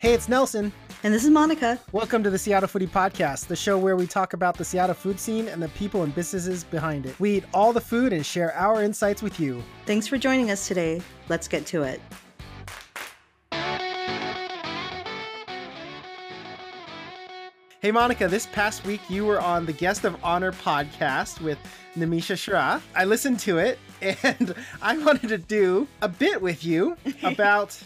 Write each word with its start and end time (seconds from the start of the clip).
Hey, 0.00 0.14
it's 0.14 0.30
Nelson. 0.30 0.72
And 1.02 1.12
this 1.12 1.24
is 1.24 1.30
Monica. 1.30 1.78
Welcome 1.92 2.22
to 2.22 2.30
the 2.30 2.38
Seattle 2.38 2.70
Foodie 2.70 2.88
Podcast, 2.88 3.48
the 3.48 3.54
show 3.54 3.76
where 3.76 3.96
we 3.96 4.06
talk 4.06 4.32
about 4.32 4.56
the 4.56 4.64
Seattle 4.64 4.94
food 4.94 5.20
scene 5.20 5.46
and 5.46 5.62
the 5.62 5.68
people 5.68 6.04
and 6.04 6.14
businesses 6.14 6.64
behind 6.64 7.04
it. 7.04 7.20
We 7.20 7.32
eat 7.32 7.44
all 7.52 7.74
the 7.74 7.82
food 7.82 8.14
and 8.14 8.24
share 8.24 8.54
our 8.54 8.82
insights 8.82 9.20
with 9.20 9.38
you. 9.38 9.62
Thanks 9.84 10.06
for 10.06 10.16
joining 10.16 10.50
us 10.50 10.66
today. 10.66 11.02
Let's 11.28 11.46
get 11.48 11.66
to 11.66 11.82
it. 11.82 12.00
Hey, 17.82 17.92
Monica, 17.92 18.26
this 18.26 18.46
past 18.46 18.86
week 18.86 19.02
you 19.10 19.26
were 19.26 19.38
on 19.38 19.66
the 19.66 19.74
Guest 19.74 20.06
of 20.06 20.16
Honor 20.24 20.52
podcast 20.52 21.42
with 21.42 21.58
Namisha 21.94 22.36
Shra. 22.36 22.80
I 22.96 23.04
listened 23.04 23.38
to 23.40 23.58
it 23.58 23.78
and 24.00 24.54
I 24.80 24.96
wanted 24.96 25.28
to 25.28 25.36
do 25.36 25.86
a 26.00 26.08
bit 26.08 26.40
with 26.40 26.64
you 26.64 26.96
about. 27.22 27.78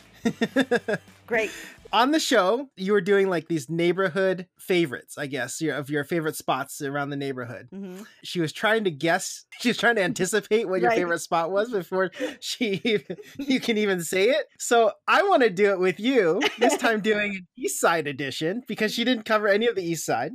Great 1.26 1.50
on 1.94 2.10
the 2.10 2.18
show, 2.18 2.68
you 2.76 2.92
were 2.92 3.00
doing 3.00 3.30
like 3.30 3.46
these 3.46 3.70
neighborhood 3.70 4.48
favorites, 4.58 5.16
I 5.16 5.28
guess, 5.28 5.62
of 5.62 5.88
your 5.88 6.02
favorite 6.02 6.34
spots 6.34 6.82
around 6.82 7.10
the 7.10 7.16
neighborhood. 7.16 7.68
Mm-hmm. 7.72 8.02
She 8.24 8.40
was 8.40 8.52
trying 8.52 8.82
to 8.84 8.90
guess, 8.90 9.44
she 9.60 9.68
was 9.68 9.78
trying 9.78 9.94
to 9.94 10.02
anticipate 10.02 10.68
what 10.68 10.80
your 10.80 10.90
right. 10.90 10.98
favorite 10.98 11.20
spot 11.20 11.52
was 11.52 11.70
before 11.70 12.10
she 12.40 13.04
you 13.38 13.60
can 13.60 13.78
even 13.78 14.02
say 14.02 14.24
it. 14.24 14.46
So 14.58 14.90
I 15.06 15.22
want 15.22 15.44
to 15.44 15.50
do 15.50 15.70
it 15.70 15.78
with 15.78 16.00
you 16.00 16.42
this 16.58 16.76
time, 16.76 17.00
doing 17.00 17.36
an 17.36 17.46
East 17.56 17.80
Side 17.80 18.08
edition 18.08 18.62
because 18.66 18.92
she 18.92 19.04
didn't 19.04 19.24
cover 19.24 19.46
any 19.46 19.68
of 19.68 19.76
the 19.76 19.84
East 19.84 20.04
Side, 20.04 20.32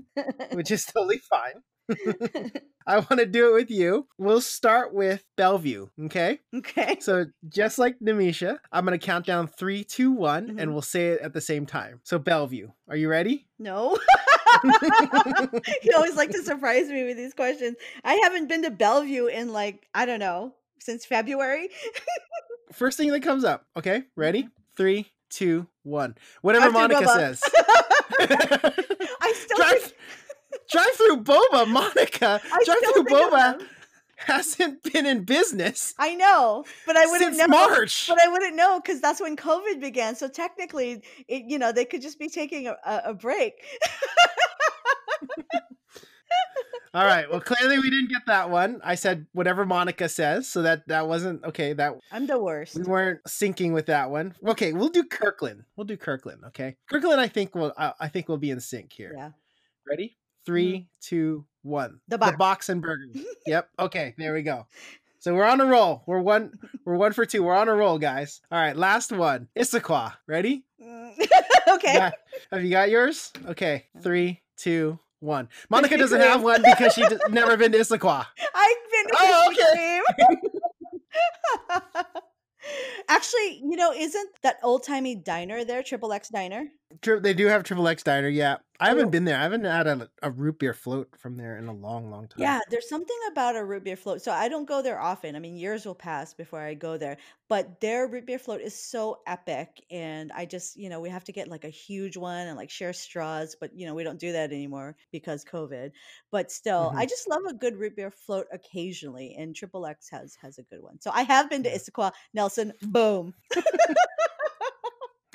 which 0.53 0.71
is 0.71 0.85
totally 0.85 1.19
fine. 1.29 1.61
I 2.87 2.97
want 2.97 3.19
to 3.19 3.25
do 3.25 3.49
it 3.49 3.53
with 3.53 3.71
you. 3.71 4.07
We'll 4.17 4.41
start 4.41 4.93
with 4.93 5.23
Bellevue. 5.37 5.87
Okay. 6.05 6.39
Okay. 6.55 6.97
So 6.99 7.25
just 7.47 7.77
like 7.77 7.99
Namisha, 7.99 8.59
I'm 8.71 8.85
gonna 8.85 8.97
count 8.97 9.25
down 9.25 9.47
three, 9.47 9.83
two, 9.83 10.11
one, 10.11 10.47
mm-hmm. 10.47 10.59
and 10.59 10.73
we'll 10.73 10.81
say 10.81 11.09
it 11.09 11.21
at 11.21 11.33
the 11.33 11.41
same 11.41 11.65
time. 11.65 12.01
So 12.03 12.19
Bellevue, 12.19 12.69
are 12.87 12.95
you 12.95 13.09
ready? 13.09 13.47
No. 13.57 13.97
you 15.83 15.93
always 15.95 16.15
like 16.15 16.31
to 16.31 16.43
surprise 16.43 16.87
me 16.89 17.03
with 17.05 17.17
these 17.17 17.33
questions. 17.33 17.75
I 18.03 18.15
haven't 18.23 18.47
been 18.47 18.63
to 18.63 18.71
Bellevue 18.71 19.27
in 19.27 19.53
like 19.53 19.87
I 19.93 20.05
don't 20.05 20.19
know 20.19 20.53
since 20.79 21.05
February. 21.05 21.69
First 22.71 22.97
thing 22.97 23.11
that 23.11 23.21
comes 23.21 23.43
up. 23.43 23.65
Okay. 23.77 24.03
Ready? 24.15 24.43
Mm-hmm. 24.43 24.49
Three, 24.75 25.11
two, 25.29 25.67
one. 25.83 26.15
Whatever 26.41 26.71
Monica 26.71 27.05
says. 27.07 27.41
I 28.19 29.33
still. 29.35 29.57
Drive- 29.57 29.93
Drive 30.71 30.91
through 30.93 31.23
boba, 31.23 31.67
Monica. 31.67 32.41
Drive 32.65 32.77
through 32.93 33.05
boba 33.05 33.61
hasn't 34.19 34.83
been 34.83 35.05
in 35.05 35.23
business. 35.23 35.93
I 35.97 36.15
know, 36.15 36.65
but 36.85 36.97
I 36.97 37.05
wouldn't 37.05 37.37
know. 37.37 37.47
March. 37.47 38.07
But 38.07 38.19
I 38.21 38.27
wouldn't 38.27 38.55
know 38.55 38.79
because 38.79 39.01
that's 39.01 39.21
when 39.21 39.35
COVID 39.35 39.79
began. 39.79 40.15
So 40.15 40.27
technically, 40.27 41.01
it, 41.27 41.43
you 41.47 41.57
know, 41.57 41.71
they 41.71 41.85
could 41.85 42.01
just 42.01 42.19
be 42.19 42.29
taking 42.29 42.67
a, 42.67 42.75
a 42.85 43.13
break. 43.13 43.53
All 46.91 47.05
right. 47.05 47.29
Well, 47.29 47.39
clearly 47.39 47.77
we 47.77 47.91
didn't 47.91 48.09
get 48.09 48.23
that 48.25 48.49
one. 48.49 48.81
I 48.83 48.95
said 48.95 49.27
whatever 49.33 49.63
Monica 49.63 50.09
says, 50.09 50.47
so 50.49 50.63
that 50.63 50.87
that 50.87 51.07
wasn't 51.07 51.43
okay. 51.45 51.73
That 51.73 51.93
I'm 52.11 52.25
the 52.25 52.39
worst. 52.39 52.75
We 52.75 52.83
weren't 52.83 53.23
syncing 53.27 53.73
with 53.73 53.85
that 53.87 54.09
one. 54.09 54.33
Okay, 54.45 54.73
we'll 54.73 54.89
do 54.89 55.03
Kirkland. 55.03 55.65
We'll 55.75 55.85
do 55.85 55.97
Kirkland. 55.97 56.45
Okay, 56.47 56.77
Kirkland. 56.89 57.21
I 57.21 57.27
think 57.27 57.53
will 57.53 57.73
I, 57.77 57.93
I 57.99 58.07
think 58.07 58.27
we'll 58.27 58.39
be 58.39 58.49
in 58.49 58.59
sync 58.59 58.91
here. 58.91 59.13
Yeah. 59.15 59.31
Ready? 59.87 60.17
Three, 60.45 60.73
mm-hmm. 60.73 60.85
two, 61.01 61.45
one. 61.63 61.99
The 62.07 62.17
box. 62.17 62.31
The 62.31 62.37
box 62.37 62.69
and 62.69 62.81
burgers. 62.81 63.17
yep. 63.45 63.69
Okay. 63.77 64.15
There 64.17 64.33
we 64.33 64.43
go. 64.43 64.67
So 65.21 65.35
we're 65.35 65.43
on 65.43 65.59
a 65.59 65.65
roll. 65.65 66.01
We're 66.07 66.21
one. 66.21 66.53
We're 66.85 66.95
one 66.95 67.11
for 67.11 67.25
two. 67.25 67.43
We're 67.43 67.53
on 67.53 67.67
a 67.67 67.75
roll, 67.75 67.99
guys. 67.99 68.39
All 68.49 68.57
right. 68.57 68.73
Last 68.73 69.11
one. 69.11 69.49
Issaquah. 69.53 70.13
Ready? 70.27 70.63
okay. 70.81 71.93
Yeah. 71.93 72.11
Have 72.53 72.63
you 72.63 72.69
got 72.69 72.89
yours? 72.89 73.33
Okay. 73.45 73.87
Three, 74.01 74.41
two, 74.55 74.97
one. 75.19 75.49
Monica 75.69 75.97
doesn't 75.97 76.21
have 76.21 76.41
one 76.41 76.63
because 76.63 76.93
she's 76.93 77.11
never 77.29 77.57
been 77.57 77.73
to 77.73 77.79
Issaquah. 77.79 78.27
I've 78.55 78.91
been 78.91 79.07
to 79.07 79.17
oh, 79.19 79.51
okay. 79.51 80.01
Actually, 83.09 83.61
you 83.63 83.75
know, 83.75 83.91
isn't 83.91 84.29
that 84.43 84.55
old 84.63 84.83
timey 84.83 85.15
diner 85.15 85.65
there, 85.65 85.83
Triple 85.83 86.13
X 86.13 86.29
Diner? 86.29 86.67
They 87.01 87.33
do 87.33 87.47
have 87.47 87.63
Triple 87.63 87.89
X 87.89 88.03
Diner, 88.03 88.29
yeah. 88.29 88.57
I 88.81 88.87
haven't 88.87 89.11
been 89.11 89.25
there. 89.25 89.37
I 89.37 89.43
haven't 89.43 89.65
had 89.65 89.87
a, 89.87 90.09
a 90.23 90.31
root 90.31 90.59
beer 90.59 90.73
float 90.73 91.09
from 91.17 91.35
there 91.35 91.57
in 91.57 91.67
a 91.67 91.73
long, 91.73 92.09
long 92.09 92.27
time. 92.27 92.37
Yeah, 92.37 92.59
there's 92.69 92.87
something 92.87 93.17
about 93.31 93.57
a 93.57 93.63
root 93.63 93.83
beer 93.83 93.97
float. 93.97 94.21
So 94.21 94.31
I 94.31 94.47
don't 94.47 94.67
go 94.67 94.81
there 94.81 94.99
often. 94.99 95.35
I 95.35 95.39
mean, 95.39 95.57
years 95.57 95.85
will 95.85 95.95
pass 95.95 96.33
before 96.33 96.61
I 96.61 96.75
go 96.75 96.97
there. 96.97 97.17
But 97.49 97.81
their 97.81 98.07
root 98.07 98.25
beer 98.25 98.39
float 98.39 98.61
is 98.61 98.73
so 98.73 99.19
epic. 99.27 99.83
And 99.91 100.31
I 100.31 100.45
just, 100.45 100.77
you 100.77 100.87
know, 100.87 101.01
we 101.01 101.09
have 101.09 101.25
to 101.25 101.33
get 101.33 101.49
like 101.49 101.65
a 101.65 101.69
huge 101.69 102.15
one 102.15 102.47
and 102.47 102.55
like 102.55 102.69
share 102.69 102.93
straws. 102.93 103.57
But, 103.59 103.71
you 103.75 103.85
know, 103.85 103.95
we 103.95 104.03
don't 104.03 104.19
do 104.19 104.31
that 104.31 104.53
anymore 104.53 104.95
because 105.11 105.43
COVID. 105.43 105.91
But 106.31 106.49
still, 106.49 106.89
mm-hmm. 106.89 106.99
I 106.99 107.05
just 107.05 107.29
love 107.29 107.41
a 107.49 107.53
good 107.53 107.75
root 107.75 107.97
beer 107.97 108.11
float 108.11 108.45
occasionally. 108.53 109.35
And 109.37 109.53
Triple 109.53 109.85
X 109.85 110.09
has 110.09 110.37
has 110.41 110.57
a 110.57 110.63
good 110.63 110.81
one. 110.81 111.01
So 111.01 111.11
I 111.13 111.23
have 111.23 111.49
been 111.49 111.63
to 111.63 111.69
Issaquah. 111.69 112.11
Nelson, 112.33 112.71
boom. 112.81 113.33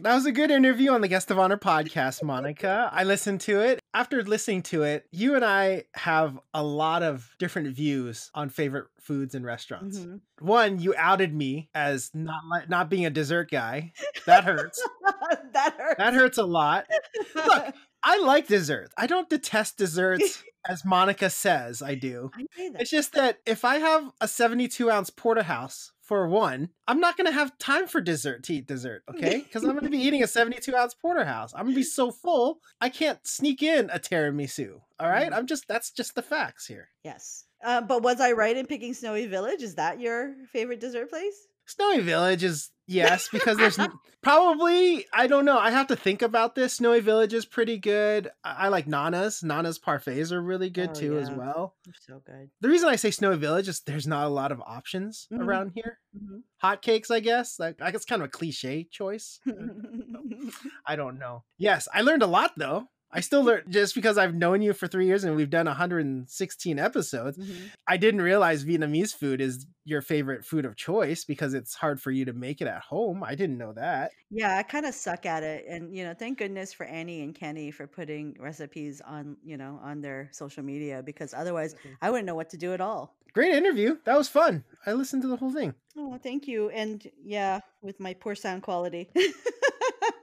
That 0.05 0.17
was 0.17 0.27
a 0.27 0.33
good 0.33 0.51
interview 0.51 0.91
on 0.91 1.01
the 1.01 1.09
Guest 1.09 1.31
of 1.31 1.39
Honor 1.39 1.57
podcast, 1.57 2.23
Monica. 2.23 2.91
I 2.93 3.05
listened 3.05 3.41
to 3.43 3.61
it. 3.61 3.81
After 3.95 4.23
listening 4.23 4.61
to 4.65 4.83
it, 4.83 5.07
you 5.11 5.35
and 5.35 5.43
I 5.43 5.85
have 5.95 6.39
a 6.53 6.63
lot 6.63 7.03
of 7.03 7.35
different 7.39 7.75
views 7.75 8.31
on 8.35 8.51
favorite 8.51 8.85
foods 9.01 9.35
and 9.35 9.47
restaurants. 9.47 10.01
Mm-hmm. 10.01 10.47
One, 10.47 10.79
you 10.79 10.95
outed 10.99 11.35
me 11.35 11.71
as 11.75 12.11
not 12.13 12.69
not 12.69 12.91
being 12.91 13.07
a 13.07 13.11
dessert 13.11 13.51
guy. 13.51 13.95
That 14.27 14.45
hurts. 14.45 14.87
that 15.55 15.75
hurts. 15.79 15.97
That 15.97 16.13
hurts 16.13 16.37
a 16.37 16.45
lot. 16.45 16.85
Look, 17.35 17.75
I 18.03 18.19
like 18.19 18.47
desserts. 18.47 18.93
I 18.99 19.07
don't 19.07 19.31
detest 19.31 19.79
desserts 19.79 20.45
as 20.69 20.85
Monica 20.85 21.31
says 21.31 21.81
I 21.81 21.95
do. 21.95 22.31
I 22.59 22.71
it's 22.79 22.91
just 22.91 23.15
that 23.15 23.39
if 23.47 23.65
I 23.65 23.77
have 23.77 24.11
a 24.21 24.29
72 24.29 24.91
ounce 24.91 25.09
porterhouse 25.09 25.93
for 26.05 26.29
one, 26.29 26.69
I'm 26.87 27.01
not 27.01 27.17
to 27.27 27.33
have 27.33 27.57
time 27.59 27.87
for 27.87 28.01
dessert 28.01 28.45
to 28.45 28.55
eat 28.55 28.67
dessert, 28.67 29.03
okay? 29.11 29.39
Because 29.45 29.65
I'm 29.65 29.73
to 29.81 29.91
be 29.91 29.99
eating 29.99 30.23
a 30.23 30.27
72 30.27 30.75
ounce 30.77 30.95
porterhouse. 30.95 31.53
I'm 31.57 31.69
to 31.69 31.75
be 31.75 31.83
so 31.83 32.11
full, 32.11 32.59
I 32.81 32.91
can't 32.91 33.27
sneak 33.27 33.63
in 33.63 33.89
a 33.91 33.99
tiramisu. 33.99 34.81
All 35.01 35.09
right? 35.09 35.31
mm. 35.31 35.37
I'm 35.37 35.47
just, 35.47 35.67
that's 35.67 35.91
just 35.91 36.15
the 36.15 36.23
facts 36.23 36.67
here. 36.67 36.89
Yes. 37.03 37.47
Uh, 37.65 37.81
but 37.81 38.03
was 38.03 38.21
I 38.21 38.33
right 38.33 38.57
in 38.57 38.67
picking 38.67 38.93
Snowy 38.93 39.27
Village? 39.27 39.63
Is 39.63 39.77
that 39.77 39.99
your 39.99 40.35
favorite 40.53 40.81
dessert 40.81 41.09
place? 41.09 41.49
Snowy 41.67 42.01
Village 42.01 42.45
is 42.45 42.71
yes 42.87 43.29
because 43.33 43.57
there's 43.57 43.79
probably 44.23 45.07
I 45.13 45.27
don't 45.27 45.45
know. 45.45 45.59
I 45.59 45.71
have 45.71 45.87
to 45.89 45.97
think 45.97 46.23
about 46.23 46.55
this. 46.55 46.75
Snowy 46.75 47.01
Village 47.01 47.33
is 47.33 47.45
pretty 47.45 47.79
good. 47.79 48.31
I, 48.43 48.67
I 48.67 48.69
like 48.69 48.87
Nana's. 48.87 49.43
Nana's 49.43 49.79
parfaits 49.79 50.33
are 50.33 50.43
really 50.43 50.71
good 50.71 50.91
oh, 50.91 50.95
too 50.95 51.15
yeah. 51.15 51.21
as 51.21 51.31
well. 51.31 51.75
They're 51.85 51.95
so 52.01 52.23
good. 52.27 52.51
The 52.61 52.69
reason 52.69 52.89
I 52.89 52.97
say 52.97 53.11
Snowy 53.11 53.37
Village 53.37 53.69
is 53.69 53.81
there's 53.81 54.07
not 54.07 54.27
a 54.27 54.31
lot 54.31 54.53
of 54.53 54.61
options 54.61 55.27
mm-hmm. 55.33 55.43
around 55.43 55.73
here. 55.75 55.99
Mm-hmm. 56.17 56.39
Hotcakes, 56.63 57.11
I 57.11 57.21
guess. 57.21 57.59
Like 57.59 57.81
I 57.81 57.91
guess 57.91 58.05
kind 58.05 58.23
of 58.23 58.27
a 58.27 58.31
cliche 58.31 58.87
choice. 58.91 59.41
I 60.87 60.97
don't 60.97 61.19
know. 61.19 61.45
Yes, 61.59 61.89
I 61.93 62.03
learned 62.03 62.23
a 62.23 62.29
lot 62.29 62.53
though. 62.57 62.89
I 63.15 63.21
still 63.21 63.45
learn 63.45 63.63
just 63.69 63.95
because 63.95 64.19
I've 64.19 64.35
known 64.35 64.61
you 64.61 64.73
for 64.73 64.89
three 64.89 65.07
years 65.07 65.23
and 65.23 65.37
we've 65.37 65.49
done 65.49 65.67
116 65.67 66.79
episodes. 66.79 67.39
Mm-hmm. 67.39 67.67
I 67.87 67.97
didn't 67.97 68.23
realize 68.23 68.65
Vietnamese 68.65 69.15
food 69.15 69.41
is 69.41 69.67
your 69.85 70.03
favorite 70.03 70.45
food 70.45 70.65
of 70.65 70.75
choice 70.75 71.25
because 71.25 71.55
it's 71.55 71.75
hard 71.75 72.01
for 72.01 72.11
you 72.11 72.25
to 72.25 72.33
make 72.33 72.61
it 72.61 72.67
at 72.67 72.81
home. 72.81 73.23
I 73.23 73.37
didn't 73.37 73.59
know 73.59 73.73
that. 73.75 74.11
Yeah, 74.31 74.59
I 74.59 74.65
kind 74.65 74.85
of 74.85 74.95
suck 74.95 75.27
at 75.27 75.45
it. 75.45 75.65
And, 75.69 75.95
you 75.97 76.05
know, 76.05 76.13
thank 76.13 76.39
goodness 76.39 76.73
for 76.73 76.87
Annie 76.87 77.23
and 77.23 77.35
Kenny 77.35 77.71
for 77.71 77.87
putting 77.87 78.37
recipes 78.41 79.01
on, 79.07 79.37
you 79.45 79.57
know, 79.57 79.79
on 79.81 80.01
their 80.01 80.29
social 80.33 80.65
media 80.65 81.01
because 81.05 81.33
otherwise 81.33 81.75
mm-hmm. 81.75 81.95
I 82.03 82.11
wouldn't 82.11 82.27
know 82.27 82.35
what 82.35 82.51
to 82.51 82.57
do 82.57 82.73
at 82.73 82.81
all. 82.81 83.15
Great 83.33 83.55
interview. 83.55 83.97
That 84.05 84.19
was 84.19 84.29
fun. 84.29 84.65
I 84.87 84.93
listened 84.93 85.23
to 85.23 85.29
the 85.29 85.37
whole 85.37 85.53
thing. 85.53 85.75
Oh, 85.97 86.19
thank 86.23 86.49
you. 86.49 86.71
And 86.71 87.09
yeah, 87.25 87.61
with 87.83 88.01
my 88.01 88.15
poor 88.15 88.35
sound 88.35 88.63
quality. 88.63 89.11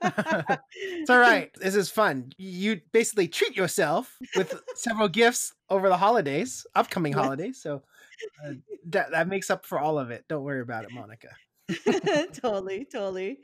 it's 0.02 1.10
all 1.10 1.20
right. 1.20 1.52
This 1.56 1.76
is 1.76 1.90
fun. 1.90 2.34
You 2.38 2.82
basically 2.92 3.28
treat 3.28 3.56
yourself 3.56 4.18
with 4.36 4.60
several 4.76 5.08
gifts 5.08 5.54
over 5.70 5.90
the 5.90 5.98
holidays, 5.98 6.66
upcoming 6.76 7.14
holidays. 7.14 7.62
So 7.62 7.84
uh, 8.46 8.54
that 8.88 9.12
that 9.12 9.28
makes 9.28 9.50
up 9.50 9.66
for 9.66 9.80
all 9.80 10.00
of 10.00 10.12
it. 10.12 10.26
Don't 10.28 10.44
worry 10.44 10.62
about 10.62 10.86
it, 10.86 10.92
Monica. 10.92 11.30
totally, 12.42 12.86
totally. 12.86 13.40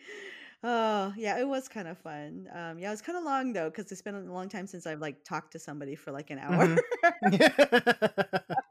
Oh, 0.64 1.14
yeah, 1.16 1.40
it 1.40 1.48
was 1.48 1.68
kind 1.68 1.88
of 1.88 1.98
fun. 2.00 2.48
Um, 2.54 2.80
yeah, 2.80 2.88
it 2.88 2.92
was 2.92 3.02
kind 3.02 3.18
of 3.18 3.24
long 3.24 3.54
though 3.54 3.70
because 3.70 3.92
it's 3.92 4.02
been 4.02 4.16
a 4.16 4.34
long 4.34 4.50
time 4.50 4.66
since 4.66 4.88
I've 4.88 5.00
like 5.00 5.24
talked 5.24 5.52
to 5.54 5.60
somebody 5.60 5.96
for 5.96 6.12
like 6.12 6.30
an 6.32 6.40
hour. 6.40 6.78
Mm-hmm. 7.26 8.54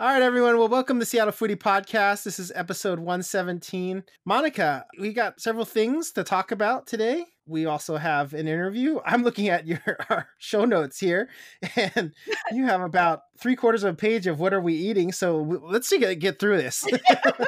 All 0.00 0.06
right, 0.06 0.22
everyone. 0.22 0.56
Well, 0.56 0.68
welcome 0.68 0.98
to 0.98 1.04
Seattle 1.04 1.30
Foodie 1.30 1.56
Podcast. 1.56 2.22
This 2.22 2.38
is 2.38 2.50
episode 2.54 2.98
117. 3.00 4.02
Monica, 4.24 4.86
we 4.98 5.12
got 5.12 5.42
several 5.42 5.66
things 5.66 6.10
to 6.12 6.24
talk 6.24 6.52
about 6.52 6.86
today. 6.86 7.26
We 7.46 7.66
also 7.66 7.98
have 7.98 8.32
an 8.32 8.48
interview. 8.48 9.00
I'm 9.04 9.22
looking 9.22 9.50
at 9.50 9.66
your 9.66 9.98
show 10.38 10.64
notes 10.64 10.98
here, 10.98 11.28
and 11.76 12.14
you 12.50 12.64
have 12.64 12.80
about 12.80 13.24
three 13.38 13.56
quarters 13.56 13.84
of 13.84 13.92
a 13.92 13.96
page 13.96 14.26
of 14.26 14.40
what 14.40 14.54
are 14.54 14.60
we 14.62 14.72
eating. 14.72 15.12
So 15.12 15.36
let's 15.62 15.90
get 15.90 16.18
get 16.18 16.38
through 16.38 16.56
this. 16.56 16.82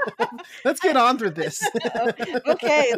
let's 0.66 0.80
get 0.80 0.98
on 0.98 1.16
through 1.16 1.30
this. 1.30 1.58
okay, 2.46 2.92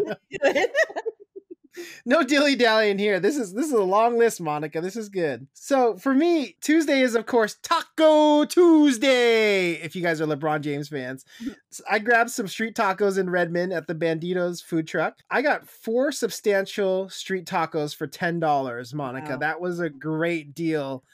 no 2.06 2.22
dilly 2.22 2.56
dallying 2.56 2.98
here. 2.98 3.20
This 3.20 3.36
is 3.36 3.52
this 3.52 3.66
is 3.66 3.72
a 3.72 3.82
long 3.82 4.18
list, 4.18 4.40
Monica. 4.40 4.80
This 4.80 4.96
is 4.96 5.08
good. 5.08 5.46
So 5.54 5.96
for 5.96 6.14
me, 6.14 6.56
Tuesday 6.60 7.00
is 7.00 7.14
of 7.14 7.26
course 7.26 7.56
Taco 7.62 8.44
Tuesday. 8.44 9.72
If 9.72 9.94
you 9.96 10.02
guys 10.02 10.20
are 10.20 10.26
LeBron 10.26 10.60
James 10.60 10.88
fans, 10.88 11.24
so 11.70 11.84
I 11.90 11.98
grabbed 11.98 12.30
some 12.30 12.48
street 12.48 12.74
tacos 12.74 13.18
in 13.18 13.30
Redmond 13.30 13.72
at 13.72 13.86
the 13.86 13.94
Banditos 13.94 14.62
food 14.62 14.86
truck. 14.86 15.18
I 15.30 15.42
got 15.42 15.68
four 15.68 16.12
substantial 16.12 17.08
street 17.08 17.46
tacos 17.46 17.94
for 17.94 18.06
ten 18.06 18.40
dollars, 18.40 18.94
Monica. 18.94 19.32
Wow. 19.32 19.38
That 19.38 19.60
was 19.60 19.80
a 19.80 19.90
great 19.90 20.54
deal. 20.54 21.04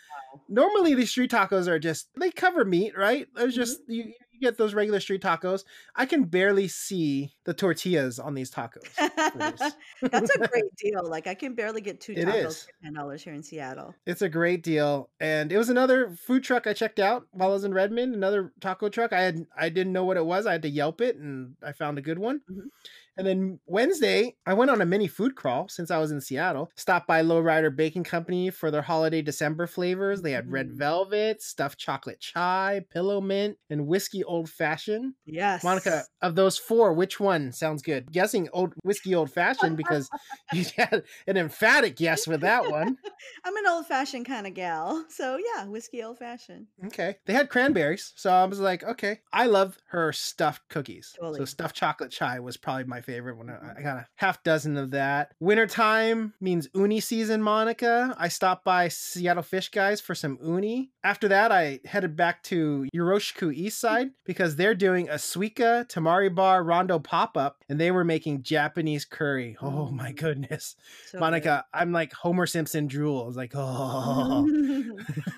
Normally, 0.49 0.95
these 0.95 1.11
street 1.11 1.31
tacos 1.31 1.67
are 1.67 1.79
just 1.79 2.09
they 2.19 2.31
cover 2.31 2.65
meat, 2.65 2.97
right? 2.97 3.27
There's 3.35 3.55
just 3.55 3.89
mm-hmm. 3.89 4.11
You, 4.41 4.49
get 4.49 4.59
those 4.59 4.75
regular 4.75 5.01
street 5.01 5.23
tacos, 5.23 5.65
I 5.95 6.07
can 6.07 6.25
barely 6.25 6.69
see 6.69 7.33
the 7.45 7.55
tortillas 7.55 8.19
on 8.19 8.35
these 8.35 8.51
tacos. 8.51 8.85
That's 9.37 10.31
a 10.37 10.49
great 10.49 10.75
deal. 10.77 11.09
Like 11.09 11.27
I 11.27 11.35
can 11.35 11.55
barely 11.55 11.81
get 11.81 12.01
two 12.01 12.15
tacos 12.15 12.65
for 12.65 12.73
ten 12.83 12.95
dollars 12.95 13.23
here 13.23 13.35
in 13.35 13.43
Seattle. 13.43 13.95
It's 14.07 14.23
a 14.23 14.29
great 14.29 14.63
deal, 14.63 15.11
and 15.21 15.53
it 15.53 15.59
was 15.59 15.69
another 15.69 16.11
food 16.11 16.45
truck 16.45 16.67
I 16.67 16.73
checked 16.73 16.99
out 16.99 17.27
while 17.33 17.51
I 17.51 17.53
was 17.53 17.65
in 17.65 17.75
Redmond. 17.75 18.15
Another 18.15 18.53
taco 18.61 18.89
truck. 18.89 19.13
I 19.13 19.21
had 19.21 19.47
I 19.57 19.69
didn't 19.69 19.93
know 19.93 20.05
what 20.05 20.17
it 20.17 20.27
was. 20.27 20.47
I 20.47 20.53
had 20.53 20.63
to 20.63 20.69
Yelp 20.69 21.01
it, 21.01 21.17
and 21.17 21.55
I 21.63 21.73
found 21.73 21.99
a 21.99 22.03
good 22.03 22.19
one. 22.19 22.41
Mm-hmm. 22.51 22.69
And 23.17 23.27
then 23.27 23.61
Wednesday, 23.67 24.37
I 24.47 24.55
went 24.55 24.71
on 24.71 24.81
a 24.81 24.87
mini 24.87 25.07
food 25.07 25.35
crawl 25.35 25.69
since 25.69 25.91
I 25.91 25.99
was 25.99 26.11
in 26.11 26.21
Seattle. 26.21 26.71
Stopped 26.77 27.07
by 27.07 27.23
Lowrider 27.23 27.75
Baking 27.75 28.05
Company 28.05 28.51
for 28.51 28.71
their 28.71 28.83
holiday 28.83 29.21
December 29.21 29.67
flavors. 29.67 30.23
They 30.23 30.33
had 30.33 30.51
red 30.51 30.71
mm. 30.71 30.79
velvet, 30.79 31.43
stuffed 31.43 31.79
chocolate 31.79 32.21
chai, 32.21 32.83
pillow 32.91 33.21
mint, 33.21 33.59
and 33.69 33.87
whiskey 33.87 34.25
old 34.25 34.49
fashioned. 34.49 35.15
Yes. 35.27 35.63
Monica, 35.65 36.05
of 36.23 36.35
those 36.35 36.57
four, 36.57 36.93
which 36.93 37.21
one 37.21 37.53
sounds 37.53 37.83
good? 37.83 38.11
Guessing 38.11 38.49
old 38.53 38.73
whiskey 38.83 39.15
old 39.15 39.31
fashioned 39.31 39.77
because 39.77 40.09
you 40.53 40.65
had 40.77 41.03
an 41.27 41.37
emphatic 41.37 42.01
yes 42.01 42.27
with 42.27 42.41
that 42.41 42.71
one. 42.71 42.97
I'm 43.45 43.57
an 43.57 43.67
old 43.69 43.87
fashioned 43.87 44.27
kind 44.27 44.47
of 44.47 44.55
gal. 44.55 45.05
So 45.09 45.39
yeah, 45.39 45.67
whiskey 45.67 46.03
old 46.03 46.19
fashioned. 46.19 46.67
Okay. 46.87 47.17
They 47.27 47.33
had 47.33 47.51
cranberries. 47.51 48.13
So 48.17 48.31
I 48.31 48.45
was 48.45 48.61
like, 48.61 48.83
okay. 48.83 49.21
I 49.33 49.47
love 49.47 49.77
her 49.89 50.13
stuffed 50.13 50.69
cookies. 50.69 51.15
Totally. 51.19 51.39
So 51.39 51.45
stuffed 51.45 51.77
chocolate 51.77 52.11
chai 52.11 52.41
was 52.41 52.57
probably 52.57 52.85
my 52.85 53.00
favorite 53.01 53.37
one. 53.37 53.49
Mm-hmm. 53.49 53.79
I 53.79 53.83
got 53.83 53.97
a 53.97 54.07
half 54.17 54.43
dozen 54.43 54.77
of 54.77 54.91
that. 54.91 55.33
Wintertime 55.41 56.35
means 56.41 56.69
uni 56.75 57.01
season, 57.01 57.43
Monica. 57.43 58.15
I 58.19 58.29
stopped 58.29 58.65
by 58.65 58.89
Seattle 58.89 59.43
Fish 59.43 59.71
Guys 59.71 60.01
for 60.01 60.15
some 60.15 60.39
uni. 60.43 60.91
After 61.03 61.29
that, 61.29 61.53
I 61.53 61.81
headed 61.85 62.17
back 62.17 62.43
to 62.45 62.87
Yoroshiku 62.95 63.55
East 63.55 63.83
mm-hmm. 63.83 63.95
Side 63.95 64.11
because 64.25 64.57
they're 64.57 64.75
doing 64.75 65.09
a 65.09 65.15
Suika 65.15 65.87
Tamari 65.89 66.35
Bar 66.35 66.63
Rondo 66.63 66.99
pop 66.99 67.37
up 67.37 67.65
and 67.69 67.81
they 67.81 67.91
were 67.91 68.05
making 68.05 68.43
Japanese 68.43 69.05
curry. 69.05 69.57
Oh 69.61 69.67
mm-hmm. 69.67 69.97
my 69.97 70.13
mm. 70.13 70.17
goodness. 70.17 70.77
So 71.07 71.19
Monica, 71.19 71.65
good. 71.73 71.79
I'm 71.79 71.93
like 71.93 72.13
Homer 72.13 72.47
Simpson 72.47 72.87
drool. 72.87 73.23
I 73.23 73.27
was 73.27 73.37
like, 73.37 73.53
oh. 73.55 74.47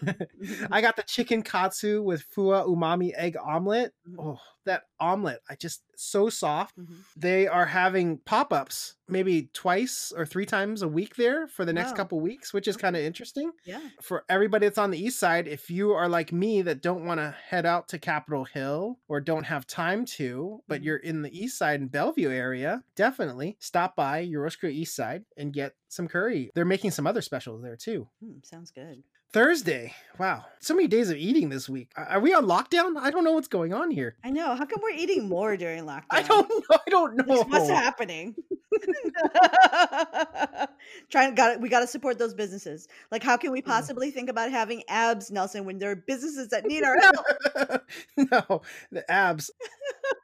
I 0.70 0.80
got 0.80 0.96
the 0.96 1.02
chicken 1.02 1.42
katsu 1.42 2.02
with 2.02 2.24
fua 2.34 2.66
umami 2.66 3.12
egg 3.16 3.36
omelet. 3.42 3.92
Oh, 4.18 4.38
that 4.66 4.84
omelet. 5.00 5.40
I 5.48 5.54
just 5.54 5.82
so 5.96 6.28
soft. 6.28 6.78
Mm-hmm. 6.78 6.94
They 7.16 7.46
are 7.46 7.66
having 7.66 8.18
pop-ups 8.18 8.96
maybe 9.08 9.50
twice 9.52 10.12
or 10.16 10.24
three 10.24 10.46
times 10.46 10.82
a 10.82 10.88
week 10.88 11.16
there 11.16 11.46
for 11.46 11.64
the 11.64 11.72
next 11.72 11.90
wow. 11.90 11.96
couple 11.96 12.20
weeks, 12.20 12.52
which 12.54 12.66
is 12.66 12.76
kind 12.76 12.96
of 12.96 13.02
interesting. 13.02 13.52
Yeah. 13.64 13.80
For 14.00 14.24
everybody 14.28 14.66
that's 14.66 14.78
on 14.78 14.90
the 14.90 14.98
east 14.98 15.18
side, 15.18 15.46
if 15.46 15.70
you 15.70 15.92
are 15.92 16.08
like 16.08 16.32
me 16.32 16.62
that 16.62 16.82
don't 16.82 17.04
want 17.04 17.20
to 17.20 17.34
head 17.48 17.66
out 17.66 17.88
to 17.88 17.98
Capitol 17.98 18.44
Hill 18.44 18.98
or 19.08 19.20
don't 19.20 19.44
have 19.44 19.66
time 19.66 20.04
to, 20.06 20.62
but 20.66 20.76
mm-hmm. 20.76 20.84
you're 20.84 20.96
in 20.96 21.22
the 21.22 21.38
east 21.38 21.58
side 21.58 21.80
in 21.80 21.88
Bellevue 21.88 22.30
area, 22.30 22.82
definitely 22.96 23.56
stop 23.60 23.94
by 23.94 24.26
Yoroshiku 24.26 24.70
East 24.70 24.96
Side 24.96 25.24
and 25.36 25.52
get 25.52 25.74
some 25.88 26.08
curry. 26.08 26.50
They're 26.54 26.64
making 26.64 26.92
some 26.92 27.06
other 27.06 27.22
specials 27.22 27.62
there 27.62 27.76
too. 27.76 28.08
Mm, 28.24 28.44
sounds 28.46 28.70
good. 28.70 29.02
Thursday. 29.32 29.94
Wow. 30.18 30.44
So 30.60 30.74
many 30.74 30.88
days 30.88 31.10
of 31.10 31.16
eating 31.16 31.48
this 31.48 31.68
week. 31.68 31.90
Are 31.96 32.20
we 32.20 32.34
on 32.34 32.44
lockdown? 32.44 32.96
I 32.98 33.10
don't 33.10 33.24
know 33.24 33.32
what's 33.32 33.48
going 33.48 33.72
on 33.72 33.90
here. 33.90 34.14
I 34.22 34.30
know. 34.30 34.54
How 34.54 34.66
come 34.66 34.80
we're 34.82 34.90
eating 34.90 35.28
more 35.28 35.56
during 35.56 35.84
lockdown? 35.86 36.02
I 36.10 36.22
don't 36.22 36.48
know. 36.48 36.76
I 36.86 36.90
don't 36.90 37.16
know. 37.26 37.42
What's 37.44 37.68
happening? 37.70 38.34
Trying 41.10 41.34
got 41.34 41.60
we 41.60 41.68
got 41.68 41.80
to 41.80 41.86
support 41.86 42.18
those 42.18 42.34
businesses. 42.34 42.88
Like 43.10 43.22
how 43.22 43.36
can 43.36 43.52
we 43.52 43.62
possibly 43.62 44.10
think 44.10 44.28
about 44.28 44.50
having 44.50 44.82
abs, 44.88 45.30
Nelson, 45.30 45.64
when 45.64 45.78
there 45.78 45.90
are 45.90 45.96
businesses 45.96 46.48
that 46.48 46.64
need 46.66 46.84
our 46.84 46.98
help? 46.98 47.82
no, 48.16 48.62
the 48.90 49.10
abs. 49.10 49.50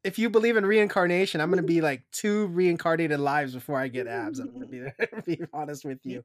if 0.05 0.19
you 0.19 0.31
believe 0.31 0.57
in 0.57 0.65
reincarnation, 0.65 1.41
I'm 1.41 1.51
going 1.51 1.63
to 1.63 1.67
be 1.67 1.81
like 1.81 2.05
two 2.13 2.47
reincarnated 2.49 3.21
lives 3.21 3.55
before 3.55 3.79
I 3.79 3.89
get 3.89 4.07
abs. 4.07 4.39
I'm 4.39 4.53
going 4.53 4.69
to 4.97 5.23
be, 5.27 5.37
be 5.37 5.45
honest 5.53 5.85
with 5.85 5.99
you. 6.05 6.25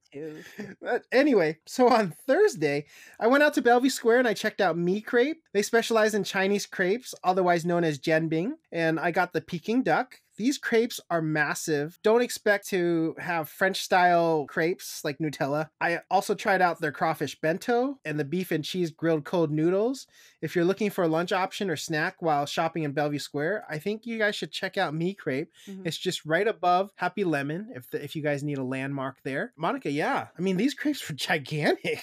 But 0.81 1.03
anyway, 1.11 1.59
so 1.65 1.89
on 1.89 2.13
Thursday, 2.27 2.85
I 3.19 3.27
went 3.27 3.43
out 3.43 3.53
to 3.55 3.61
Bellevue 3.61 3.89
Square 3.89 4.19
and 4.19 4.27
I 4.27 4.33
checked 4.33 4.61
out 4.61 4.77
Me 4.77 5.01
Crepe. 5.01 5.43
They 5.53 5.61
specialize 5.61 6.13
in 6.13 6.23
Chinese 6.23 6.65
crepes, 6.65 7.13
otherwise 7.23 7.65
known 7.65 7.83
as 7.83 7.99
jianbing, 7.99 8.53
and 8.71 8.99
I 8.99 9.11
got 9.11 9.33
the 9.33 9.41
Peking 9.41 9.83
duck 9.83 10.19
these 10.37 10.57
crepes 10.57 10.99
are 11.09 11.21
massive. 11.21 11.99
Don't 12.03 12.21
expect 12.21 12.67
to 12.69 13.15
have 13.19 13.49
French 13.49 13.81
style 13.81 14.45
crepes 14.47 15.03
like 15.03 15.19
Nutella. 15.19 15.69
I 15.79 15.99
also 16.09 16.35
tried 16.35 16.61
out 16.61 16.79
their 16.79 16.91
crawfish 16.91 17.39
bento 17.39 17.99
and 18.05 18.19
the 18.19 18.25
beef 18.25 18.51
and 18.51 18.63
cheese 18.63 18.91
grilled 18.91 19.25
cold 19.25 19.51
noodles. 19.51 20.07
If 20.41 20.55
you're 20.55 20.65
looking 20.65 20.89
for 20.89 21.03
a 21.03 21.07
lunch 21.07 21.31
option 21.31 21.69
or 21.69 21.75
snack 21.75 22.21
while 22.21 22.45
shopping 22.45 22.83
in 22.83 22.91
Bellevue 22.91 23.19
Square, 23.19 23.65
I 23.69 23.77
think 23.77 24.05
you 24.05 24.17
guys 24.17 24.35
should 24.35 24.51
check 24.51 24.77
out 24.77 24.93
Me 24.93 25.13
Crepe. 25.13 25.51
Mm-hmm. 25.67 25.87
It's 25.87 25.97
just 25.97 26.25
right 26.25 26.47
above 26.47 26.91
Happy 26.95 27.23
Lemon 27.23 27.71
if 27.75 27.89
the, 27.89 28.03
if 28.03 28.15
you 28.15 28.21
guys 28.21 28.43
need 28.43 28.57
a 28.57 28.63
landmark 28.63 29.17
there. 29.23 29.53
Monica, 29.55 29.91
yeah. 29.91 30.27
I 30.37 30.41
mean, 30.41 30.57
these 30.57 30.73
crepes 30.73 31.07
were 31.07 31.15
gigantic. 31.23 32.01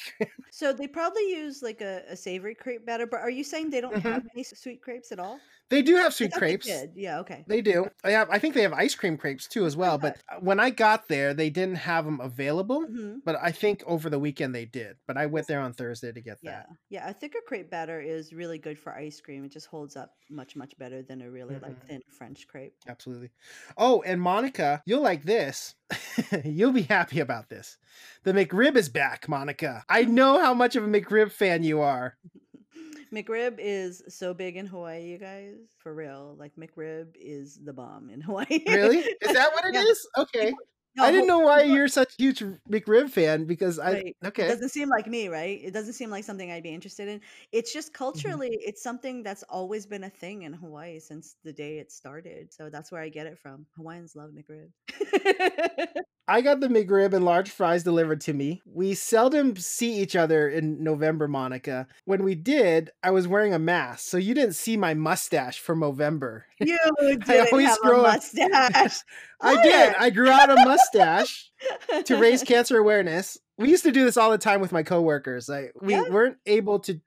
so 0.50 0.72
they 0.72 0.86
probably 0.86 1.28
use 1.30 1.62
like 1.62 1.80
a, 1.80 2.02
a, 2.08 2.16
savory 2.16 2.54
crepe 2.54 2.86
batter, 2.86 3.06
but 3.06 3.20
are 3.20 3.30
you 3.30 3.44
saying 3.44 3.70
they 3.70 3.80
don't 3.80 3.94
mm-hmm. 3.94 4.08
have 4.08 4.26
any 4.34 4.42
sweet 4.42 4.82
crepes 4.82 5.12
at 5.12 5.18
all? 5.18 5.40
They 5.70 5.82
do 5.82 5.96
have 5.96 6.12
sweet 6.12 6.32
crepes. 6.32 6.68
Yeah, 6.94 7.20
okay. 7.20 7.44
They 7.46 7.60
do. 7.60 7.88
I 8.04 8.10
have. 8.10 8.28
I 8.28 8.38
think 8.38 8.54
they 8.54 8.62
have 8.62 8.72
ice 8.72 8.94
cream 8.94 9.16
crepes 9.16 9.46
too 9.46 9.64
as 9.66 9.76
well. 9.76 9.98
But 9.98 10.18
when 10.40 10.58
I 10.58 10.70
got 10.70 11.06
there, 11.06 11.32
they 11.32 11.48
didn't 11.48 11.76
have 11.76 12.04
them 12.04 12.20
available. 12.20 12.82
Mm-hmm. 12.82 13.18
But 13.24 13.36
I 13.40 13.52
think 13.52 13.84
over 13.86 14.10
the 14.10 14.18
weekend 14.18 14.54
they 14.54 14.64
did. 14.64 14.96
But 15.06 15.16
I 15.16 15.26
went 15.26 15.46
there 15.46 15.60
on 15.60 15.72
Thursday 15.72 16.10
to 16.10 16.20
get 16.20 16.38
yeah. 16.42 16.50
that. 16.50 16.66
Yeah, 16.88 17.08
a 17.08 17.14
thicker 17.14 17.38
crepe 17.46 17.70
batter 17.70 18.00
is 18.00 18.32
really 18.32 18.58
good 18.58 18.78
for 18.78 18.92
ice 18.92 19.20
cream. 19.20 19.44
It 19.44 19.52
just 19.52 19.68
holds 19.68 19.96
up 19.96 20.10
much 20.28 20.56
much 20.56 20.76
better 20.76 21.02
than 21.02 21.22
a 21.22 21.30
really 21.30 21.54
mm-hmm. 21.54 21.64
like 21.64 21.86
thin 21.86 22.02
French 22.18 22.48
crepe. 22.48 22.74
Absolutely. 22.88 23.30
Oh, 23.76 24.02
and 24.02 24.20
Monica, 24.20 24.82
you'll 24.86 25.02
like 25.02 25.22
this. 25.22 25.76
you'll 26.44 26.72
be 26.72 26.82
happy 26.82 27.20
about 27.20 27.48
this. 27.48 27.78
The 28.24 28.32
McRib 28.32 28.76
is 28.76 28.88
back, 28.88 29.28
Monica. 29.28 29.84
I 29.88 30.02
know 30.04 30.40
how 30.40 30.54
much 30.54 30.76
of 30.76 30.84
a 30.84 30.88
McRib 30.88 31.30
fan 31.30 31.62
you 31.62 31.80
are. 31.80 32.16
McRib 33.12 33.56
is 33.58 34.02
so 34.08 34.34
big 34.34 34.56
in 34.56 34.66
Hawaii, 34.66 35.04
you 35.04 35.18
guys. 35.18 35.56
For 35.78 35.94
real. 35.94 36.36
Like 36.38 36.52
McRib 36.56 37.08
is 37.14 37.58
the 37.62 37.72
bomb 37.72 38.10
in 38.10 38.20
Hawaii. 38.20 38.46
really? 38.66 38.98
Is 38.98 39.32
that 39.32 39.52
what 39.52 39.64
it 39.64 39.74
yeah. 39.74 39.82
is? 39.82 40.08
Okay. 40.18 40.52
No, 40.96 41.04
I 41.04 41.12
didn't 41.12 41.28
know 41.28 41.38
why 41.38 41.62
you're 41.62 41.86
such 41.86 42.14
a 42.14 42.16
huge 42.22 42.42
McRib 42.68 43.10
fan 43.10 43.44
because 43.44 43.78
I 43.78 43.92
right. 43.92 44.16
okay. 44.24 44.46
It 44.46 44.48
doesn't 44.48 44.70
seem 44.70 44.88
like 44.88 45.06
me, 45.06 45.28
right? 45.28 45.60
It 45.62 45.72
doesn't 45.72 45.92
seem 45.92 46.10
like 46.10 46.24
something 46.24 46.50
I'd 46.50 46.64
be 46.64 46.74
interested 46.74 47.06
in. 47.06 47.20
It's 47.52 47.72
just 47.72 47.92
mm-hmm. 47.92 48.04
culturally, 48.04 48.48
mm-hmm. 48.48 48.68
it's 48.68 48.82
something 48.82 49.22
that's 49.22 49.44
always 49.44 49.86
been 49.86 50.02
a 50.02 50.10
thing 50.10 50.42
in 50.42 50.52
Hawaii 50.52 50.98
since 50.98 51.36
the 51.44 51.52
day 51.52 51.78
it 51.78 51.92
started. 51.92 52.52
So 52.52 52.70
that's 52.70 52.90
where 52.90 53.00
I 53.00 53.08
get 53.08 53.26
it 53.28 53.38
from. 53.38 53.66
Hawaiians 53.76 54.16
love 54.16 54.32
McRib. 54.32 54.70
I 56.30 56.42
got 56.42 56.60
the 56.60 56.68
McRib 56.68 57.12
and 57.12 57.24
large 57.24 57.50
fries 57.50 57.82
delivered 57.82 58.20
to 58.20 58.32
me. 58.32 58.62
We 58.64 58.94
seldom 58.94 59.56
see 59.56 60.00
each 60.00 60.14
other 60.14 60.48
in 60.48 60.80
November, 60.80 61.26
Monica. 61.26 61.88
When 62.04 62.22
we 62.22 62.36
did, 62.36 62.90
I 63.02 63.10
was 63.10 63.26
wearing 63.26 63.52
a 63.52 63.58
mask, 63.58 64.08
so 64.08 64.16
you 64.16 64.32
didn't 64.32 64.54
see 64.54 64.76
my 64.76 64.94
mustache 64.94 65.58
for 65.58 65.74
November. 65.74 66.46
You 66.60 66.78
didn't 67.00 67.26
have 67.26 67.48
a 67.50 67.96
mustache. 67.96 69.00
I 69.40 69.60
did. 69.60 69.94
I 69.98 70.10
grew 70.10 70.30
out 70.30 70.50
a 70.50 70.64
mustache 70.64 71.50
to 72.04 72.16
raise 72.16 72.44
cancer 72.44 72.78
awareness. 72.78 73.36
We 73.58 73.68
used 73.68 73.82
to 73.82 73.92
do 73.92 74.04
this 74.04 74.16
all 74.16 74.30
the 74.30 74.38
time 74.38 74.60
with 74.60 74.70
my 74.70 74.84
coworkers. 74.84 75.48
Like 75.48 75.72
we 75.80 75.94
yeah. 75.94 76.08
weren't 76.10 76.36
able 76.46 76.78
to 76.80 77.00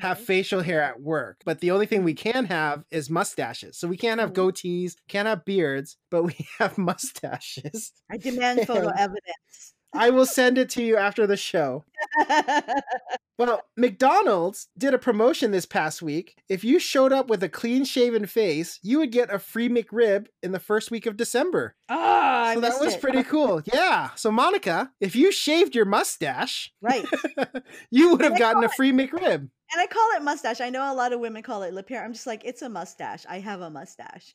have 0.00 0.18
facial 0.18 0.62
hair 0.62 0.82
at 0.82 1.00
work, 1.00 1.40
but 1.44 1.60
the 1.60 1.70
only 1.70 1.86
thing 1.86 2.04
we 2.04 2.14
can 2.14 2.46
have 2.46 2.84
is 2.90 3.10
mustaches. 3.10 3.78
So 3.78 3.88
we 3.88 3.96
can't 3.96 4.20
have 4.20 4.32
mm-hmm. 4.32 4.48
goatees, 4.48 4.94
can't 5.08 5.28
have 5.28 5.44
beards, 5.44 5.96
but 6.10 6.24
we 6.24 6.34
have 6.58 6.78
mustaches. 6.78 7.92
I 8.10 8.16
demand 8.16 8.66
photo 8.66 8.88
evidence. 8.88 9.74
I 9.94 10.10
will 10.10 10.26
send 10.26 10.58
it 10.58 10.70
to 10.70 10.82
you 10.82 10.96
after 10.96 11.26
the 11.26 11.36
show. 11.36 11.84
well, 13.38 13.62
McDonald's 13.76 14.68
did 14.76 14.94
a 14.94 14.98
promotion 14.98 15.50
this 15.50 15.66
past 15.66 16.02
week. 16.02 16.36
If 16.48 16.64
you 16.64 16.78
showed 16.78 17.12
up 17.12 17.28
with 17.28 17.42
a 17.42 17.48
clean 17.48 17.84
shaven 17.84 18.26
face, 18.26 18.78
you 18.82 18.98
would 18.98 19.12
get 19.12 19.32
a 19.32 19.38
free 19.38 19.68
McRib 19.68 20.26
in 20.42 20.52
the 20.52 20.58
first 20.58 20.90
week 20.90 21.06
of 21.06 21.16
December. 21.16 21.74
Oh, 21.88 22.54
so 22.54 22.60
that 22.60 22.80
was 22.80 22.94
it. 22.94 23.00
pretty 23.00 23.22
cool. 23.22 23.62
Yeah. 23.72 24.10
So 24.16 24.30
Monica, 24.30 24.90
if 25.00 25.16
you 25.16 25.32
shaved 25.32 25.74
your 25.74 25.84
mustache, 25.84 26.72
right, 26.80 27.04
you 27.90 28.10
would 28.10 28.22
have 28.22 28.38
gotten 28.38 28.64
a 28.64 28.68
free 28.68 28.92
McRib. 28.92 29.48
And 29.72 29.80
I 29.80 29.86
call 29.86 30.06
it 30.16 30.22
mustache. 30.22 30.60
I 30.60 30.68
know 30.68 30.92
a 30.92 30.94
lot 30.94 31.12
of 31.12 31.20
women 31.20 31.42
call 31.42 31.62
it 31.62 31.72
lip 31.72 31.88
hair. 31.88 32.04
I'm 32.04 32.12
just 32.12 32.26
like, 32.26 32.42
it's 32.44 32.60
a 32.62 32.68
mustache. 32.68 33.24
I 33.28 33.40
have 33.40 33.60
a 33.60 33.70
mustache. 33.70 34.34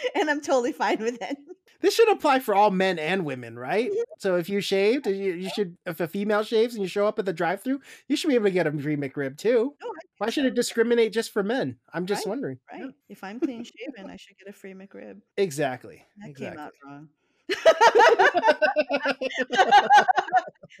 and 0.14 0.30
I'm 0.30 0.40
totally 0.40 0.72
fine 0.72 0.98
with 0.98 1.20
it. 1.20 1.36
this 1.80 1.94
should 1.94 2.10
apply 2.10 2.40
for 2.40 2.54
all 2.54 2.70
men 2.70 2.98
and 2.98 3.24
women, 3.24 3.58
right? 3.58 3.90
Mm-hmm. 3.90 4.00
So 4.18 4.36
if 4.36 4.48
you 4.48 4.60
shaved, 4.60 5.06
you, 5.06 5.32
you 5.34 5.50
should 5.50 5.76
if 5.86 6.00
a 6.00 6.08
female 6.08 6.42
shaves 6.42 6.74
and 6.74 6.82
you 6.82 6.88
show 6.88 7.06
up 7.06 7.18
at 7.18 7.24
the 7.24 7.32
drive-through, 7.32 7.80
you 8.08 8.16
should 8.16 8.28
be 8.28 8.34
able 8.34 8.46
to 8.46 8.50
get 8.50 8.66
a 8.66 8.72
free 8.72 8.96
McRib 8.96 9.36
too. 9.36 9.74
Oh, 9.82 9.94
Why 10.18 10.30
should 10.30 10.44
it 10.44 10.54
discriminate 10.54 11.12
just 11.12 11.32
for 11.32 11.42
men? 11.42 11.76
I'm 11.92 12.06
just 12.06 12.26
right, 12.26 12.30
wondering. 12.30 12.58
Right. 12.70 12.82
Yeah. 12.82 12.90
If 13.08 13.24
I'm 13.24 13.40
clean 13.40 13.64
shaven, 13.64 14.10
I 14.10 14.16
should 14.16 14.36
get 14.38 14.48
a 14.48 14.52
free 14.52 14.74
McRib. 14.74 15.20
Exactly. 15.36 16.04
That 16.18 16.30
exactly. 16.30 16.56
came 16.56 16.66
out 16.66 16.72
wrong. 16.84 17.08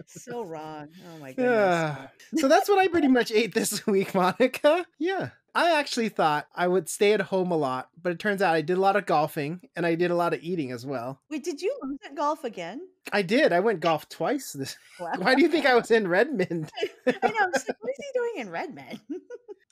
So 0.06 0.42
wrong. 0.42 0.88
Oh 1.08 1.18
my 1.20 1.32
goodness. 1.32 1.46
Yeah. 1.46 2.06
So 2.36 2.48
that's 2.48 2.68
what 2.68 2.78
I 2.78 2.88
pretty 2.88 3.08
much 3.08 3.30
ate 3.32 3.54
this 3.54 3.86
week, 3.86 4.14
Monica. 4.14 4.86
Yeah. 4.98 5.30
I 5.54 5.78
actually 5.78 6.10
thought 6.10 6.46
I 6.54 6.68
would 6.68 6.88
stay 6.88 7.12
at 7.12 7.20
home 7.20 7.50
a 7.50 7.56
lot, 7.56 7.88
but 8.00 8.12
it 8.12 8.20
turns 8.20 8.40
out 8.40 8.54
I 8.54 8.62
did 8.62 8.78
a 8.78 8.80
lot 8.80 8.94
of 8.94 9.04
golfing 9.06 9.60
and 9.74 9.84
I 9.84 9.96
did 9.96 10.12
a 10.12 10.14
lot 10.14 10.32
of 10.32 10.42
eating 10.42 10.70
as 10.70 10.86
well. 10.86 11.20
Wait, 11.28 11.42
did 11.42 11.60
you 11.60 11.76
lose 11.82 11.98
at 12.04 12.14
golf 12.14 12.44
again? 12.44 12.80
I 13.12 13.22
did. 13.22 13.52
I 13.52 13.58
went 13.58 13.80
golf 13.80 14.08
twice. 14.08 14.52
This. 14.52 14.76
Wow. 15.00 15.12
Why 15.18 15.34
do 15.34 15.42
you 15.42 15.48
think 15.48 15.66
I 15.66 15.74
was 15.74 15.90
in 15.90 16.06
Redmond? 16.06 16.70
I 17.06 17.12
know. 17.12 17.18
I 17.22 17.28
like, 17.46 17.52
what 17.52 17.90
is 17.90 17.96
he 17.96 18.04
doing 18.14 18.32
in 18.36 18.50
Redmond? 18.50 19.00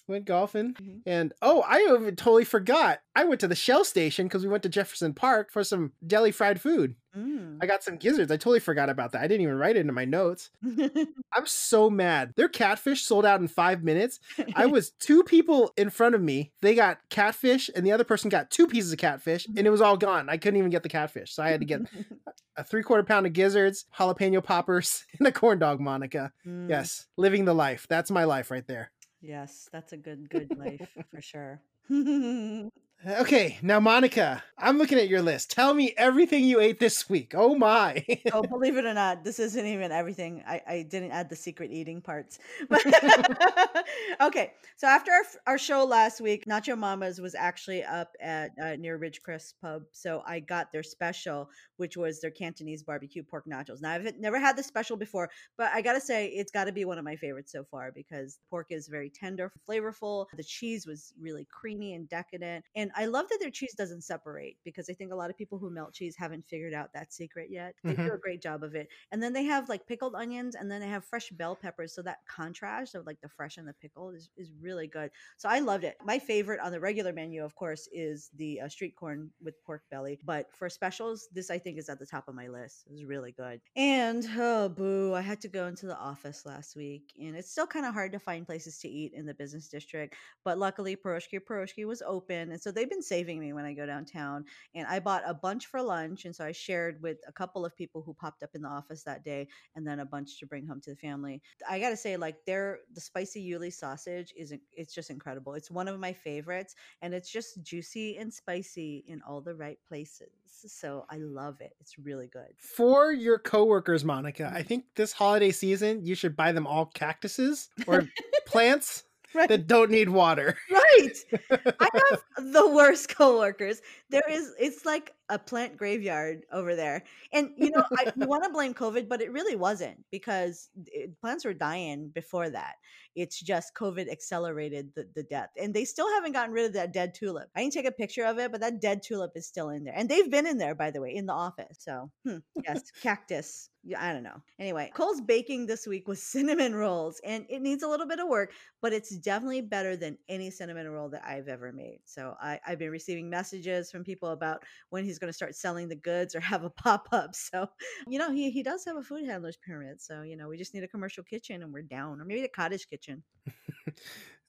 Went 0.08 0.24
golfing. 0.24 0.74
Mm-hmm. 0.74 0.98
And 1.06 1.32
oh, 1.42 1.62
I 1.66 1.84
totally 2.16 2.44
forgot. 2.44 3.00
I 3.14 3.24
went 3.24 3.40
to 3.40 3.48
the 3.48 3.54
Shell 3.54 3.84
station 3.84 4.26
because 4.26 4.42
we 4.42 4.48
went 4.48 4.62
to 4.64 4.68
Jefferson 4.68 5.14
Park 5.14 5.50
for 5.52 5.62
some 5.62 5.92
deli 6.06 6.32
fried 6.32 6.60
food. 6.60 6.94
Mm. 7.16 7.58
I 7.60 7.66
got 7.66 7.82
some 7.82 7.96
gizzards. 7.96 8.30
I 8.30 8.36
totally 8.36 8.60
forgot 8.60 8.90
about 8.90 9.12
that. 9.12 9.22
I 9.22 9.26
didn't 9.26 9.42
even 9.42 9.56
write 9.56 9.76
it 9.76 9.80
into 9.80 9.92
my 9.92 10.04
notes. 10.04 10.50
I'm 11.32 11.46
so 11.46 11.90
mad. 11.90 12.32
Their 12.36 12.48
catfish 12.48 13.02
sold 13.02 13.24
out 13.24 13.40
in 13.40 13.48
five 13.48 13.82
minutes. 13.82 14.20
I 14.54 14.66
was 14.66 14.90
two 14.90 15.24
people 15.24 15.72
in 15.76 15.90
front 15.90 16.14
of 16.14 16.22
me. 16.22 16.52
They 16.60 16.74
got 16.74 16.98
catfish, 17.08 17.70
and 17.74 17.84
the 17.84 17.92
other 17.92 18.04
person 18.04 18.28
got 18.28 18.50
two 18.50 18.66
pieces 18.66 18.92
of 18.92 18.98
catfish, 18.98 19.46
and 19.56 19.66
it 19.66 19.70
was 19.70 19.80
all 19.80 19.96
gone. 19.96 20.28
I 20.28 20.36
couldn't 20.36 20.58
even 20.58 20.70
get 20.70 20.82
the 20.82 20.88
catfish. 20.88 21.32
So 21.32 21.42
I 21.42 21.50
had 21.50 21.60
to 21.60 21.66
get 21.66 21.80
a 22.56 22.64
three 22.64 22.82
quarter 22.82 23.02
pound 23.02 23.26
of 23.26 23.32
gizzards, 23.32 23.86
jalapeno 23.96 24.42
poppers, 24.42 25.04
and 25.18 25.26
a 25.26 25.32
corn 25.32 25.58
dog, 25.58 25.80
Monica. 25.80 26.32
Mm. 26.46 26.68
Yes, 26.68 27.06
living 27.16 27.44
the 27.44 27.54
life. 27.54 27.86
That's 27.88 28.10
my 28.10 28.24
life 28.24 28.50
right 28.50 28.66
there. 28.66 28.90
Yes, 29.20 29.68
that's 29.72 29.92
a 29.92 29.96
good 29.96 30.28
good 30.30 30.56
life 30.56 30.86
for 31.10 31.20
sure. 31.20 31.62
Okay, 33.06 33.58
now 33.62 33.78
Monica, 33.78 34.42
I'm 34.58 34.76
looking 34.76 34.98
at 34.98 35.08
your 35.08 35.22
list. 35.22 35.52
Tell 35.52 35.72
me 35.72 35.94
everything 35.96 36.44
you 36.44 36.58
ate 36.58 36.80
this 36.80 37.08
week. 37.08 37.32
Oh 37.36 37.54
my. 37.54 38.04
oh, 38.32 38.42
believe 38.42 38.76
it 38.76 38.84
or 38.84 38.92
not, 38.92 39.22
this 39.22 39.38
isn't 39.38 39.66
even 39.66 39.92
everything. 39.92 40.42
I, 40.44 40.60
I 40.66 40.82
didn't 40.82 41.12
add 41.12 41.30
the 41.30 41.36
secret 41.36 41.70
eating 41.70 42.00
parts. 42.00 42.40
okay, 44.20 44.52
so 44.76 44.88
after 44.88 45.12
our, 45.12 45.22
our 45.46 45.58
show 45.58 45.84
last 45.84 46.20
week, 46.20 46.46
Nacho 46.46 46.76
Mama's 46.76 47.20
was 47.20 47.36
actually 47.36 47.84
up 47.84 48.10
at 48.20 48.50
uh, 48.60 48.74
near 48.74 48.98
Ridgecrest 48.98 49.54
Pub. 49.62 49.82
So 49.92 50.24
I 50.26 50.40
got 50.40 50.72
their 50.72 50.82
special, 50.82 51.48
which 51.76 51.96
was 51.96 52.20
their 52.20 52.32
Cantonese 52.32 52.82
barbecue 52.82 53.22
pork 53.22 53.44
nachos. 53.46 53.80
Now, 53.80 53.92
I've 53.92 54.18
never 54.18 54.40
had 54.40 54.56
the 54.56 54.62
special 54.64 54.96
before, 54.96 55.30
but 55.56 55.70
I 55.72 55.82
gotta 55.82 56.00
say, 56.00 56.26
it's 56.26 56.50
gotta 56.50 56.72
be 56.72 56.84
one 56.84 56.98
of 56.98 57.04
my 57.04 57.14
favorites 57.14 57.52
so 57.52 57.62
far 57.62 57.92
because 57.92 58.40
pork 58.50 58.66
is 58.70 58.88
very 58.88 59.08
tender, 59.08 59.52
flavorful. 59.68 60.26
The 60.36 60.42
cheese 60.42 60.84
was 60.84 61.12
really 61.20 61.46
creamy 61.48 61.94
and 61.94 62.08
decadent. 62.08 62.64
And 62.74 62.87
and 62.88 63.04
I 63.04 63.06
love 63.06 63.28
that 63.28 63.38
their 63.40 63.50
cheese 63.50 63.74
doesn't 63.76 64.02
separate 64.02 64.56
because 64.64 64.88
I 64.88 64.94
think 64.94 65.12
a 65.12 65.16
lot 65.16 65.28
of 65.28 65.36
people 65.36 65.58
who 65.58 65.70
melt 65.70 65.92
cheese 65.92 66.16
haven't 66.16 66.46
figured 66.46 66.72
out 66.72 66.92
that 66.94 67.12
secret 67.12 67.48
yet. 67.50 67.74
They 67.84 67.92
mm-hmm. 67.92 68.06
do 68.06 68.12
a 68.14 68.18
great 68.18 68.40
job 68.40 68.62
of 68.62 68.74
it. 68.74 68.88
And 69.12 69.22
then 69.22 69.32
they 69.32 69.44
have 69.44 69.68
like 69.68 69.86
pickled 69.86 70.14
onions 70.14 70.54
and 70.54 70.70
then 70.70 70.80
they 70.80 70.88
have 70.88 71.04
fresh 71.04 71.28
bell 71.30 71.54
peppers. 71.54 71.94
So 71.94 72.00
that 72.02 72.18
contrast 72.26 72.94
of 72.94 73.04
like 73.04 73.20
the 73.20 73.28
fresh 73.28 73.58
and 73.58 73.68
the 73.68 73.74
pickle 73.74 74.10
is, 74.10 74.30
is 74.36 74.50
really 74.60 74.86
good. 74.86 75.10
So 75.36 75.48
I 75.48 75.58
loved 75.58 75.84
it. 75.84 75.96
My 76.02 76.18
favorite 76.18 76.60
on 76.60 76.72
the 76.72 76.80
regular 76.80 77.12
menu, 77.12 77.44
of 77.44 77.54
course, 77.54 77.88
is 77.92 78.30
the 78.36 78.60
uh, 78.62 78.68
street 78.68 78.96
corn 78.96 79.30
with 79.42 79.62
pork 79.64 79.82
belly. 79.90 80.18
But 80.24 80.46
for 80.54 80.70
specials, 80.70 81.28
this 81.32 81.50
I 81.50 81.58
think 81.58 81.78
is 81.78 81.90
at 81.90 81.98
the 81.98 82.06
top 82.06 82.28
of 82.28 82.34
my 82.34 82.48
list. 82.48 82.84
It 82.86 82.92
was 82.92 83.04
really 83.04 83.32
good. 83.32 83.60
And 83.76 84.26
oh, 84.38 84.70
boo, 84.70 85.12
I 85.14 85.20
had 85.20 85.40
to 85.42 85.48
go 85.48 85.66
into 85.66 85.86
the 85.86 85.98
office 85.98 86.46
last 86.46 86.74
week 86.74 87.12
and 87.20 87.36
it's 87.36 87.50
still 87.50 87.66
kind 87.66 87.84
of 87.84 87.92
hard 87.92 88.12
to 88.12 88.18
find 88.18 88.46
places 88.46 88.78
to 88.78 88.88
eat 88.88 89.12
in 89.14 89.26
the 89.26 89.34
business 89.34 89.68
district. 89.68 90.14
But 90.44 90.58
luckily, 90.58 90.96
Piroshky 90.96 91.38
Piroshky 91.38 91.86
was 91.86 92.02
open. 92.02 92.52
And 92.52 92.60
so 92.60 92.70
they've 92.78 92.88
been 92.88 93.02
saving 93.02 93.40
me 93.40 93.52
when 93.52 93.64
I 93.64 93.72
go 93.72 93.86
downtown. 93.86 94.44
And 94.74 94.86
I 94.86 95.00
bought 95.00 95.22
a 95.26 95.34
bunch 95.34 95.66
for 95.66 95.82
lunch. 95.82 96.24
And 96.24 96.34
so 96.34 96.44
I 96.44 96.52
shared 96.52 97.02
with 97.02 97.18
a 97.26 97.32
couple 97.32 97.64
of 97.64 97.76
people 97.76 98.02
who 98.02 98.14
popped 98.14 98.42
up 98.42 98.50
in 98.54 98.62
the 98.62 98.68
office 98.68 99.02
that 99.02 99.24
day 99.24 99.48
and 99.74 99.86
then 99.86 100.00
a 100.00 100.06
bunch 100.06 100.38
to 100.38 100.46
bring 100.46 100.66
home 100.66 100.80
to 100.82 100.90
the 100.90 100.96
family. 100.96 101.42
I 101.68 101.80
got 101.80 101.90
to 101.90 101.96
say, 101.96 102.16
like, 102.16 102.36
their, 102.46 102.80
the 102.94 103.00
spicy 103.00 103.48
Yuli 103.50 103.72
sausage 103.72 104.32
is, 104.36 104.54
it's 104.72 104.94
just 104.94 105.10
incredible. 105.10 105.54
It's 105.54 105.70
one 105.70 105.88
of 105.88 105.98
my 105.98 106.12
favorites 106.12 106.76
and 107.02 107.12
it's 107.12 107.30
just 107.30 107.62
juicy 107.62 108.16
and 108.18 108.32
spicy 108.32 109.04
in 109.08 109.20
all 109.26 109.40
the 109.40 109.54
right 109.54 109.78
places. 109.88 110.28
So 110.46 111.04
I 111.10 111.18
love 111.18 111.60
it. 111.60 111.74
It's 111.80 111.98
really 111.98 112.28
good. 112.28 112.54
For 112.58 113.12
your 113.12 113.38
coworkers, 113.38 114.04
Monica, 114.04 114.50
I 114.54 114.62
think 114.62 114.84
this 114.94 115.12
holiday 115.12 115.50
season, 115.50 116.04
you 116.04 116.14
should 116.14 116.36
buy 116.36 116.52
them 116.52 116.66
all 116.66 116.86
cactuses 116.86 117.68
or 117.86 118.08
plants 118.46 119.04
right. 119.34 119.48
that 119.48 119.66
don't 119.66 119.90
need 119.90 120.08
water. 120.08 120.56
Right. 120.70 121.14
I 121.50 121.88
have 122.10 122.22
the 122.52 122.68
worst 122.68 123.08
coworkers. 123.08 123.80
There 124.10 124.28
is 124.28 124.54
it's 124.58 124.84
like 124.84 125.14
a 125.28 125.38
plant 125.38 125.76
graveyard 125.76 126.44
over 126.52 126.74
there. 126.74 127.04
And 127.32 127.50
you 127.56 127.70
know, 127.70 127.84
I 127.98 128.12
want 128.16 128.44
to 128.44 128.50
blame 128.50 128.74
COVID, 128.74 129.08
but 129.08 129.20
it 129.20 129.30
really 129.32 129.56
wasn't 129.56 130.04
because 130.10 130.70
it, 130.86 131.20
plants 131.20 131.44
were 131.44 131.54
dying 131.54 132.10
before 132.14 132.50
that. 132.50 132.74
It's 133.14 133.40
just 133.40 133.74
COVID 133.74 134.10
accelerated 134.10 134.90
the, 134.94 135.08
the 135.14 135.24
death. 135.24 135.50
And 135.60 135.74
they 135.74 135.84
still 135.84 136.08
haven't 136.14 136.32
gotten 136.32 136.54
rid 136.54 136.66
of 136.66 136.72
that 136.74 136.92
dead 136.92 137.14
tulip. 137.14 137.48
I 137.54 137.60
didn't 137.60 137.72
take 137.72 137.86
a 137.86 137.92
picture 137.92 138.24
of 138.24 138.38
it, 138.38 138.52
but 138.52 138.60
that 138.60 138.80
dead 138.80 139.02
tulip 139.02 139.32
is 139.34 139.46
still 139.46 139.70
in 139.70 139.84
there. 139.84 139.94
And 139.96 140.08
they've 140.08 140.30
been 140.30 140.46
in 140.46 140.58
there, 140.58 140.74
by 140.74 140.90
the 140.90 141.00
way, 141.00 141.14
in 141.14 141.26
the 141.26 141.32
office. 141.32 141.78
So, 141.80 142.10
hmm, 142.24 142.38
yes, 142.64 142.90
cactus. 143.02 143.70
Yeah, 143.84 144.04
I 144.04 144.12
don't 144.12 144.22
know. 144.22 144.42
Anyway, 144.58 144.90
Cole's 144.94 145.20
baking 145.20 145.66
this 145.66 145.86
week 145.86 146.08
was 146.08 146.22
cinnamon 146.34 146.74
rolls, 146.74 147.20
and 147.24 147.46
it 147.48 147.62
needs 147.62 147.82
a 147.82 147.88
little 147.88 148.06
bit 148.06 148.18
of 148.18 148.28
work, 148.28 148.52
but 148.82 148.92
it's 148.92 149.16
definitely 149.16 149.62
better 149.62 149.96
than 149.96 150.18
any 150.28 150.50
cinnamon 150.50 150.88
roll 150.88 151.08
that 151.10 151.24
I've 151.24 151.48
ever 151.48 151.72
made. 151.72 152.00
So 152.04 152.36
I, 152.40 152.60
I've 152.66 152.78
been 152.78 152.90
receiving 152.90 153.30
messages 153.30 153.90
from 153.90 154.04
people 154.04 154.30
about 154.30 154.64
when 154.90 155.04
he's 155.04 155.17
going 155.18 155.30
to 155.30 155.36
start 155.36 155.54
selling 155.54 155.88
the 155.88 155.96
goods 155.96 156.34
or 156.34 156.40
have 156.40 156.64
a 156.64 156.70
pop 156.84 157.08
up. 157.12 157.34
So, 157.34 157.68
you 158.06 158.18
know, 158.18 158.30
he, 158.30 158.50
he 158.50 158.62
does 158.62 158.84
have 158.84 158.96
a 158.96 159.02
food 159.02 159.26
handler's 159.26 159.56
permit. 159.56 160.00
So, 160.00 160.22
you 160.22 160.36
know, 160.36 160.48
we 160.48 160.56
just 160.56 160.74
need 160.74 160.84
a 160.84 160.88
commercial 160.88 161.24
kitchen 161.24 161.62
and 161.62 161.72
we're 161.72 161.82
down, 161.82 162.20
or 162.20 162.24
maybe 162.24 162.44
a 162.44 162.48
cottage 162.48 162.88
kitchen. 162.88 163.22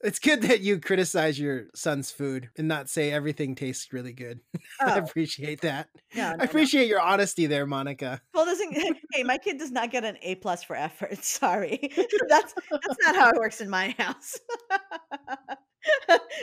it's 0.02 0.20
good 0.20 0.44
that 0.44 0.62
you 0.62 0.80
criticize 0.80 1.40
your 1.40 1.66
son's 1.76 2.10
food 2.12 2.50
and 2.58 2.68
not 2.68 2.90
say 2.90 3.12
everything 3.12 3.56
tastes 3.56 3.92
really 3.92 4.14
good. 4.14 4.40
Oh. 4.82 4.88
I 4.88 4.98
appreciate 4.98 5.60
that. 5.62 5.90
No, 6.16 6.30
no, 6.30 6.38
I 6.40 6.46
appreciate 6.46 6.84
no. 6.84 6.88
your 6.88 7.02
honesty 7.02 7.48
there, 7.48 7.66
Monica. 7.66 8.22
Well, 8.34 8.46
doesn't 8.46 8.72
hey, 9.12 9.24
my 9.24 9.38
kid 9.38 9.58
does 9.58 9.72
not 9.72 9.92
get 9.92 10.06
an 10.06 10.16
A 10.22 10.36
plus 10.36 10.64
for 10.64 10.74
effort. 10.74 11.22
Sorry, 11.24 11.92
that's 12.30 12.54
that's 12.72 12.98
not 13.02 13.16
how 13.16 13.32
it 13.32 13.36
works 13.36 13.60
in 13.60 13.70
my 13.70 13.94
house. 13.98 14.40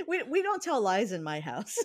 we 0.07 0.23
we 0.25 0.43
don't 0.43 0.63
tell 0.63 0.83
lies 0.83 1.13
in 1.13 1.23
my 1.23 1.41
house. 1.41 1.79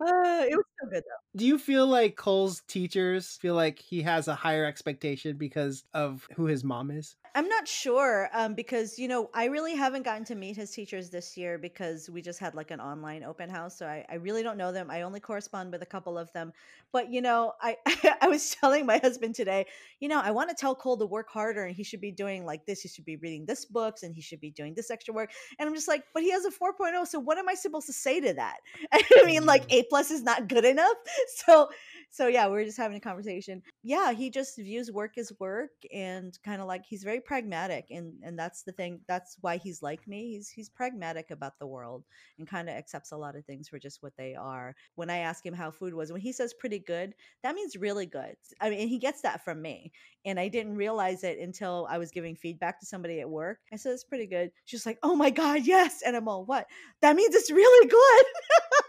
Uh, 0.00 0.44
it 0.48 0.56
was 0.56 0.64
so 0.82 0.88
good 0.88 1.02
though. 1.02 1.38
Do 1.38 1.46
you 1.46 1.58
feel 1.58 1.86
like 1.86 2.16
Cole's 2.16 2.62
teachers 2.66 3.38
feel 3.40 3.54
like 3.54 3.78
he 3.78 4.02
has 4.02 4.28
a 4.28 4.34
higher 4.34 4.64
expectation 4.64 5.36
because 5.36 5.84
of 5.94 6.26
who 6.36 6.46
his 6.46 6.64
mom 6.64 6.90
is? 6.90 7.16
I'm 7.34 7.48
not 7.48 7.68
sure 7.68 8.28
um, 8.32 8.54
because 8.54 8.98
you 8.98 9.06
know 9.06 9.30
I 9.34 9.44
really 9.44 9.74
haven't 9.74 10.02
gotten 10.02 10.24
to 10.26 10.34
meet 10.34 10.56
his 10.56 10.70
teachers 10.72 11.10
this 11.10 11.36
year 11.36 11.58
because 11.58 12.10
we 12.10 12.22
just 12.22 12.40
had 12.40 12.54
like 12.54 12.70
an 12.70 12.80
online 12.80 13.22
open 13.22 13.48
house, 13.48 13.78
so 13.78 13.86
I, 13.86 14.04
I 14.10 14.16
really 14.16 14.42
don't 14.42 14.56
know 14.56 14.72
them. 14.72 14.90
I 14.90 15.02
only 15.02 15.20
correspond 15.20 15.70
with 15.70 15.82
a 15.82 15.86
couple 15.86 16.18
of 16.18 16.32
them, 16.32 16.52
but 16.92 17.12
you 17.12 17.20
know 17.20 17.52
I 17.60 17.76
I 18.20 18.28
was 18.28 18.56
telling 18.60 18.84
my 18.84 18.98
husband 18.98 19.36
today, 19.36 19.66
you 20.00 20.08
know 20.08 20.20
I 20.20 20.32
want 20.32 20.50
to 20.50 20.56
tell 20.56 20.74
Cole 20.74 20.96
to 20.98 21.06
work 21.06 21.28
harder 21.30 21.64
and 21.64 21.76
he 21.76 21.84
should 21.84 22.00
be 22.00 22.10
doing 22.10 22.44
like 22.44 22.66
this. 22.66 22.80
He 22.80 22.88
should 22.88 23.04
be 23.04 23.16
reading 23.16 23.46
this 23.46 23.64
books 23.64 24.02
and 24.02 24.14
he 24.14 24.20
should 24.20 24.40
be 24.40 24.50
doing 24.50 24.74
this 24.74 24.90
extra 24.90 25.14
work. 25.14 25.30
And 25.58 25.68
I'm 25.68 25.74
just 25.74 25.88
like, 25.88 26.04
but 26.12 26.22
he 26.24 26.32
has 26.32 26.44
a 26.44 26.50
4.0, 26.50 27.06
so 27.06 27.20
what 27.20 27.38
am 27.38 27.48
I 27.48 27.54
supposed 27.54 27.86
to 27.86 27.92
say 27.92 28.20
to 28.20 28.32
that? 28.34 28.56
I 28.92 29.02
mean, 29.24 29.46
like 29.46 29.68
mm. 29.68 29.80
A 29.80 29.82
plus 29.84 30.10
is 30.10 30.22
not 30.22 30.48
good 30.48 30.64
enough, 30.70 30.96
so 31.46 31.68
so 32.12 32.26
yeah, 32.26 32.48
we 32.48 32.60
are 32.60 32.64
just 32.64 32.76
having 32.76 32.96
a 32.96 33.00
conversation. 33.00 33.62
Yeah, 33.84 34.12
he 34.12 34.30
just 34.30 34.58
views 34.58 34.90
work 34.90 35.16
as 35.16 35.32
work 35.38 35.70
and 35.92 36.36
kind 36.44 36.60
of 36.60 36.66
like 36.66 36.84
he's 36.84 37.04
very 37.04 37.20
pragmatic 37.20 37.86
and 37.90 38.14
and 38.22 38.36
that's 38.38 38.62
the 38.64 38.72
thing. 38.72 39.00
That's 39.06 39.36
why 39.40 39.58
he's 39.58 39.80
like 39.82 40.06
me. 40.08 40.32
He's 40.32 40.48
he's 40.48 40.68
pragmatic 40.68 41.30
about 41.30 41.58
the 41.60 41.68
world 41.68 42.04
and 42.38 42.48
kind 42.48 42.68
of 42.68 42.74
accepts 42.74 43.12
a 43.12 43.16
lot 43.16 43.36
of 43.36 43.44
things 43.44 43.68
for 43.68 43.78
just 43.78 44.02
what 44.02 44.16
they 44.16 44.34
are. 44.34 44.74
When 44.96 45.08
I 45.08 45.18
ask 45.18 45.46
him 45.46 45.54
how 45.54 45.70
food 45.70 45.94
was, 45.94 46.10
when 46.10 46.20
he 46.20 46.32
says 46.32 46.52
pretty 46.52 46.80
good, 46.80 47.14
that 47.44 47.54
means 47.54 47.76
really 47.76 48.06
good. 48.06 48.34
I 48.60 48.70
mean, 48.70 48.88
he 48.88 48.98
gets 48.98 49.22
that 49.22 49.44
from 49.44 49.62
me. 49.62 49.92
And 50.24 50.38
I 50.38 50.48
didn't 50.48 50.76
realize 50.76 51.24
it 51.24 51.38
until 51.38 51.86
I 51.88 51.98
was 51.98 52.10
giving 52.10 52.36
feedback 52.36 52.80
to 52.80 52.86
somebody 52.86 53.20
at 53.20 53.30
work. 53.30 53.58
I 53.72 53.76
said 53.76 53.92
it's 53.92 54.04
pretty 54.04 54.26
good. 54.26 54.50
She's 54.66 54.84
like, 54.84 54.98
"Oh 55.02 55.14
my 55.14 55.30
god, 55.30 55.62
yes." 55.64 56.02
And 56.04 56.16
I'm 56.16 56.28
all, 56.28 56.44
"What? 56.44 56.66
That 57.02 57.16
means 57.16 57.34
it's 57.34 57.50
really 57.50 57.88
good." 57.88 58.24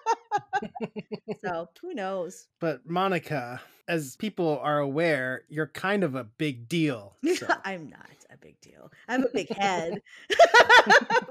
so 1.43 1.69
who 1.81 1.93
knows? 1.93 2.47
But 2.59 2.87
Monica, 2.89 3.61
as 3.87 4.15
people 4.15 4.59
are 4.61 4.79
aware, 4.79 5.43
you're 5.49 5.67
kind 5.67 6.03
of 6.03 6.15
a 6.15 6.23
big 6.23 6.67
deal. 6.67 7.15
So. 7.35 7.47
I'm 7.65 7.89
not. 7.89 8.09
Big 8.41 8.59
deal. 8.61 8.91
I'm 9.07 9.23
a 9.23 9.29
big 9.33 9.49
head, 9.49 10.01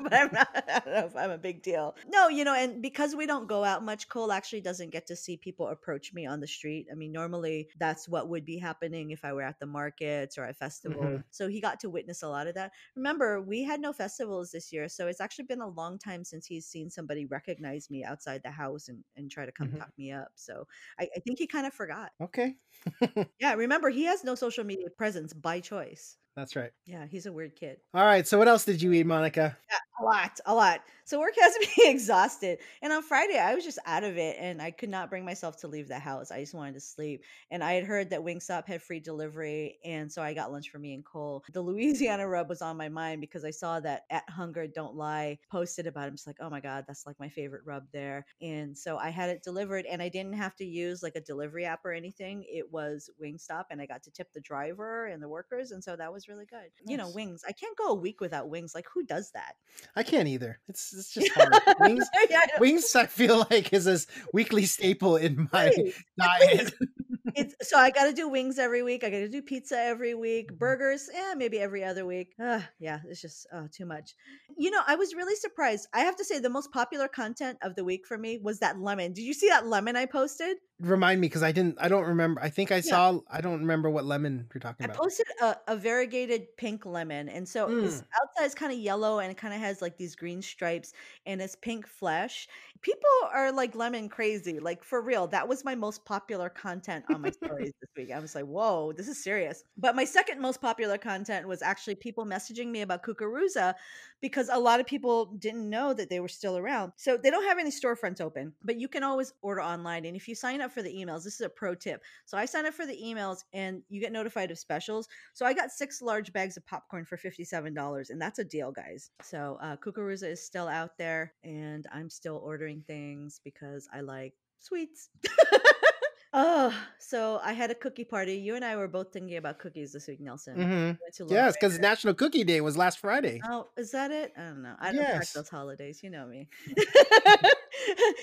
but 0.03 0.13
I'm 0.13 0.31
not. 0.33 0.49
I 0.55 0.83
don't 0.85 0.95
know 0.95 1.07
if 1.07 1.17
I'm 1.17 1.31
a 1.31 1.39
big 1.39 1.63
deal. 1.63 1.95
No, 2.09 2.29
you 2.29 2.45
know, 2.45 2.55
and 2.55 2.81
because 2.81 3.15
we 3.15 3.27
don't 3.27 3.49
go 3.49 3.65
out 3.65 3.85
much, 3.85 4.09
Cole 4.09 4.33
actually 4.33 4.61
doesn't 4.61 4.91
get 4.91 5.07
to 5.09 5.17
see 5.17 5.37
people 5.37 5.69
approach 5.69 6.13
me 6.13 6.27
on 6.27 6.41
the 6.41 6.47
street. 6.47 6.87
I 6.91 6.95
mean, 6.95 7.13
normally 7.13 7.69
that's 7.79 8.09
what 8.09 8.29
would 8.29 8.45
be 8.45 8.59
happening 8.59 9.11
if 9.11 9.25
I 9.25 9.33
were 9.33 9.43
at 9.43 9.59
the 9.59 9.67
markets 9.67 10.39
or 10.39 10.47
a 10.47 10.55
festival. 10.55 11.03
Mm-hmm. 11.03 11.23
So 11.31 11.49
he 11.49 11.61
got 11.61 11.81
to 11.81 11.91
witness 11.91 12.23
a 12.23 12.29
lot 12.29 12.47
of 12.47 12.55
that. 12.55 12.73
Remember, 12.97 13.41
we 13.41 13.63
had 13.63 13.81
no 13.81 13.93
festivals 13.93 14.51
this 14.51 14.73
year, 14.73 14.89
so 14.89 15.07
it's 15.07 15.21
actually 15.21 15.47
been 15.47 15.61
a 15.61 15.69
long 15.69 15.99
time 15.99 16.25
since 16.25 16.47
he's 16.47 16.67
seen 16.67 16.91
somebody 16.91 17.27
recognize 17.27 17.91
me 17.91 18.05
outside 18.05 18.43
the 18.45 18.51
house 18.51 18.89
and, 18.89 19.03
and 19.17 19.31
try 19.31 19.47
to 19.47 19.53
come 19.53 19.69
mm-hmm. 19.69 19.79
talk 19.79 19.91
me 19.99 20.13
up. 20.13 20.31
So 20.35 20.67
I, 20.99 21.09
I 21.17 21.21
think 21.21 21.39
he 21.39 21.47
kind 21.47 21.67
of 21.67 21.75
forgot. 21.75 22.13
Okay. 22.23 22.55
yeah, 23.41 23.55
remember 23.55 23.91
he 23.91 24.05
has 24.05 24.25
no 24.25 24.35
social 24.35 24.65
media 24.65 24.89
presence 24.91 25.33
by 25.33 25.61
choice. 25.61 26.17
That's 26.37 26.57
right. 26.57 26.71
Yeah, 26.87 27.07
he's 27.07 27.27
a 27.27 27.33
weird 27.33 27.57
kid. 27.57 27.79
All 27.93 28.05
right. 28.05 28.27
So 28.27 28.39
what 28.39 28.49
else 28.49 28.65
did 28.65 28.81
you 28.81 28.93
eat, 28.93 29.07
Monica? 29.07 29.57
Yeah, 29.71 29.79
a 30.01 30.05
lot, 30.05 30.41
a 30.47 30.55
lot. 30.55 30.81
So 31.05 31.19
work 31.19 31.35
has 31.41 31.57
me 31.59 31.91
exhausted. 31.91 32.59
And 32.83 32.93
on 32.93 33.03
Friday, 33.03 33.39
I 33.39 33.55
was 33.55 33.65
just 33.65 33.81
out 33.85 34.05
of 34.05 34.17
it 34.17 34.37
and 34.39 34.63
I 34.63 34.71
could 34.71 34.89
not 34.89 35.11
bring 35.11 35.25
myself 35.25 35.57
to 35.59 35.69
leave 35.69 35.89
the 35.89 35.99
house. 35.99 36.31
I 36.31 36.41
just 36.41 36.55
wanted 36.55 36.75
to 36.75 36.81
sleep. 36.81 37.25
And 37.51 37.65
I 37.65 37.73
had 37.73 37.85
heard 37.85 38.11
that 38.11 38.21
Wingstop 38.21 38.67
had 38.67 38.81
free 38.81 39.01
delivery. 39.01 39.79
And 39.85 40.11
so 40.11 40.23
I 40.23 40.35
got 40.35 40.53
lunch 40.53 40.71
for 40.71 40.79
me 40.79 40.95
and 40.95 41.05
Cole. 41.05 41.43
The 41.53 41.61
Louisiana 41.61 42.29
rub 42.29 42.49
was 42.49 42.63
on 42.63 42.77
my 42.77 42.89
mind 42.89 43.21
because 43.21 43.45
I 43.45 43.51
saw 43.51 43.81
that 43.81 44.05
at 44.11 44.29
Hunger 44.31 44.69
Don't 44.69 44.95
Lie 44.95 45.39
posted 45.51 45.87
about 45.87 46.05
it. 46.05 46.09
I'm 46.09 46.15
just 46.15 46.29
like, 46.29 46.37
oh 46.41 46.49
my 46.51 46.61
God, 46.61 46.85
that's 46.87 47.07
like 47.07 47.19
my 47.19 47.29
favorite 47.29 47.63
rub 47.65 47.85
there. 47.93 48.25
And 48.41 48.79
so 48.79 48.97
I 48.97 49.11
had 49.11 49.31
it 49.31 49.43
delivered 49.43 49.87
and 49.87 50.01
I 50.01 50.09
didn't 50.09 50.35
have 50.35 50.55
to 50.57 50.65
use 50.65 51.03
like 51.03 51.17
a 51.17 51.21
delivery 51.21 51.65
app 51.65 51.85
or 51.85 51.93
anything. 51.93 52.45
It 52.49 52.71
was 52.73 53.11
Wingstop 53.21 53.65
and 53.71 53.81
I 53.81 53.87
got 53.87 54.05
to 54.05 54.13
tip 54.13 54.33
the 54.33 54.41
driver 54.41 55.07
and 55.07 55.21
the 55.21 55.29
workers. 55.29 55.73
And 55.73 55.83
so 55.83 55.97
that 55.97 56.13
was 56.13 56.20
really 56.29 56.47
good. 56.47 56.59
Nice. 56.59 56.71
You 56.87 56.97
know, 56.97 57.11
wings. 57.11 57.43
I 57.47 57.53
can't 57.53 57.77
go 57.77 57.89
a 57.89 57.95
week 57.95 58.21
without 58.21 58.49
wings. 58.49 58.75
Like, 58.75 58.87
who 58.93 59.05
does 59.05 59.31
that? 59.33 59.55
I 59.97 60.03
can't 60.03 60.29
either. 60.29 60.59
It's 60.69 60.93
it's 60.93 61.13
just 61.13 61.33
hard. 61.33 61.55
wings, 61.81 62.09
yeah, 62.31 62.41
I 62.57 62.61
wings, 62.61 62.95
I 62.95 63.07
feel 63.07 63.47
like 63.51 63.73
is 63.73 63.87
a 63.87 63.99
weekly 64.33 64.67
staple 64.67 65.17
in 65.17 65.49
my 65.53 65.67
right. 65.67 65.95
diet. 66.19 66.75
it's 67.35 67.69
so 67.69 67.79
I 67.79 67.91
got 67.91 68.07
to 68.07 68.13
do 68.13 68.29
wings 68.29 68.59
every 68.59 68.83
week. 68.83 69.05
I 69.05 69.11
got 69.11 69.19
to 69.19 69.29
do 69.29 69.43
pizza 69.43 69.79
every 69.79 70.15
week. 70.15 70.49
Mm-hmm. 70.49 70.57
Burgers, 70.57 71.09
yeah, 71.13 71.35
maybe 71.37 71.59
every 71.59 71.85
other 71.85 72.07
week. 72.07 72.35
Uh, 72.43 72.61
yeah, 72.79 73.01
it's 73.09 73.21
just 73.21 73.47
uh, 73.53 73.67
too 73.73 73.87
much. 73.87 74.15
You 74.57 74.71
know, 74.71 74.81
I 74.87 74.97
was 74.97 75.15
really 75.15 75.37
surprised. 75.37 75.89
I 75.93 76.01
have 76.01 76.17
to 76.17 76.25
say, 76.25 76.39
the 76.39 76.51
most 76.51 76.73
popular 76.73 77.09
content 77.09 77.59
of 77.63 77.75
the 77.75 77.85
week 77.85 78.07
for 78.07 78.19
me 78.19 78.39
was 78.39 78.59
that 78.61 78.81
lemon. 78.81 79.13
Did 79.13 79.23
you 79.23 79.35
see 79.35 79.49
that 79.49 79.67
lemon 79.67 79.97
I 79.97 80.07
posted? 80.07 80.57
Remind 80.81 81.21
me 81.21 81.29
because 81.29 81.43
I 81.43 81.53
didn't. 81.53 81.77
I 81.81 81.89
don't 81.89 82.07
remember. 82.07 82.41
I 82.43 82.49
think 82.49 82.73
I 82.73 82.77
yeah. 82.77 82.81
saw. 82.83 83.21
I 83.31 83.41
don't 83.41 83.61
remember 83.61 83.91
what 83.91 84.05
lemon 84.05 84.47
you're 84.55 84.61
talking 84.61 84.85
about. 84.85 84.97
I 84.97 84.99
posted 84.99 85.27
a, 85.43 85.57
a 85.69 85.77
variegated 85.77 86.57
pink 86.57 86.87
lemon, 86.87 87.29
and 87.29 87.47
so 87.49 87.69
mm. 87.69 87.85
it's 87.85 88.03
outside 88.21 88.47
is 88.47 88.55
kind 88.55 88.73
of 88.73 88.79
yellow 88.79 89.21
and 89.21 89.31
it 89.31 89.37
kind 89.37 89.55
of 89.55 89.61
has 89.61 89.81
like 89.81 89.97
these 89.97 90.15
green 90.17 90.43
stripes 90.43 90.93
and 91.27 91.41
it's 91.41 91.55
pink 91.55 91.87
flesh. 91.87 92.49
People 92.83 93.11
are 93.33 93.53
like 93.53 93.75
lemon 93.75 94.09
crazy, 94.09 94.59
like 94.59 94.83
for 94.83 95.03
real. 95.03 95.27
That 95.27 95.47
was 95.47 95.65
my 95.65 95.75
most 95.75 96.05
popular 96.05 96.49
content 96.49 97.05
on 97.13 97.21
my 97.21 97.31
stories 97.31 97.73
this 97.81 97.91
week. 97.97 98.11
I 98.11 98.19
was 98.19 98.35
like, 98.35 98.47
whoa, 98.47 98.93
this 98.93 99.07
is 99.07 99.23
serious. 99.23 99.65
But 99.77 99.95
my 99.95 100.05
second 100.05 100.41
most 100.41 100.61
popular 100.61 100.97
content 100.97 101.47
was 101.47 101.63
actually 101.63 101.97
people 101.97 102.25
messaging 102.25 102.69
me 102.69 102.81
about 102.81 103.03
Kukuruza 103.03 103.75
because 104.21 104.51
a 104.53 104.59
lot 104.59 104.81
of 104.81 104.87
people 104.87 105.27
didn't 105.39 105.69
know 105.69 105.93
that 105.95 106.11
they 106.11 106.21
were 106.21 106.29
still 106.29 106.57
around. 106.59 106.93
So 106.97 107.17
they 107.17 107.31
don't 107.31 107.45
have 107.45 107.59
any 107.59 107.71
storefronts 107.71 108.21
open, 108.21 108.53
but 108.63 108.79
you 108.79 108.89
can 108.89 109.03
always 109.03 109.33
order 109.43 109.63
online. 109.63 110.05
And 110.05 110.17
if 110.17 110.29
you 110.29 110.35
sign 110.35 110.61
up 110.61 110.73
for 110.73 110.83
the 110.83 110.93
emails, 110.93 111.25
this 111.25 111.35
is 111.35 111.41
a 111.41 111.49
pro 111.49 111.75
tip. 111.75 112.03
So 112.27 112.37
I 112.37 112.45
signed 112.45 112.67
up 112.67 112.75
for 112.75 112.87
the 112.87 113.01
emails 113.03 113.45
and 113.53 113.83
you 113.89 114.01
get 114.01 114.13
notified 114.13 114.51
of 114.51 114.59
specials. 114.59 115.09
So 115.33 115.47
I 115.47 115.53
got 115.53 115.71
six 115.71 116.03
large 116.03 116.33
bags 116.33 116.57
of 116.57 116.67
popcorn 116.67 117.05
for 117.05 117.17
$57, 117.17 118.11
and 118.11 118.21
that's 118.21 118.39
a 118.39 118.45
deal, 118.45 118.73
guys. 118.73 119.11
So 119.23 119.59
uh, 119.63 119.77
Kukuruza 119.77 120.31
is 120.31 120.45
still 120.45 120.69
out 120.69 120.99
there, 120.99 121.33
and 121.45 121.87
I'm 121.93 122.11
still 122.11 122.41
ordering 122.43 122.83
things 122.87 123.41
because 123.43 123.89
I 123.93 124.01
like 124.01 124.35
sweets. 124.59 125.09
Oh, 126.33 126.73
so 126.99 127.41
I 127.43 127.53
had 127.53 127.73
a 127.73 127.75
cookie 127.75 128.05
party. 128.05 128.35
You 128.35 128.55
and 128.55 128.65
I 128.65 128.77
were 128.77 128.87
both 128.87 129.13
thinking 129.13 129.37
about 129.37 129.59
cookies 129.59 129.93
this 129.93 130.07
week, 130.07 130.21
Nelson. 130.21 130.57
Mm-hmm. 130.57 131.33
Yes, 131.33 131.57
because 131.61 131.81
National 131.81 132.15
Cookie 132.15 132.45
Day 132.45 132.61
was 132.61 132.77
last 132.77 133.01
Friday. 133.01 133.41
Oh, 133.45 133.67
is 133.77 133.91
that 133.91 134.13
it? 134.13 134.33
I 134.37 134.43
don't 134.43 134.63
know. 134.63 134.75
I 134.79 134.93
don't 134.93 135.01
yes. 135.01 135.33
those 135.33 135.49
holidays. 135.49 136.05
You 136.05 136.11
know 136.11 136.27
me. 136.27 136.49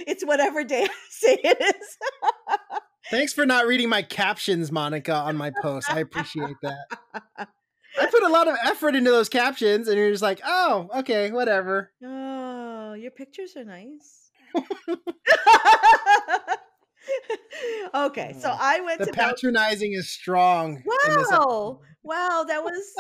it's 0.08 0.26
whatever 0.26 0.64
day 0.64 0.84
I 0.84 0.90
say 1.10 1.38
it 1.44 1.58
is. 1.60 1.98
Thanks 3.12 3.34
for 3.34 3.46
not 3.46 3.68
reading 3.68 3.90
my 3.90 4.04
captions, 4.04 4.72
Monica, 4.72 5.14
on 5.14 5.36
my 5.36 5.52
post. 5.62 5.92
I 5.92 6.00
appreciate 6.00 6.56
that. 6.62 7.48
I 8.00 8.06
put 8.06 8.24
a 8.24 8.30
lot 8.30 8.48
of 8.48 8.56
effort 8.64 8.96
into 8.96 9.12
those 9.12 9.28
captions, 9.28 9.88
and 9.88 9.98
you're 9.98 10.12
just 10.12 10.24
like, 10.24 10.40
oh, 10.46 10.88
okay, 11.00 11.32
whatever. 11.32 11.92
Oh, 12.04 12.94
your 12.94 13.12
pictures 13.12 13.58
are 13.58 13.66
nice. 13.66 14.32
okay, 17.94 18.36
so 18.40 18.50
mm. 18.50 18.58
I 18.60 18.82
went 18.82 19.00
the 19.00 19.08
to 19.08 19.14
patronizing 19.14 19.94
is 19.94 20.10
strong. 20.10 20.84
Wow. 20.86 21.80
Wow, 22.08 22.46
that 22.48 22.64
was 22.64 22.94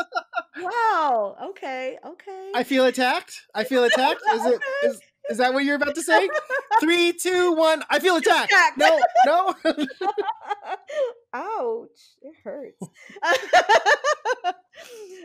wow. 0.62 1.38
Okay, 1.52 1.98
okay. 2.06 2.52
I 2.54 2.64
feel 2.64 2.86
attacked. 2.86 3.42
I 3.56 3.64
feel 3.64 3.86
attacked. 3.86 4.22
Is 4.34 4.46
it 4.46 4.62
is 4.84 5.02
is 5.30 5.38
that 5.38 5.54
what 5.54 5.64
you're 5.64 5.78
about 5.78 5.96
to 5.96 6.02
say? 6.02 6.30
Three, 6.82 7.14
two, 7.14 7.54
one. 7.54 7.84
I 7.90 8.00
feel 8.00 8.18
attacked. 8.18 8.52
attacked. 8.52 8.78
No, 8.78 9.56
no. 9.66 9.88
Ouch! 11.34 11.90
It 12.22 12.36
hurts. 12.44 12.84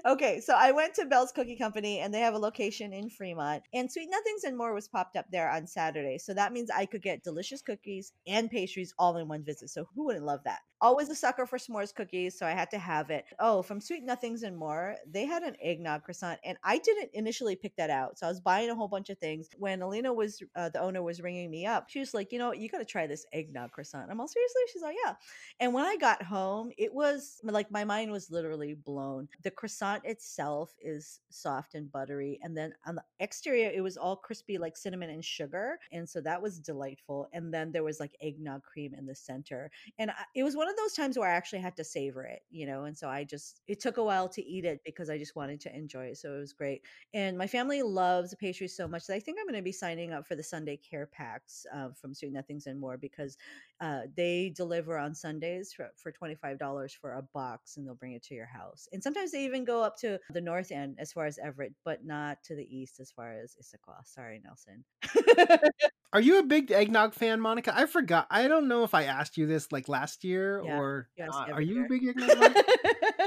Okay, 0.06 0.40
so 0.40 0.54
I 0.56 0.72
went 0.72 0.94
to 0.94 1.06
Bell's 1.06 1.32
Cookie 1.32 1.56
Company 1.56 2.00
and 2.00 2.12
they 2.12 2.20
have 2.20 2.34
a 2.34 2.38
location 2.38 2.92
in 2.92 3.08
Fremont. 3.10 3.62
And 3.72 3.90
Sweet 3.90 4.08
Nothings 4.10 4.44
and 4.44 4.56
More 4.56 4.74
was 4.74 4.88
popped 4.88 5.16
up 5.16 5.26
there 5.30 5.50
on 5.50 5.66
Saturday. 5.66 6.18
So 6.18 6.34
that 6.34 6.52
means 6.52 6.70
I 6.70 6.86
could 6.86 7.02
get 7.02 7.22
delicious 7.22 7.62
cookies 7.62 8.12
and 8.26 8.50
pastries 8.50 8.94
all 8.98 9.16
in 9.16 9.28
one 9.28 9.44
visit. 9.44 9.70
So 9.70 9.86
who 9.94 10.06
wouldn't 10.06 10.24
love 10.24 10.40
that? 10.44 10.60
Always 10.80 11.08
a 11.10 11.14
sucker 11.14 11.46
for 11.46 11.58
s'mores 11.58 11.94
cookies, 11.94 12.36
so 12.36 12.44
I 12.44 12.50
had 12.50 12.68
to 12.72 12.78
have 12.78 13.10
it. 13.10 13.24
Oh, 13.38 13.62
from 13.62 13.80
Sweet 13.80 14.02
Nothings 14.04 14.42
and 14.42 14.56
More, 14.56 14.96
they 15.08 15.24
had 15.26 15.44
an 15.44 15.54
eggnog 15.62 16.02
croissant, 16.02 16.40
and 16.44 16.58
I 16.64 16.78
didn't 16.78 17.10
initially 17.14 17.54
pick 17.54 17.76
that 17.76 17.88
out. 17.88 18.18
So 18.18 18.26
I 18.26 18.28
was 18.28 18.40
buying 18.40 18.68
a 18.68 18.74
whole 18.74 18.88
bunch 18.88 19.08
of 19.08 19.18
things. 19.18 19.48
When 19.58 19.80
Alina 19.80 20.12
was, 20.12 20.42
uh, 20.56 20.70
the 20.70 20.80
owner 20.80 21.00
was 21.00 21.20
ringing 21.20 21.52
me 21.52 21.66
up, 21.66 21.88
she 21.88 22.00
was 22.00 22.14
like, 22.14 22.32
you 22.32 22.38
know, 22.40 22.52
you 22.52 22.68
got 22.68 22.78
to 22.78 22.84
try 22.84 23.06
this 23.06 23.24
eggnog 23.32 23.70
croissant. 23.70 24.10
I'm 24.10 24.20
all 24.20 24.26
seriously? 24.26 24.62
She's 24.72 24.82
like, 24.82 24.96
yeah. 25.04 25.14
And 25.60 25.72
when 25.72 25.84
I 25.84 25.96
got 25.96 26.20
home, 26.20 26.72
it 26.76 26.92
was 26.92 27.40
like 27.44 27.70
my 27.70 27.84
mind 27.84 28.10
was 28.10 28.28
literally 28.28 28.74
blown. 28.74 29.28
The 29.42 29.50
croissant 29.50 30.04
itself 30.04 30.74
is 30.80 31.20
soft 31.30 31.74
and 31.74 31.90
buttery, 31.90 32.38
and 32.42 32.56
then 32.56 32.72
on 32.86 32.96
the 32.96 33.04
exterior, 33.20 33.70
it 33.74 33.82
was 33.82 33.96
all 33.96 34.16
crispy 34.16 34.58
like 34.58 34.76
cinnamon 34.76 35.10
and 35.10 35.24
sugar, 35.24 35.78
and 35.92 36.08
so 36.08 36.20
that 36.20 36.40
was 36.40 36.58
delightful. 36.58 37.28
And 37.32 37.52
then 37.52 37.72
there 37.72 37.84
was 37.84 38.00
like 38.00 38.16
eggnog 38.20 38.62
cream 38.62 38.94
in 38.94 39.06
the 39.06 39.14
center, 39.14 39.70
and 39.98 40.10
I, 40.10 40.14
it 40.34 40.42
was 40.42 40.56
one 40.56 40.68
of 40.68 40.76
those 40.76 40.92
times 40.94 41.18
where 41.18 41.28
I 41.28 41.34
actually 41.34 41.60
had 41.60 41.76
to 41.76 41.84
savor 41.84 42.24
it, 42.24 42.42
you 42.50 42.66
know. 42.66 42.84
And 42.84 42.96
so 42.96 43.08
I 43.08 43.24
just 43.24 43.60
it 43.66 43.80
took 43.80 43.96
a 43.96 44.04
while 44.04 44.28
to 44.30 44.44
eat 44.44 44.64
it 44.64 44.80
because 44.84 45.10
I 45.10 45.18
just 45.18 45.36
wanted 45.36 45.60
to 45.62 45.76
enjoy 45.76 46.06
it. 46.06 46.18
So 46.18 46.34
it 46.34 46.38
was 46.38 46.52
great. 46.52 46.82
And 47.14 47.36
my 47.36 47.46
family 47.46 47.82
loves 47.82 48.34
pastries 48.34 48.76
so 48.76 48.88
much 48.88 49.06
that 49.06 49.14
I 49.14 49.20
think 49.20 49.38
I'm 49.40 49.46
going 49.46 49.56
to 49.56 49.62
be 49.62 49.72
signing 49.72 50.12
up 50.12 50.26
for 50.26 50.34
the 50.34 50.42
Sunday 50.42 50.76
care 50.76 51.06
packs 51.06 51.66
uh, 51.74 51.88
from 52.00 52.14
Sweet 52.14 52.32
Nothings 52.32 52.66
and 52.66 52.78
More 52.78 52.96
because 52.96 53.36
uh, 53.80 54.02
they 54.16 54.52
deliver 54.54 54.96
on 54.96 55.14
Sundays 55.14 55.72
for, 55.72 55.90
for 55.96 56.12
$25 56.12 56.96
for 57.00 57.14
a 57.14 57.22
box 57.22 57.76
and 57.76 57.86
they'll 57.86 57.96
bring 57.96 58.12
it 58.12 58.22
to 58.22 58.34
your 58.34 58.46
house. 58.46 58.88
And 58.92 59.02
sometimes 59.02 59.31
they 59.32 59.44
even 59.44 59.64
go 59.64 59.82
up 59.82 59.96
to 59.98 60.18
the 60.30 60.40
north 60.40 60.70
end 60.70 60.96
as 60.98 61.12
far 61.12 61.26
as 61.26 61.38
Everett, 61.38 61.74
but 61.84 62.04
not 62.04 62.38
to 62.44 62.54
the 62.54 62.64
east 62.64 63.00
as 63.00 63.10
far 63.10 63.32
as 63.32 63.56
Issaquah. 63.60 64.04
Sorry, 64.04 64.40
Nelson. 64.44 64.84
Are 66.14 66.20
you 66.20 66.38
a 66.38 66.42
big 66.42 66.70
eggnog 66.70 67.14
fan, 67.14 67.40
Monica? 67.40 67.72
I 67.74 67.86
forgot. 67.86 68.26
I 68.30 68.46
don't 68.46 68.68
know 68.68 68.84
if 68.84 68.92
I 68.92 69.04
asked 69.04 69.38
you 69.38 69.46
this 69.46 69.72
like 69.72 69.88
last 69.88 70.24
year 70.24 70.62
yeah, 70.62 70.78
or 70.78 71.08
uh, 71.18 71.46
are 71.52 71.62
you 71.62 71.86
a 71.86 71.88
big 71.88 72.06
eggnog 72.08 72.54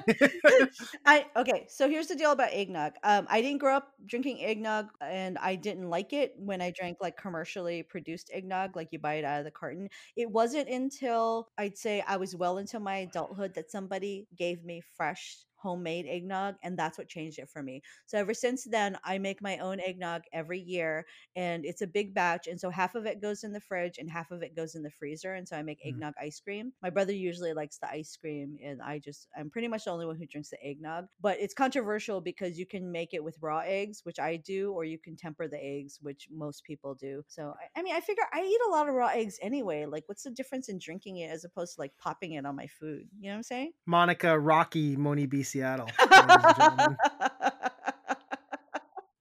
I 1.06 1.26
okay, 1.36 1.66
so 1.68 1.90
here's 1.90 2.08
the 2.08 2.16
deal 2.16 2.32
about 2.32 2.54
eggnog. 2.54 2.94
Um, 3.04 3.26
I 3.28 3.42
didn't 3.42 3.58
grow 3.60 3.76
up 3.76 3.94
drinking 4.06 4.44
eggnog 4.44 4.90
and 5.02 5.40
I 5.40 5.56
didn't 5.56 5.90
like 5.90 6.14
it 6.14 6.34
when 6.38 6.62
I 6.62 6.72
drank 6.78 6.98
like 7.02 7.18
commercially 7.18 7.82
produced 7.82 8.30
eggnog, 8.32 8.76
like 8.76 8.90
you 8.92 9.00
buy 9.00 9.16
it 9.16 9.26
out 9.26 9.40
of 9.40 9.46
the 9.46 9.52
carton. 9.52 9.90
It 10.16 10.30
wasn't 10.30 10.70
until 10.70 11.48
I'd 11.58 11.80
say 11.80 12.04
I 12.08 12.18
was 12.18 12.36
well 12.36 12.60
into 12.60 12.80
my 12.80 12.98
adulthood 12.98 13.56
that 13.56 13.72
somebody 13.72 14.28
gave 14.38 14.64
me 14.64 14.82
fresh 14.96 15.38
homemade 15.66 16.06
eggnog 16.08 16.56
and 16.64 16.78
that's 16.78 16.98
what 16.98 17.08
changed 17.08 17.40
it 17.40 17.50
for 17.50 17.64
me. 17.64 17.82
So 18.06 18.18
ever 18.18 18.34
since 18.34 18.66
then 18.66 18.98
i 19.04 19.18
make 19.18 19.42
my 19.42 19.58
own 19.58 19.80
eggnog 19.80 20.22
every 20.32 20.60
year 20.60 21.06
and 21.36 21.66
it's 21.66 21.82
a 21.82 21.88
big 21.88 22.14
batch 22.14 22.48
and 22.48 22.60
so 22.60 22.70
half 22.70 22.94
of 22.96 23.06
it 23.06 23.22
goes 23.22 23.44
in 23.44 23.52
the 23.52 23.60
fridge 23.60 23.98
and 23.98 24.10
half 24.10 24.32
of 24.32 24.42
it 24.42 24.56
goes 24.56 24.76
in 24.76 24.84
the 24.84 24.90
freezer 25.00 25.34
and 25.34 25.48
so 25.48 25.56
i 25.58 25.64
make 25.64 25.80
mm. 25.84 25.90
eggnog 25.90 26.14
ice 26.22 26.40
cream. 26.40 26.72
My 26.82 26.90
brother 26.90 27.14
usually 27.14 27.54
likes 27.54 27.78
the 27.78 27.90
ice 27.90 28.16
cream 28.16 28.58
and 28.64 28.82
i 28.82 29.00
just 29.00 29.28
i'm 29.38 29.50
pretty 29.50 29.68
much 29.68 29.86
the 29.86 29.92
only 29.92 30.06
one 30.06 30.18
who 30.18 30.26
drinks 30.26 30.50
the 30.50 30.64
eggnog 30.64 31.06
but 31.22 31.38
it's 31.40 31.54
controversial 31.54 32.22
because 32.22 32.58
you 32.60 32.66
can 32.66 32.92
make 32.92 33.14
it 33.14 33.24
with 33.24 33.38
raw 33.42 33.62
eggs 33.66 34.02
which 34.04 34.20
i 34.20 34.36
do 34.38 34.72
or 34.74 34.84
you 34.84 35.00
can 35.00 35.16
temper 35.16 35.48
the 35.48 35.64
eggs 35.64 36.00
which 36.02 36.28
most 36.32 36.64
people 36.64 36.94
do. 36.96 37.24
So 37.28 37.54
i, 37.62 37.80
I 37.80 37.84
mean 37.84 37.96
i 37.96 38.02
figure 38.02 38.24
i 38.34 38.42
eat 38.42 38.60
a 38.68 38.72
lot 38.72 38.88
of 38.88 38.96
raw 38.96 39.08
eggs 39.08 39.38
anyway 39.42 39.86
like 39.86 40.04
what's 40.08 40.24
the 40.24 40.32
difference 40.32 40.70
in 40.70 40.80
drinking 40.80 41.18
it 41.18 41.32
as 41.32 41.44
opposed 41.44 41.76
to 41.76 41.82
like 41.82 41.94
popping 41.98 42.34
it 42.34 42.46
on 42.46 42.56
my 42.56 42.68
food? 42.68 43.08
You 43.20 43.30
know 43.30 43.34
what 43.34 43.38
i'm 43.38 43.44
saying? 43.44 43.72
Monica 43.86 44.38
rocky 44.38 44.96
moni 44.96 45.28
bc 45.28 45.55
Seattle. 45.56 45.88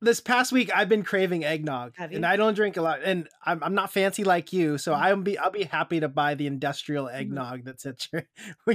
this 0.05 0.21
past 0.21 0.53
week 0.53 0.71
I've 0.75 0.89
been 0.89 1.03
craving 1.03 1.45
eggnog, 1.45 1.95
and 1.99 2.25
I 2.25 2.37
don't 2.37 2.55
drink 2.55 2.77
a 2.77 2.83
lot, 2.83 3.01
and 3.03 3.29
I'm, 3.45 3.63
I'm 3.63 3.75
not 3.75 3.93
fancy 3.93 4.25
like 4.25 4.53
you, 4.53 4.79
so 4.79 4.93
mm-hmm. 4.93 5.03
I'll 5.03 5.17
be 5.17 5.39
I'll 5.39 5.51
be 5.51 5.65
happy 5.65 6.01
to 6.01 6.09
buy 6.09 6.35
the 6.35 6.47
industrial 6.47 7.07
mm-hmm. 7.07 7.17
eggnog 7.17 7.59
mm-hmm. 7.61 7.67
that's 7.67 7.87
at 7.87 8.07
your, 8.13 8.27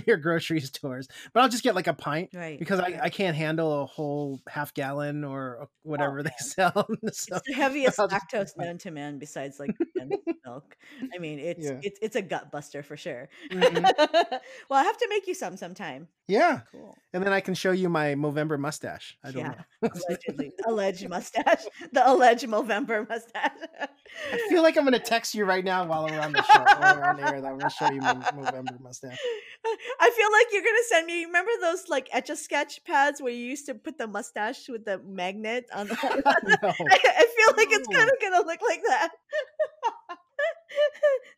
your 0.05 0.17
grocery 0.17 0.59
stores, 0.61 1.07
but 1.33 1.41
I'll 1.41 1.49
just 1.49 1.63
get 1.63 1.75
like 1.75 1.87
a 1.87 1.93
pint, 1.93 2.29
right? 2.33 2.59
Because 2.59 2.79
I, 2.79 2.99
I 3.03 3.09
can't 3.09 3.35
handle 3.35 3.83
a 3.83 3.85
whole 3.85 4.41
half 4.47 4.73
gallon 4.73 5.23
or 5.23 5.69
whatever 5.83 6.19
oh, 6.19 6.23
they 6.23 6.31
sell. 6.39 6.73
so, 7.11 7.35
it's 7.37 7.47
the 7.47 7.53
heaviest 7.53 7.97
lactose 7.97 8.57
known 8.57 8.77
to 8.79 8.91
man, 8.91 9.19
besides 9.19 9.59
like 9.59 9.75
milk. 10.45 10.75
I 11.13 11.19
mean, 11.19 11.39
it's 11.39 11.65
yeah. 11.65 11.79
it's 11.81 11.99
it's 12.01 12.15
a 12.15 12.21
gut 12.21 12.51
buster 12.51 12.83
for 12.83 12.97
sure. 12.97 13.29
Mm-hmm. 13.51 13.83
well, 14.69 14.79
I 14.79 14.83
have 14.83 14.97
to 14.97 15.07
make 15.09 15.27
you 15.27 15.33
some 15.33 15.57
sometime. 15.57 16.07
Yeah, 16.27 16.61
cool. 16.71 16.95
And 17.13 17.23
then 17.23 17.33
I 17.33 17.39
can 17.39 17.55
show 17.55 17.71
you 17.71 17.89
my 17.89 18.13
Movember 18.13 18.59
mustache. 18.59 19.17
I 19.23 19.31
don't 19.31 19.45
yeah, 19.45 19.53
know. 19.81 19.89
allegedly, 20.07 20.51
alleged 20.67 21.09
mustache, 21.09 21.18
the 21.91 22.09
alleged 22.09 22.45
Movember 22.45 23.07
mustache. 23.07 23.51
I 24.31 24.37
feel 24.49 24.63
like 24.63 24.77
I'm 24.77 24.83
going 24.83 24.93
to 24.93 24.99
text 24.99 25.35
you 25.35 25.45
right 25.45 25.63
now 25.63 25.85
while 25.85 26.05
we're 26.05 26.19
on 26.19 26.31
the 26.31 26.41
show, 26.43 26.59
while 26.59 26.95
we're 26.95 27.03
on 27.03 27.19
air. 27.19 27.41
that 27.41 27.47
I'm 27.47 27.57
going 27.57 27.69
to 27.69 27.69
show 27.69 27.91
you 27.91 28.01
my 28.01 28.13
Movember 28.35 28.79
mustache. 28.81 29.17
I 29.99 30.09
feel 30.11 30.31
like 30.31 30.47
you're 30.51 30.63
going 30.63 30.75
to 30.75 30.85
send 30.87 31.07
me. 31.07 31.25
Remember 31.25 31.51
those 31.61 31.89
like 31.89 32.09
etch 32.11 32.29
a 32.29 32.35
sketch 32.35 32.83
pads 32.85 33.21
where 33.21 33.33
you 33.33 33.45
used 33.45 33.65
to 33.67 33.75
put 33.75 33.97
the 33.97 34.07
mustache 34.07 34.67
with 34.69 34.85
the 34.85 34.99
magnet 34.99 35.65
on 35.73 35.87
the. 35.87 35.95
no. 36.03 36.69
I, 36.69 36.99
I, 37.03 37.25
feel 37.37 37.55
like 37.57 37.67
it's 37.71 37.87
kind 37.87 38.09
of 38.09 38.19
going 38.19 38.33
to 38.33 38.47
look 38.47 38.59
like 38.61 38.81
that. 38.87 39.09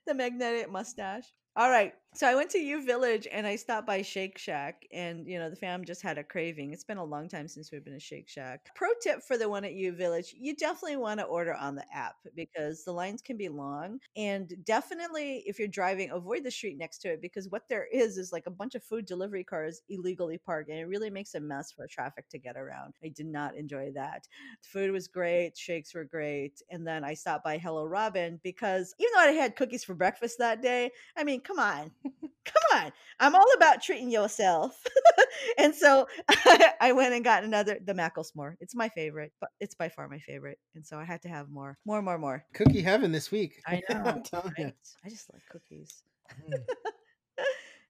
the 0.08 0.14
magnetic 0.14 0.72
mustache. 0.72 1.26
All 1.56 1.70
right. 1.70 1.94
So 2.14 2.28
I 2.28 2.36
went 2.36 2.50
to 2.52 2.60
U 2.60 2.84
Village 2.86 3.26
and 3.32 3.48
I 3.48 3.56
stopped 3.56 3.88
by 3.88 4.02
Shake 4.02 4.38
Shack, 4.38 4.86
and 4.92 5.26
you 5.26 5.40
know 5.40 5.50
the 5.50 5.56
fam 5.56 5.86
just 5.86 6.02
had 6.02 6.18
a 6.18 6.24
craving. 6.26 6.74
It's 6.74 6.84
been 6.84 6.98
a 6.98 7.04
long 7.06 7.30
time 7.30 7.48
since 7.48 7.72
we've 7.72 7.86
been 7.86 7.94
to 7.94 8.02
Shake 8.02 8.28
Shack. 8.28 8.70
Pro 8.76 8.90
tip 9.02 9.24
for 9.24 9.38
the 9.38 9.48
one 9.48 9.64
at 9.64 9.74
U 9.76 9.94
Village: 9.94 10.36
you 10.38 10.54
definitely 10.54 10.98
want 10.98 11.22
to 11.22 11.26
order 11.26 11.54
on 11.54 11.74
the 11.76 11.86
app 11.96 12.16
because 12.36 12.84
the 12.84 12.92
lines 12.92 13.22
can 13.22 13.38
be 13.38 13.48
long, 13.48 13.98
and 14.18 14.54
definitely 14.66 15.42
if 15.46 15.58
you're 15.58 15.70
driving, 15.70 16.10
avoid 16.12 16.44
the 16.44 16.52
street 16.52 16.78
next 16.78 16.98
to 17.00 17.14
it 17.14 17.22
because 17.22 17.48
what 17.48 17.70
there 17.70 17.86
is 17.94 18.18
is 18.18 18.34
like 18.34 18.46
a 18.46 18.52
bunch 18.52 18.76
of 18.76 18.84
food 18.84 19.06
delivery 19.06 19.46
cars 19.46 19.82
illegally 19.88 20.38
parked, 20.38 20.70
and 20.70 20.80
it 20.80 20.88
really 20.88 21.10
makes 21.10 21.34
a 21.34 21.40
mess 21.40 21.72
for 21.72 21.88
traffic 21.88 22.28
to 22.28 22.38
get 22.38 22.58
around. 22.58 22.94
I 23.02 23.08
did 23.08 23.28
not 23.28 23.56
enjoy 23.56 23.90
that. 23.94 24.28
The 24.62 24.68
food 24.68 24.92
was 24.92 25.08
great, 25.08 25.58
shakes 25.58 25.94
were 25.94 26.04
great, 26.04 26.62
and 26.70 26.86
then 26.86 27.06
I 27.06 27.14
stopped 27.14 27.46
by 27.46 27.58
Hello 27.58 27.86
Robin 27.86 28.42
because 28.44 28.94
even 29.00 29.12
though 29.14 29.22
I 29.22 29.32
had 29.32 29.56
cookies 29.56 29.86
for 29.86 29.96
breakfast 29.96 30.40
that 30.40 30.62
day, 30.62 30.92
I 31.16 31.24
mean, 31.24 31.40
come 31.40 31.58
on 31.58 31.92
come 32.04 32.64
on 32.86 32.92
i'm 33.20 33.36
all 33.36 33.48
about 33.56 33.82
treating 33.82 34.10
yourself. 34.10 34.82
And 35.58 35.74
so 35.74 36.08
I, 36.82 36.92
went 36.94 37.14
and 37.14 37.24
got 37.24 37.44
another 37.44 37.80
the 37.84 37.94
Mackles'more 37.94 38.56
it's 38.60 38.76
my 38.76 38.90
favorite 38.90 39.32
but 39.40 39.50
it's 39.60 39.76
by 39.76 39.90
far 39.90 40.08
my 40.08 40.20
favorite 40.20 40.60
and 40.76 40.86
so 40.86 40.98
i 40.98 41.04
had 41.04 41.22
to 41.24 41.30
have 41.30 41.50
more 41.50 41.78
more 41.86 42.02
more 42.02 42.18
more. 42.18 42.44
Cookie 42.54 42.82
heaven 42.82 43.12
this 43.12 43.32
week 43.32 43.62
i 43.66 43.82
know 43.90 44.22
right? 44.34 44.74
i 45.06 45.10
just 45.10 45.32
like 45.34 45.42
cookies. 45.50 46.04
Mm. 46.50 46.60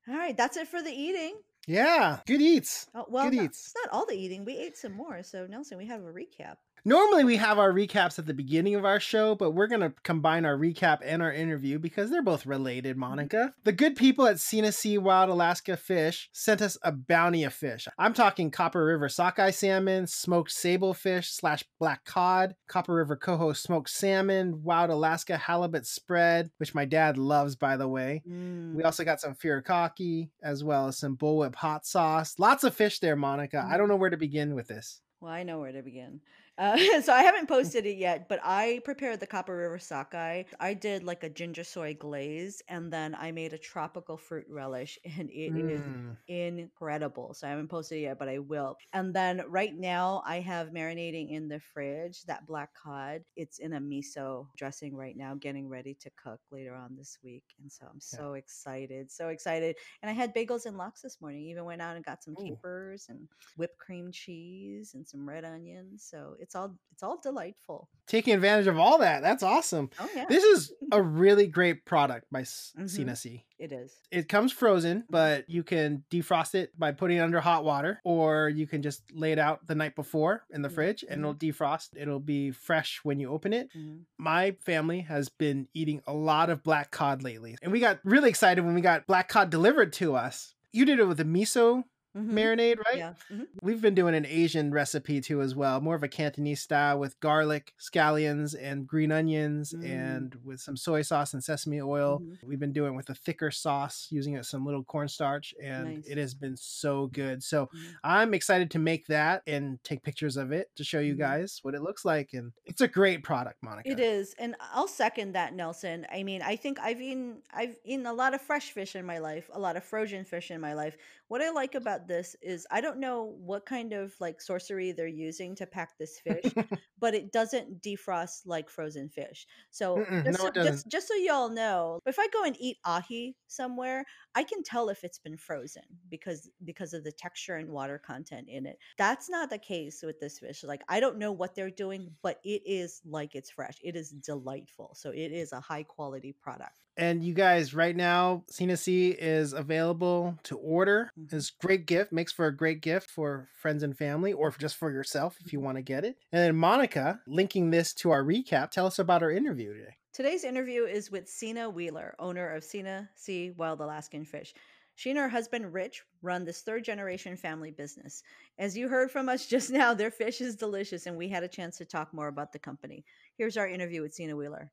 all 0.09 0.17
right 0.17 0.37
that's 0.37 0.55
it 0.57 0.67
for 0.67 0.81
the 0.81 0.91
eating. 0.91 1.35
Yeah 1.67 2.19
good 2.25 2.41
eats 2.41 2.87
oh, 2.95 3.05
well 3.09 3.29
good 3.29 3.43
eats. 3.43 3.73
it's 3.73 3.73
not 3.83 3.93
all 3.93 4.05
the 4.05 4.15
eating 4.15 4.45
we 4.45 4.57
ate 4.57 4.77
some 4.77 4.93
more 4.93 5.23
so 5.23 5.45
nelson 5.47 5.77
we 5.77 5.87
have 5.87 6.01
a 6.01 6.13
recap 6.13 6.55
Normally 6.83 7.23
we 7.23 7.35
have 7.37 7.59
our 7.59 7.71
recaps 7.71 8.17
at 8.17 8.25
the 8.25 8.33
beginning 8.33 8.73
of 8.73 8.85
our 8.85 8.99
show, 8.99 9.35
but 9.35 9.51
we're 9.51 9.67
going 9.67 9.81
to 9.81 9.93
combine 10.03 10.45
our 10.45 10.57
recap 10.57 10.99
and 11.03 11.21
our 11.21 11.31
interview 11.31 11.77
because 11.77 12.09
they're 12.09 12.23
both 12.23 12.47
related, 12.47 12.93
mm-hmm. 12.93 13.01
Monica. 13.01 13.53
The 13.63 13.71
good 13.71 13.95
people 13.95 14.25
at 14.25 14.39
Sena 14.39 14.71
Sea 14.71 14.97
Wild 14.97 15.29
Alaska 15.29 15.77
Fish 15.77 16.29
sent 16.31 16.59
us 16.59 16.79
a 16.81 16.91
bounty 16.91 17.43
of 17.43 17.53
fish. 17.53 17.87
I'm 17.99 18.15
talking 18.15 18.49
Copper 18.49 18.83
River 18.83 19.09
sockeye 19.09 19.51
salmon, 19.51 20.07
smoked 20.07 20.49
sablefish 20.51 21.25
slash 21.25 21.63
black 21.79 22.03
cod, 22.03 22.55
Copper 22.67 22.95
River 22.95 23.15
coho 23.15 23.53
smoked 23.53 23.91
salmon, 23.91 24.63
wild 24.63 24.89
Alaska 24.89 25.37
halibut 25.37 25.85
spread, 25.85 26.49
which 26.57 26.73
my 26.73 26.85
dad 26.85 27.15
loves, 27.15 27.55
by 27.55 27.77
the 27.77 27.87
way. 27.87 28.23
Mm. 28.27 28.73
We 28.73 28.83
also 28.83 29.03
got 29.03 29.21
some 29.21 29.35
furikake 29.35 30.29
as 30.41 30.63
well 30.63 30.87
as 30.87 30.97
some 30.97 31.15
bullwhip 31.15 31.53
hot 31.53 31.85
sauce. 31.85 32.39
Lots 32.39 32.63
of 32.63 32.73
fish 32.73 32.97
there, 32.99 33.15
Monica. 33.15 33.57
Mm. 33.57 33.71
I 33.71 33.77
don't 33.77 33.87
know 33.87 33.95
where 33.97 34.09
to 34.09 34.17
begin 34.17 34.55
with 34.55 34.67
this. 34.67 35.01
Well, 35.19 35.31
I 35.31 35.43
know 35.43 35.59
where 35.59 35.71
to 35.71 35.83
begin. 35.83 36.21
Uh, 36.57 36.77
so 37.01 37.13
I 37.13 37.23
haven't 37.23 37.47
posted 37.47 37.85
it 37.85 37.97
yet, 37.97 38.27
but 38.27 38.39
I 38.43 38.81
prepared 38.83 39.19
the 39.19 39.27
Copper 39.27 39.55
River 39.55 39.79
sockeye. 39.79 40.43
I 40.59 40.73
did 40.73 41.03
like 41.03 41.23
a 41.23 41.29
ginger 41.29 41.63
soy 41.63 41.93
glaze, 41.93 42.61
and 42.67 42.91
then 42.91 43.15
I 43.15 43.31
made 43.31 43.53
a 43.53 43.57
tropical 43.57 44.17
fruit 44.17 44.45
relish, 44.49 44.99
and 45.17 45.29
it 45.31 45.53
mm. 45.53 45.71
is 45.71 45.81
incredible. 46.27 47.33
So 47.33 47.47
I 47.47 47.51
haven't 47.51 47.69
posted 47.69 47.99
it 47.99 48.01
yet, 48.01 48.19
but 48.19 48.29
I 48.29 48.39
will. 48.39 48.77
And 48.93 49.13
then 49.13 49.43
right 49.47 49.75
now 49.75 50.21
I 50.25 50.39
have 50.39 50.69
marinating 50.69 51.31
in 51.31 51.47
the 51.47 51.59
fridge 51.59 52.23
that 52.23 52.45
black 52.45 52.69
cod. 52.75 53.21
It's 53.35 53.59
in 53.59 53.73
a 53.73 53.79
miso 53.79 54.47
dressing 54.57 54.95
right 54.95 55.17
now, 55.17 55.35
getting 55.35 55.69
ready 55.69 55.95
to 56.01 56.09
cook 56.21 56.39
later 56.51 56.75
on 56.75 56.95
this 56.95 57.17
week, 57.23 57.45
and 57.61 57.71
so 57.71 57.85
I'm 57.91 57.99
so 57.99 58.33
yeah. 58.33 58.39
excited, 58.39 59.11
so 59.11 59.29
excited. 59.29 59.77
And 60.01 60.09
I 60.09 60.13
had 60.13 60.35
bagels 60.35 60.65
and 60.65 60.77
lox 60.77 61.01
this 61.01 61.21
morning. 61.21 61.45
Even 61.45 61.65
went 61.65 61.81
out 61.81 61.95
and 61.95 62.05
got 62.05 62.23
some 62.23 62.35
capers 62.35 63.07
and 63.09 63.27
whipped 63.57 63.77
cream 63.77 64.11
cheese 64.11 64.93
and 64.93 65.07
some 65.07 65.27
red 65.27 65.45
onions. 65.45 66.05
So 66.09 66.35
it's 66.41 66.55
all 66.55 66.75
it's 66.91 67.03
all 67.03 67.19
delightful. 67.21 67.87
Taking 68.07 68.33
advantage 68.33 68.67
of 68.67 68.77
all 68.77 68.97
that. 68.99 69.21
That's 69.21 69.43
awesome. 69.43 69.89
Oh 69.99 70.09
yeah. 70.15 70.25
This 70.27 70.43
is 70.43 70.73
a 70.91 71.01
really 71.23 71.47
great 71.47 71.85
product 71.85 72.25
by 72.31 72.41
mm-hmm. 72.41 73.35
It 73.57 73.71
is. 73.71 73.95
It 74.11 74.27
comes 74.27 74.51
frozen, 74.51 75.05
but 75.09 75.49
you 75.49 75.63
can 75.63 76.03
defrost 76.11 76.55
it 76.55 76.77
by 76.77 76.91
putting 76.91 77.17
it 77.17 77.21
under 77.21 77.39
hot 77.39 77.63
water, 77.63 78.01
or 78.03 78.49
you 78.49 78.65
can 78.65 78.81
just 78.81 79.03
lay 79.13 79.31
it 79.31 79.39
out 79.39 79.65
the 79.67 79.75
night 79.75 79.95
before 79.95 80.43
in 80.49 80.63
the 80.63 80.67
mm-hmm. 80.67 80.75
fridge 80.75 81.05
and 81.07 81.21
it'll 81.21 81.35
mm-hmm. 81.35 81.63
defrost. 81.63 81.89
It'll 81.95 82.19
be 82.19 82.51
fresh 82.51 82.99
when 83.03 83.19
you 83.19 83.29
open 83.29 83.53
it. 83.53 83.69
Mm-hmm. 83.75 83.97
My 84.17 84.55
family 84.65 85.01
has 85.01 85.29
been 85.29 85.67
eating 85.73 86.01
a 86.07 86.13
lot 86.13 86.49
of 86.49 86.63
black 86.63 86.91
cod 86.91 87.23
lately, 87.23 87.55
and 87.61 87.71
we 87.71 87.79
got 87.79 87.99
really 88.03 88.29
excited 88.29 88.65
when 88.65 88.73
we 88.73 88.81
got 88.81 89.07
black 89.07 89.29
cod 89.29 89.49
delivered 89.49 89.93
to 89.93 90.15
us. 90.15 90.55
You 90.73 90.85
did 90.85 90.99
it 90.99 91.07
with 91.07 91.19
a 91.19 91.25
miso 91.25 91.83
Mm-hmm. 92.17 92.37
marinade, 92.37 92.77
right? 92.85 92.97
Yeah. 92.97 93.13
Mm-hmm. 93.31 93.43
We've 93.61 93.81
been 93.81 93.95
doing 93.95 94.15
an 94.15 94.25
Asian 94.25 94.71
recipe 94.71 95.21
too 95.21 95.41
as 95.41 95.55
well, 95.55 95.79
more 95.79 95.95
of 95.95 96.03
a 96.03 96.09
Cantonese 96.09 96.61
style 96.61 96.99
with 96.99 97.17
garlic, 97.21 97.73
scallions, 97.79 98.53
and 98.59 98.85
green 98.85 99.13
onions, 99.13 99.73
mm. 99.73 99.89
and 99.89 100.35
with 100.43 100.59
some 100.59 100.75
soy 100.75 101.03
sauce 101.03 101.33
and 101.33 101.41
sesame 101.41 101.79
oil. 101.79 102.19
Mm-hmm. 102.19 102.47
We've 102.47 102.59
been 102.59 102.73
doing 102.73 102.95
with 102.95 103.09
a 103.09 103.15
thicker 103.15 103.49
sauce, 103.49 104.07
using 104.11 104.41
some 104.43 104.65
little 104.65 104.83
cornstarch, 104.83 105.53
and 105.63 105.95
nice. 105.95 106.07
it 106.07 106.17
has 106.17 106.33
been 106.33 106.57
so 106.57 107.07
good. 107.07 107.41
So 107.43 107.67
mm-hmm. 107.67 107.91
I'm 108.03 108.33
excited 108.33 108.71
to 108.71 108.79
make 108.79 109.07
that 109.07 109.43
and 109.47 109.81
take 109.85 110.03
pictures 110.03 110.35
of 110.35 110.51
it 110.51 110.69
to 110.75 110.83
show 110.83 110.99
you 110.99 111.13
mm-hmm. 111.13 111.21
guys 111.21 111.59
what 111.61 111.75
it 111.75 111.81
looks 111.81 112.03
like, 112.03 112.31
and 112.33 112.51
it's 112.65 112.81
a 112.81 112.89
great 112.89 113.23
product, 113.23 113.63
Monica. 113.63 113.89
It 113.89 114.01
is, 114.01 114.35
and 114.37 114.55
I'll 114.73 114.89
second 114.89 115.31
that, 115.33 115.55
Nelson. 115.55 116.05
I 116.11 116.23
mean, 116.23 116.41
I 116.41 116.57
think 116.57 116.77
I've 116.79 116.99
eaten 116.99 117.41
I've 117.53 117.77
eaten 117.85 118.05
a 118.05 118.13
lot 118.13 118.33
of 118.33 118.41
fresh 118.41 118.71
fish 118.71 118.97
in 118.97 119.05
my 119.05 119.19
life, 119.19 119.49
a 119.53 119.59
lot 119.59 119.77
of 119.77 119.83
frozen 119.85 120.25
fish 120.25 120.51
in 120.51 120.59
my 120.59 120.73
life. 120.73 120.97
What 121.31 121.41
I 121.41 121.49
like 121.49 121.75
about 121.75 122.09
this 122.09 122.35
is 122.41 122.67
I 122.69 122.81
don't 122.81 122.99
know 122.99 123.37
what 123.39 123.65
kind 123.65 123.93
of 123.93 124.13
like 124.19 124.41
sorcery 124.41 124.91
they're 124.91 125.07
using 125.07 125.55
to 125.55 125.65
pack 125.65 125.97
this 125.97 126.19
fish, 126.19 126.43
but 126.99 127.13
it 127.13 127.31
doesn't 127.31 127.81
defrost 127.81 128.41
like 128.45 128.69
frozen 128.69 129.07
fish. 129.07 129.47
So 129.69 130.03
just, 130.25 130.25
no, 130.25 130.33
so, 130.33 130.51
just, 130.51 130.89
just 130.89 131.07
so 131.07 131.13
y'all 131.13 131.47
know, 131.47 132.01
if 132.05 132.19
I 132.19 132.27
go 132.33 132.43
and 132.43 132.57
eat 132.59 132.79
ahi 132.83 133.37
somewhere, 133.47 134.03
I 134.35 134.43
can 134.43 134.61
tell 134.61 134.89
if 134.89 135.05
it's 135.05 135.19
been 135.19 135.37
frozen 135.37 135.83
because 136.09 136.49
because 136.65 136.93
of 136.93 137.05
the 137.05 137.13
texture 137.13 137.55
and 137.55 137.69
water 137.69 137.97
content 137.97 138.49
in 138.49 138.65
it. 138.65 138.77
That's 138.97 139.29
not 139.29 139.49
the 139.49 139.57
case 139.57 140.01
with 140.03 140.19
this 140.19 140.37
fish. 140.37 140.65
Like 140.65 140.81
I 140.89 140.99
don't 140.99 141.17
know 141.17 141.31
what 141.31 141.55
they're 141.55 141.71
doing, 141.71 142.11
but 142.21 142.41
it 142.43 142.61
is 142.65 142.99
like 143.05 143.35
it's 143.35 143.51
fresh. 143.51 143.77
It 143.81 143.95
is 143.95 144.09
delightful. 144.09 144.95
So 144.95 145.11
it 145.11 145.31
is 145.31 145.53
a 145.53 145.61
high 145.61 145.83
quality 145.83 146.35
product. 146.41 146.77
And 146.97 147.23
you 147.23 147.33
guys, 147.33 147.73
right 147.73 147.95
now, 147.95 148.43
Sena 148.49 148.77
Sea 148.77 149.11
is 149.11 149.53
available 149.53 150.37
to 150.43 150.57
order. 150.57 151.11
Mm-hmm. 151.17 151.35
It's 151.35 151.49
great 151.49 151.85
gift, 151.85 152.11
makes 152.11 152.31
for 152.31 152.47
a 152.47 152.55
great 152.55 152.81
gift 152.81 153.09
for 153.09 153.47
friends 153.53 153.83
and 153.83 153.97
family, 153.97 154.33
or 154.33 154.51
just 154.51 154.75
for 154.75 154.91
yourself 154.91 155.37
if 155.43 155.53
you 155.53 155.59
mm-hmm. 155.59 155.65
want 155.65 155.77
to 155.77 155.81
get 155.83 156.03
it. 156.03 156.17
And 156.31 156.41
then 156.41 156.55
Monica, 156.55 157.21
linking 157.27 157.71
this 157.71 157.93
to 157.95 158.11
our 158.11 158.23
recap, 158.23 158.71
tell 158.71 158.85
us 158.85 158.99
about 158.99 159.23
our 159.23 159.31
interview 159.31 159.73
today. 159.73 159.95
Today's 160.13 160.43
interview 160.43 160.83
is 160.83 161.09
with 161.09 161.29
Sena 161.29 161.69
Wheeler, 161.69 162.15
owner 162.19 162.49
of 162.49 162.65
Sena 162.65 163.09
Sea 163.15 163.51
Wild 163.51 163.79
Alaskan 163.79 164.25
Fish. 164.25 164.53
She 164.95 165.09
and 165.09 165.17
her 165.17 165.29
husband 165.29 165.73
Rich 165.73 166.03
run 166.21 166.43
this 166.43 166.61
third 166.61 166.83
generation 166.83 167.37
family 167.37 167.71
business. 167.71 168.21
As 168.59 168.77
you 168.77 168.89
heard 168.89 169.09
from 169.09 169.29
us 169.29 169.45
just 169.47 169.71
now, 169.71 169.93
their 169.93 170.11
fish 170.11 170.41
is 170.41 170.57
delicious, 170.57 171.05
and 171.05 171.17
we 171.17 171.29
had 171.29 171.43
a 171.43 171.47
chance 171.47 171.77
to 171.77 171.85
talk 171.85 172.13
more 172.13 172.27
about 172.27 172.51
the 172.51 172.59
company. 172.59 173.05
Here's 173.37 173.57
our 173.57 173.67
interview 173.67 174.01
with 174.01 174.13
Sena 174.13 174.35
Wheeler. 174.35 174.71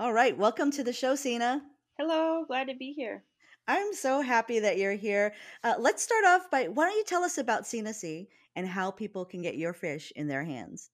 All 0.00 0.14
right, 0.14 0.34
welcome 0.34 0.70
to 0.70 0.82
the 0.82 0.94
show, 0.94 1.14
Sena. 1.14 1.60
Hello, 1.98 2.46
glad 2.46 2.68
to 2.68 2.74
be 2.74 2.94
here. 2.94 3.22
I'm 3.68 3.92
so 3.92 4.22
happy 4.22 4.58
that 4.58 4.78
you're 4.78 4.94
here. 4.94 5.34
Uh, 5.62 5.74
let's 5.78 6.02
start 6.02 6.24
off 6.24 6.50
by 6.50 6.68
why 6.68 6.86
don't 6.86 6.96
you 6.96 7.04
tell 7.04 7.22
us 7.22 7.36
about 7.36 7.66
Sena 7.66 7.92
Sea 7.92 8.26
and 8.56 8.66
how 8.66 8.90
people 8.90 9.26
can 9.26 9.42
get 9.42 9.58
your 9.58 9.74
fish 9.74 10.10
in 10.16 10.26
their 10.26 10.42
hands? 10.42 10.88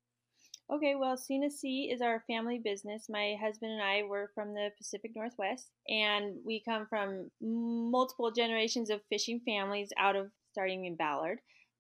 Okay, 0.75 0.97
well, 0.97 1.17
Sena 1.17 1.53
Sea 1.53 1.89
is 1.95 2.01
our 2.01 2.25
family 2.27 2.61
business. 2.65 3.07
My 3.09 3.37
husband 3.41 3.71
and 3.71 3.81
I 3.81 4.03
were 4.03 4.33
from 4.35 4.55
the 4.55 4.71
Pacific 4.77 5.13
Northwest, 5.15 5.71
and 5.89 6.39
we 6.45 6.65
come 6.69 6.89
from 6.91 7.31
multiple 7.41 8.33
generations 8.33 8.91
of 8.91 9.03
fishing 9.09 9.41
families 9.47 9.91
out 10.01 10.17
of 10.17 10.33
starting 10.51 10.85
in 10.85 10.97
Ballard 10.97 11.39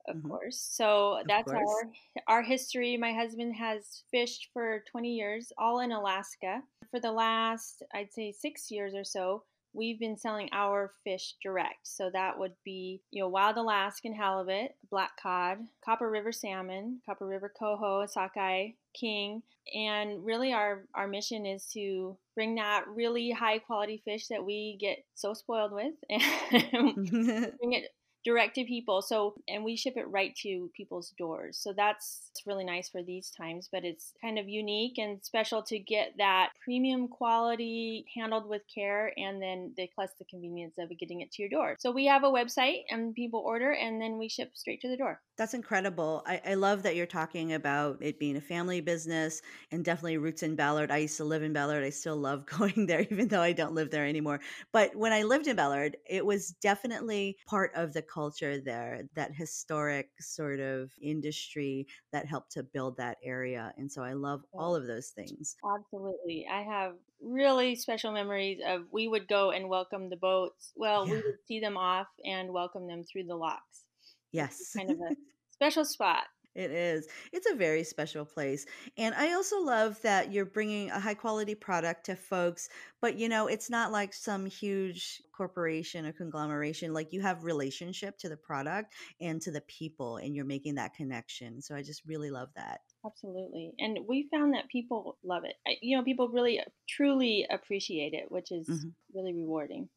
of 0.08 0.16
Mhm. 0.16 0.22
course. 0.22 0.58
So 0.58 1.22
Of 1.24 1.28
that's 1.28 1.44
course. 1.44 1.84
our 1.86 1.90
our 2.28 2.42
history. 2.42 2.96
My 2.96 3.12
husband 3.12 3.54
has 3.56 4.02
fished 4.10 4.48
for 4.52 4.82
20 4.90 5.14
years, 5.14 5.52
all 5.58 5.80
in 5.80 5.92
Alaska. 5.92 6.62
For 6.90 7.00
the 7.00 7.12
last, 7.12 7.82
I'd 7.94 8.12
say, 8.12 8.32
six 8.32 8.70
years 8.70 8.94
or 8.94 9.04
so, 9.04 9.44
we've 9.72 9.98
been 9.98 10.16
selling 10.16 10.48
our 10.52 10.92
fish 11.04 11.34
direct. 11.42 11.86
So 11.86 12.10
that 12.10 12.38
would 12.38 12.54
be, 12.64 13.02
you 13.10 13.22
know, 13.22 13.28
wild 13.28 13.56
Alaskan 13.56 14.14
halibut, 14.14 14.74
black 14.90 15.16
cod, 15.20 15.58
Copper 15.84 16.10
River 16.10 16.32
salmon, 16.32 17.02
Copper 17.06 17.26
River 17.26 17.52
coho, 17.58 18.06
sockeye, 18.06 18.70
king, 18.94 19.42
and 19.74 20.24
really 20.24 20.52
our 20.52 20.86
our 20.94 21.08
mission 21.08 21.44
is 21.46 21.66
to 21.72 22.16
bring 22.34 22.54
that 22.56 22.86
really 22.88 23.30
high 23.30 23.58
quality 23.58 24.00
fish 24.04 24.28
that 24.28 24.44
we 24.44 24.76
get 24.80 25.04
so 25.14 25.34
spoiled 25.34 25.72
with 25.72 25.94
and 26.10 26.96
bring 27.58 27.72
it 27.72 27.90
direct 28.26 28.56
to 28.56 28.64
people 28.64 29.00
so 29.00 29.34
and 29.46 29.62
we 29.62 29.76
ship 29.76 29.94
it 29.96 30.10
right 30.10 30.34
to 30.34 30.68
people's 30.76 31.14
doors 31.16 31.56
so 31.56 31.72
that's 31.72 32.28
it's 32.32 32.44
really 32.44 32.64
nice 32.64 32.88
for 32.88 33.00
these 33.00 33.30
times 33.30 33.68
but 33.70 33.84
it's 33.84 34.14
kind 34.20 34.36
of 34.36 34.48
unique 34.48 34.98
and 34.98 35.24
special 35.24 35.62
to 35.62 35.78
get 35.78 36.12
that 36.18 36.50
premium 36.64 37.06
quality 37.06 38.04
handled 38.16 38.48
with 38.48 38.62
care 38.74 39.12
and 39.16 39.40
then 39.40 39.72
the 39.76 39.88
plus 39.94 40.10
the 40.18 40.24
convenience 40.24 40.74
of 40.76 40.90
getting 40.98 41.20
it 41.20 41.30
to 41.30 41.40
your 41.40 41.48
door 41.48 41.76
so 41.78 41.92
we 41.92 42.04
have 42.04 42.24
a 42.24 42.26
website 42.26 42.80
and 42.90 43.14
people 43.14 43.44
order 43.46 43.70
and 43.70 44.02
then 44.02 44.18
we 44.18 44.28
ship 44.28 44.50
straight 44.54 44.80
to 44.80 44.88
the 44.88 44.96
door 44.96 45.20
That's 45.36 45.54
incredible. 45.54 46.22
I, 46.26 46.40
I 46.46 46.54
love 46.54 46.82
that 46.82 46.96
you're 46.96 47.06
talking 47.06 47.52
about 47.52 47.98
it 48.00 48.18
being 48.18 48.36
a 48.36 48.40
family 48.40 48.80
business 48.80 49.42
and 49.70 49.84
definitely 49.84 50.16
roots 50.16 50.42
in 50.42 50.56
Ballard. 50.56 50.90
I 50.90 50.96
used 50.98 51.18
to 51.18 51.24
live 51.24 51.42
in 51.42 51.52
Ballard. 51.52 51.84
I 51.84 51.90
still 51.90 52.16
love 52.16 52.46
going 52.58 52.86
there, 52.86 53.02
even 53.10 53.28
though 53.28 53.42
I 53.42 53.52
don't 53.52 53.74
live 53.74 53.90
there 53.90 54.06
anymore. 54.06 54.40
But 54.72 54.96
when 54.96 55.12
I 55.12 55.22
lived 55.22 55.46
in 55.46 55.56
Ballard, 55.56 55.98
it 56.08 56.24
was 56.24 56.54
definitely 56.62 57.36
part 57.46 57.70
of 57.74 57.92
the 57.92 58.02
culture 58.16 58.58
there, 58.58 59.02
that 59.14 59.34
historic 59.34 60.08
sort 60.18 60.58
of 60.58 60.90
industry 61.02 61.86
that 62.12 62.24
helped 62.24 62.50
to 62.52 62.62
build 62.62 62.96
that 62.96 63.18
area. 63.22 63.74
And 63.76 63.92
so 63.92 64.02
I 64.02 64.14
love 64.14 64.42
all 64.54 64.74
of 64.74 64.86
those 64.86 65.08
things. 65.10 65.56
Absolutely. 65.62 66.46
I 66.50 66.62
have 66.62 66.94
really 67.20 67.76
special 67.76 68.12
memories 68.12 68.60
of 68.66 68.84
we 68.90 69.06
would 69.06 69.28
go 69.28 69.50
and 69.50 69.68
welcome 69.68 70.08
the 70.08 70.16
boats. 70.16 70.72
Well, 70.74 71.04
we 71.04 71.16
would 71.16 71.44
see 71.46 71.60
them 71.60 71.76
off 71.76 72.06
and 72.24 72.50
welcome 72.54 72.86
them 72.86 73.04
through 73.04 73.24
the 73.24 73.36
locks. 73.36 73.84
Yes. 74.32 74.72
Kind 74.74 74.90
of 74.90 74.96
a 74.96 75.14
special 75.50 75.84
spot. 75.84 76.24
It 76.56 76.70
is. 76.70 77.06
It's 77.32 77.48
a 77.50 77.54
very 77.54 77.84
special 77.84 78.24
place. 78.24 78.64
And 78.96 79.14
I 79.14 79.34
also 79.34 79.60
love 79.60 80.00
that 80.02 80.32
you're 80.32 80.46
bringing 80.46 80.90
a 80.90 80.98
high 80.98 81.14
quality 81.14 81.54
product 81.54 82.06
to 82.06 82.16
folks, 82.16 82.68
but 83.00 83.16
you 83.16 83.28
know, 83.28 83.46
it's 83.46 83.68
not 83.68 83.92
like 83.92 84.14
some 84.14 84.46
huge 84.46 85.22
corporation 85.32 86.06
or 86.06 86.12
conglomeration. 86.12 86.94
Like 86.94 87.12
you 87.12 87.20
have 87.20 87.44
relationship 87.44 88.16
to 88.18 88.28
the 88.30 88.38
product 88.38 88.94
and 89.20 89.40
to 89.42 89.50
the 89.52 89.60
people 89.60 90.16
and 90.16 90.34
you're 90.34 90.46
making 90.46 90.76
that 90.76 90.94
connection. 90.94 91.60
So 91.60 91.76
I 91.76 91.82
just 91.82 92.04
really 92.06 92.30
love 92.30 92.48
that. 92.56 92.80
Absolutely. 93.06 93.72
And 93.78 94.06
we 94.06 94.28
found 94.30 94.52
that 94.54 94.68
people 94.68 95.18
love 95.22 95.44
it. 95.44 95.56
You 95.80 95.96
know, 95.96 96.04
people 96.04 96.28
really 96.28 96.60
truly 96.88 97.46
appreciate 97.48 98.12
it, 98.14 98.30
which 98.30 98.50
is 98.50 98.68
Mhm. 98.68 98.94
really 99.14 99.32
rewarding. 99.32 99.88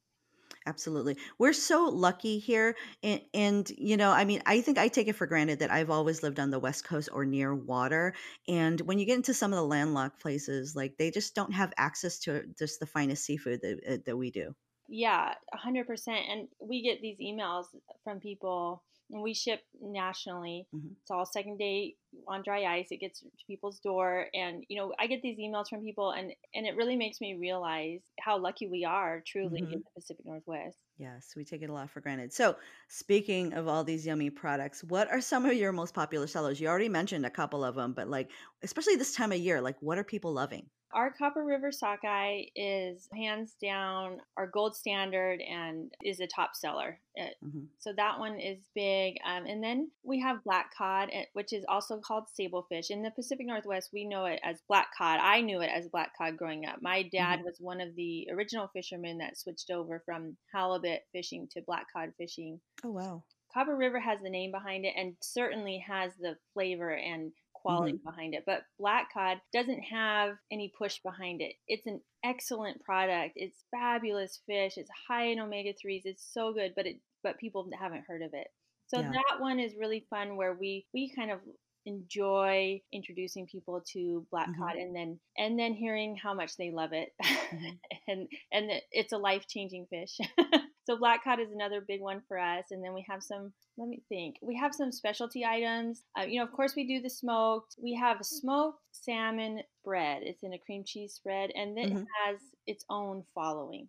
Absolutely. 0.69 1.17
We're 1.39 1.53
so 1.53 1.85
lucky 1.89 2.37
here. 2.39 2.75
And, 3.03 3.21
and, 3.33 3.69
you 3.71 3.97
know, 3.97 4.11
I 4.11 4.23
mean, 4.25 4.41
I 4.45 4.61
think 4.61 4.77
I 4.77 4.87
take 4.87 5.07
it 5.07 5.15
for 5.15 5.25
granted 5.27 5.59
that 5.59 5.71
I've 5.71 5.89
always 5.89 6.21
lived 6.21 6.39
on 6.39 6.49
the 6.51 6.59
West 6.59 6.83
Coast 6.83 7.09
or 7.11 7.25
near 7.25 7.53
water. 7.55 8.13
And 8.47 8.79
when 8.81 8.99
you 8.99 9.05
get 9.05 9.15
into 9.15 9.33
some 9.33 9.51
of 9.51 9.57
the 9.57 9.65
landlocked 9.65 10.19
places, 10.21 10.75
like 10.75 10.97
they 10.97 11.11
just 11.11 11.33
don't 11.35 11.53
have 11.53 11.73
access 11.77 12.19
to 12.19 12.45
just 12.57 12.79
the 12.79 12.85
finest 12.85 13.23
seafood 13.25 13.61
that, 13.61 13.79
uh, 13.87 13.97
that 14.05 14.17
we 14.17 14.31
do. 14.31 14.53
Yeah, 14.87 15.35
a 15.53 15.57
hundred 15.57 15.87
percent. 15.87 16.25
And 16.29 16.47
we 16.59 16.81
get 16.81 17.01
these 17.01 17.19
emails 17.19 17.65
from 18.03 18.19
people, 18.19 18.83
we 19.09 19.33
ship 19.33 19.61
nationally. 19.81 20.67
Mhm. 20.71 20.95
It's 21.01 21.11
all 21.11 21.25
second 21.25 21.57
day 21.57 21.95
on 22.27 22.43
dry 22.43 22.65
ice. 22.65 22.87
It 22.91 22.97
gets 22.97 23.21
to 23.21 23.29
people's 23.47 23.79
door, 23.79 24.27
and 24.33 24.65
you 24.69 24.77
know, 24.77 24.93
I 24.99 25.07
get 25.07 25.21
these 25.21 25.39
emails 25.39 25.69
from 25.69 25.83
people, 25.83 26.11
and 26.11 26.33
and 26.53 26.67
it 26.67 26.75
really 26.75 26.95
makes 26.97 27.19
me 27.21 27.35
realize 27.35 28.01
how 28.21 28.37
lucky 28.39 28.67
we 28.67 28.85
are, 28.85 29.21
truly, 29.25 29.59
Mhm. 29.59 29.73
in 29.73 29.83
the 29.83 29.91
Pacific 29.95 30.25
Northwest. 30.25 30.77
Yes, 30.97 31.35
we 31.35 31.43
take 31.45 31.63
it 31.63 31.69
a 31.71 31.73
lot 31.73 31.89
for 31.89 31.99
granted. 32.01 32.31
So, 32.31 32.59
speaking 32.89 33.53
of 33.53 33.67
all 33.67 33.83
these 33.83 34.05
yummy 34.05 34.29
products, 34.29 34.83
what 34.83 35.09
are 35.09 35.19
some 35.21 35.43
of 35.47 35.53
your 35.53 35.71
most 35.71 35.95
popular 35.95 36.27
sellers? 36.27 36.59
You 36.61 36.67
already 36.67 36.89
mentioned 36.89 37.25
a 37.25 37.31
couple 37.31 37.63
of 37.63 37.73
them, 37.75 37.93
but 37.93 38.07
like, 38.07 38.31
especially 38.61 38.95
this 38.95 39.15
time 39.15 39.31
of 39.31 39.39
year, 39.39 39.61
like, 39.61 39.81
what 39.81 39.97
are 39.97 40.03
people 40.03 40.31
loving? 40.31 40.69
Our 40.91 41.11
Copper 41.11 41.43
River 41.43 41.71
sockeye 41.71 42.45
is 42.55 43.07
hands 43.13 43.55
down 43.61 44.21
our 44.37 44.47
gold 44.47 44.75
standard 44.75 45.39
and 45.41 45.91
is 46.03 46.19
a 46.19 46.27
top 46.27 46.55
seller. 46.55 46.99
It- 47.15 47.35
hmm 47.43 47.65
so 47.77 47.93
that 47.93 48.19
one 48.19 48.39
is 48.39 48.59
big. 48.75 49.17
Um, 49.25 49.45
and 49.45 49.63
then 49.63 49.89
we 50.03 50.19
have 50.19 50.43
black 50.43 50.73
cod, 50.75 51.09
eh, 51.13 51.25
which 51.33 51.53
is 51.53 51.63
also 51.69 51.99
called 51.99 52.25
sablefish. 52.37 52.89
In 52.89 53.03
the 53.03 53.11
Pacific 53.11 53.45
Northwest, 53.47 53.91
we 53.93 54.03
know 54.05 54.25
it 54.25 54.39
as 54.43 54.61
black 54.67 54.87
cod. 54.97 55.19
I 55.21 55.39
knew 55.41 55.61
it 55.61 55.69
as 55.73 55.87
black 55.87 56.11
cod 56.17 56.35
growing 56.35 56.65
up. 56.65 56.81
My 56.81 57.03
dad 57.03 57.41
was 57.45 57.55
one 57.59 57.79
of 57.79 57.95
the 57.95 58.27
original 58.31 58.67
fishermen 58.73 59.17
that 59.19 59.37
switched 59.37 59.69
over 59.71 60.01
from 60.05 60.35
halibut 60.53 61.03
fishing 61.13 61.47
to 61.51 61.61
black 61.61 61.85
cod 61.93 62.11
fishing. 62.17 62.59
Oh, 62.83 62.91
wow. 62.91 63.23
Copper 63.53 63.75
River 63.75 63.99
has 63.99 64.19
the 64.21 64.29
name 64.29 64.51
behind 64.51 64.85
it 64.85 64.93
and 64.95 65.15
certainly 65.21 65.83
has 65.87 66.11
the 66.19 66.35
flavor 66.53 66.91
and 66.91 67.31
quality 67.61 67.99
behind 68.03 68.33
it. 68.35 68.43
But 68.45 68.63
black 68.79 69.13
cod 69.13 69.41
doesn't 69.53 69.81
have 69.83 70.37
any 70.51 70.71
push 70.77 70.99
behind 70.99 71.41
it. 71.41 71.53
It's 71.67 71.85
an 71.87 72.01
excellent 72.23 72.81
product. 72.83 73.33
It's 73.35 73.63
fabulous 73.71 74.41
fish. 74.45 74.73
It's 74.77 74.89
high 75.07 75.25
in 75.27 75.39
omega 75.39 75.73
threes. 75.73 76.03
It's 76.05 76.23
so 76.33 76.53
good, 76.53 76.73
but 76.75 76.85
it 76.87 76.97
but 77.23 77.37
people 77.37 77.69
haven't 77.77 78.05
heard 78.07 78.21
of 78.21 78.33
it. 78.33 78.47
So 78.87 79.01
Yeah. 79.01 79.11
that 79.11 79.39
one 79.39 79.59
is 79.59 79.75
really 79.77 80.05
fun 80.09 80.35
where 80.37 80.53
we 80.53 80.87
we 80.93 81.11
kind 81.15 81.31
of 81.31 81.39
enjoy 81.85 82.81
introducing 82.91 83.47
people 83.47 83.81
to 83.93 84.25
black 84.31 84.47
Mhm. 84.49 84.57
cod 84.59 84.75
and 84.75 84.95
then 84.95 85.19
and 85.37 85.57
then 85.57 85.73
hearing 85.73 86.15
how 86.15 86.33
much 86.33 86.55
they 86.57 86.71
love 86.71 86.91
it 86.93 87.13
Mhm. 87.53 87.79
and 88.07 88.27
and 88.51 88.71
it's 88.91 89.13
a 89.13 89.17
life-changing 89.17 89.87
fish 89.89 90.17
so 90.89 90.97
black 90.97 91.23
cod 91.23 91.39
is 91.39 91.51
another 91.51 91.81
big 91.87 92.01
one 92.01 92.21
for 92.27 92.37
us 92.39 92.65
and 92.71 92.83
then 92.83 92.93
we 92.93 93.05
have 93.09 93.21
some 93.21 93.51
let 93.77 93.87
me 93.87 94.01
think 94.09 94.35
we 94.41 94.55
have 94.55 94.73
some 94.73 94.91
specialty 94.91 95.45
items 95.45 96.01
uh, 96.19 96.23
you 96.23 96.39
know 96.39 96.45
of 96.45 96.51
course 96.51 96.73
we 96.75 96.87
do 96.87 97.01
the 97.01 97.09
smoked 97.09 97.75
we 97.81 97.93
have 97.93 98.19
a 98.19 98.23
smoked 98.23 98.79
salmon 98.91 99.61
bread 99.85 100.21
it's 100.23 100.43
in 100.43 100.53
a 100.53 100.57
cream 100.59 100.83
cheese 100.85 101.13
spread 101.13 101.51
and 101.55 101.77
then 101.77 101.85
it 101.91 102.01
has 102.25 102.39
its 102.67 102.83
own 102.89 103.23
following 103.35 103.87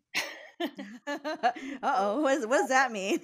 uh 1.06 1.52
oh, 1.82 2.20
what, 2.20 2.34
does- 2.34 2.46
what 2.46 2.58
does 2.58 2.68
that 2.68 2.92
mean? 2.92 3.18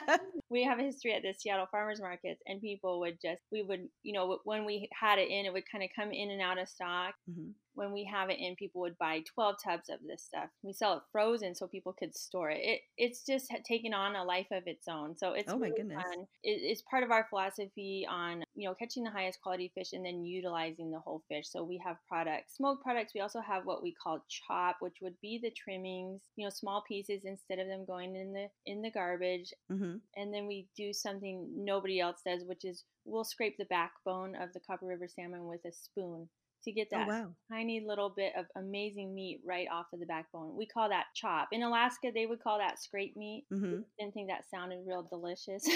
we 0.50 0.62
have 0.64 0.78
a 0.78 0.82
history 0.82 1.14
at 1.14 1.22
the 1.22 1.32
Seattle 1.38 1.66
farmers 1.70 2.00
markets, 2.00 2.42
and 2.46 2.60
people 2.60 3.00
would 3.00 3.18
just, 3.22 3.40
we 3.50 3.62
would, 3.62 3.88
you 4.02 4.12
know, 4.12 4.38
when 4.44 4.66
we 4.66 4.90
had 4.98 5.18
it 5.18 5.30
in, 5.30 5.46
it 5.46 5.52
would 5.54 5.64
kind 5.70 5.82
of 5.82 5.90
come 5.96 6.12
in 6.12 6.30
and 6.30 6.42
out 6.42 6.58
of 6.60 6.68
stock. 6.68 7.14
Mhm. 7.30 7.52
When 7.74 7.92
we 7.92 8.04
have 8.04 8.30
it 8.30 8.38
in, 8.38 8.56
people 8.56 8.80
would 8.82 8.98
buy 8.98 9.22
12 9.34 9.56
tubs 9.64 9.88
of 9.88 9.98
this 10.06 10.22
stuff. 10.22 10.50
We 10.62 10.72
sell 10.72 10.94
it 10.98 11.02
frozen 11.10 11.54
so 11.54 11.66
people 11.66 11.92
could 11.92 12.14
store 12.16 12.50
it. 12.50 12.60
it 12.62 12.80
it's 12.96 13.24
just 13.24 13.52
taken 13.64 13.94
on 13.94 14.16
a 14.16 14.24
life 14.24 14.48
of 14.52 14.64
its 14.66 14.88
own. 14.88 15.16
So 15.16 15.32
it's 15.32 15.52
Oh 15.52 15.58
my 15.58 15.68
really 15.68 15.76
goodness. 15.76 16.02
fun. 16.02 16.26
It, 16.42 16.60
it's 16.62 16.82
part 16.82 17.02
of 17.02 17.10
our 17.10 17.26
philosophy 17.30 18.06
on, 18.08 18.44
you 18.54 18.68
know, 18.68 18.74
catching 18.74 19.04
the 19.04 19.10
highest 19.10 19.40
quality 19.42 19.72
fish 19.74 19.92
and 19.92 20.04
then 20.04 20.24
utilizing 20.24 20.90
the 20.90 21.00
whole 21.00 21.22
fish. 21.28 21.48
So 21.48 21.64
we 21.64 21.80
have 21.84 21.96
products, 22.08 22.56
smoked 22.56 22.82
products. 22.82 23.12
We 23.14 23.20
also 23.20 23.40
have 23.40 23.64
what 23.64 23.82
we 23.82 23.94
call 23.94 24.24
chop, 24.28 24.76
which 24.80 24.98
would 25.02 25.18
be 25.20 25.38
the 25.42 25.50
trimmings, 25.50 26.20
you 26.36 26.44
know, 26.46 26.50
small 26.50 26.82
pieces 26.86 27.22
instead 27.24 27.58
of 27.58 27.68
them 27.68 27.84
going 27.86 28.16
in 28.16 28.32
the 28.32 28.48
in 28.66 28.82
the 28.82 28.90
garbage 28.90 29.52
hmm 29.68 29.96
and 30.16 30.32
then 30.32 30.46
we 30.46 30.68
do 30.76 30.92
something 30.92 31.48
nobody 31.56 32.00
else 32.00 32.20
does, 32.26 32.44
which 32.44 32.64
is 32.64 32.84
we'll 33.04 33.24
scrape 33.24 33.56
the 33.56 33.64
backbone 33.66 34.34
of 34.36 34.52
the 34.52 34.60
Copper 34.60 34.86
River 34.86 35.08
salmon 35.08 35.46
with 35.46 35.64
a 35.64 35.72
spoon 35.72 36.28
to 36.64 36.72
get 36.72 36.88
Oh, 36.94 37.00
that 37.00 37.08
wow. 37.08 37.34
tiny 37.50 37.84
little 37.86 38.10
bit 38.10 38.32
of 38.36 38.46
amazing 38.56 39.14
meat 39.14 39.40
right 39.46 39.66
off 39.72 39.86
of 39.92 40.00
the 40.00 40.06
backbone. 40.06 40.56
We 40.56 40.66
call 40.66 40.88
that 40.90 41.06
chop. 41.14 41.48
In 41.52 41.62
Alaska, 41.62 42.10
they 42.14 42.26
would 42.26 42.42
call 42.42 42.58
that 42.58 42.80
scrape 42.82 43.16
meat. 43.16 43.46
hmm 43.50 43.82
Didn't 43.98 44.14
think 44.14 44.28
that 44.30 44.44
sounded 44.50 44.80
real 44.86 45.02
delicious. 45.02 45.68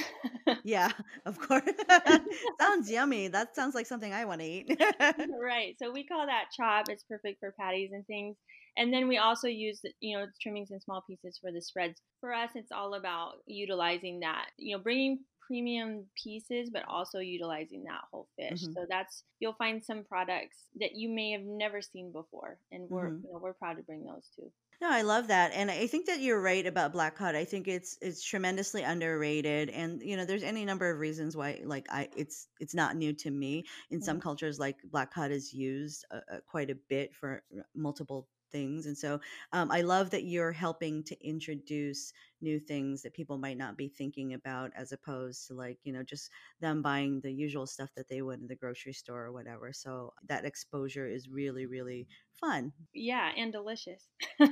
Yeah, 0.62 0.90
of 1.26 1.38
course. 1.38 1.62
sounds 2.60 2.90
yummy. 2.90 3.28
That 3.28 3.54
sounds 3.54 3.74
like 3.74 3.86
something 3.86 4.12
I 4.12 4.24
want 4.24 4.40
to 4.40 4.46
eat. 4.46 4.80
right. 5.42 5.76
So 5.78 5.90
we 5.92 6.06
call 6.06 6.26
that 6.26 6.46
chop. 6.56 6.86
It's 6.88 7.04
perfect 7.04 7.40
for 7.40 7.52
patties 7.58 7.90
and 7.92 8.06
things. 8.06 8.36
And 8.76 8.92
then 8.92 9.08
we 9.08 9.18
also 9.18 9.48
use, 9.48 9.80
you 10.00 10.16
know, 10.18 10.26
trimmings 10.42 10.70
and 10.70 10.82
small 10.82 11.02
pieces 11.08 11.38
for 11.40 11.50
the 11.52 11.62
spreads. 11.62 12.00
For 12.20 12.32
us, 12.32 12.50
it's 12.54 12.72
all 12.72 12.94
about 12.94 13.34
utilizing 13.46 14.20
that, 14.20 14.46
you 14.58 14.76
know, 14.76 14.82
bringing 14.82 15.20
premium 15.46 16.06
pieces, 16.22 16.70
but 16.70 16.84
also 16.88 17.18
utilizing 17.20 17.84
that 17.84 18.02
whole 18.10 18.28
fish. 18.36 18.58
Mhm. 18.58 18.74
So 18.74 18.86
that's 18.88 19.24
you'll 19.40 19.54
find 19.54 19.84
some 19.84 20.04
products 20.04 20.56
that 20.80 20.94
you 20.94 21.08
may 21.08 21.30
have 21.32 21.42
never 21.42 21.82
seen 21.82 22.12
before, 22.12 22.58
and 22.72 22.88
we're 22.90 23.12
Mhm. 23.12 23.22
you 23.22 23.32
know 23.32 23.38
we're 23.38 23.54
proud 23.54 23.76
to 23.76 23.82
bring 23.82 24.04
those 24.04 24.28
too. 24.36 24.52
No, 24.78 24.90
I 24.90 25.00
love 25.02 25.28
that, 25.28 25.52
and 25.54 25.70
I 25.70 25.86
think 25.86 26.04
that 26.06 26.20
you're 26.20 26.40
right 26.40 26.66
about 26.66 26.92
black 26.92 27.16
cod. 27.16 27.34
I 27.34 27.46
think 27.46 27.66
it's 27.66 27.96
it's 28.02 28.22
tremendously 28.22 28.82
underrated, 28.82 29.70
and 29.70 30.02
you 30.02 30.18
know, 30.18 30.26
there's 30.26 30.42
any 30.42 30.66
number 30.66 30.90
of 30.90 30.98
reasons 30.98 31.34
why. 31.34 31.62
Like, 31.64 31.86
I 31.90 32.10
it's 32.14 32.48
it's 32.60 32.74
not 32.74 32.94
new 32.94 33.14
to 33.14 33.30
me. 33.30 33.64
In 33.90 34.02
some 34.02 34.18
Mhm. 34.18 34.20
cultures, 34.20 34.58
like 34.58 34.76
black 34.84 35.14
cod 35.14 35.30
is 35.30 35.50
used 35.54 36.04
uh, 36.10 36.20
uh, 36.30 36.40
quite 36.46 36.68
a 36.68 36.74
bit 36.74 37.14
for 37.14 37.42
uh, 37.58 37.62
multiple 37.74 38.28
things. 38.56 38.86
And 38.86 38.96
so 38.96 39.20
um, 39.52 39.70
I 39.70 39.82
love 39.82 40.10
that 40.10 40.24
you're 40.24 40.52
helping 40.52 41.04
to 41.04 41.26
introduce 41.26 42.12
new 42.40 42.58
things 42.58 43.02
that 43.02 43.12
people 43.12 43.36
might 43.36 43.58
not 43.58 43.76
be 43.76 43.88
thinking 43.88 44.32
about 44.32 44.70
as 44.74 44.92
opposed 44.92 45.46
to 45.46 45.54
like, 45.54 45.78
you 45.84 45.92
know, 45.92 46.02
just 46.02 46.30
them 46.60 46.80
buying 46.80 47.20
the 47.20 47.32
usual 47.32 47.66
stuff 47.66 47.90
that 47.96 48.08
they 48.08 48.22
would 48.22 48.40
in 48.40 48.46
the 48.46 48.56
grocery 48.56 48.94
store 48.94 49.24
or 49.24 49.32
whatever. 49.32 49.72
So 49.74 50.14
that 50.28 50.46
exposure 50.46 51.06
is 51.06 51.28
really, 51.28 51.66
really 51.66 52.06
fun. 52.32 52.72
Yeah, 52.94 53.30
and 53.36 53.52
delicious. 53.52 54.08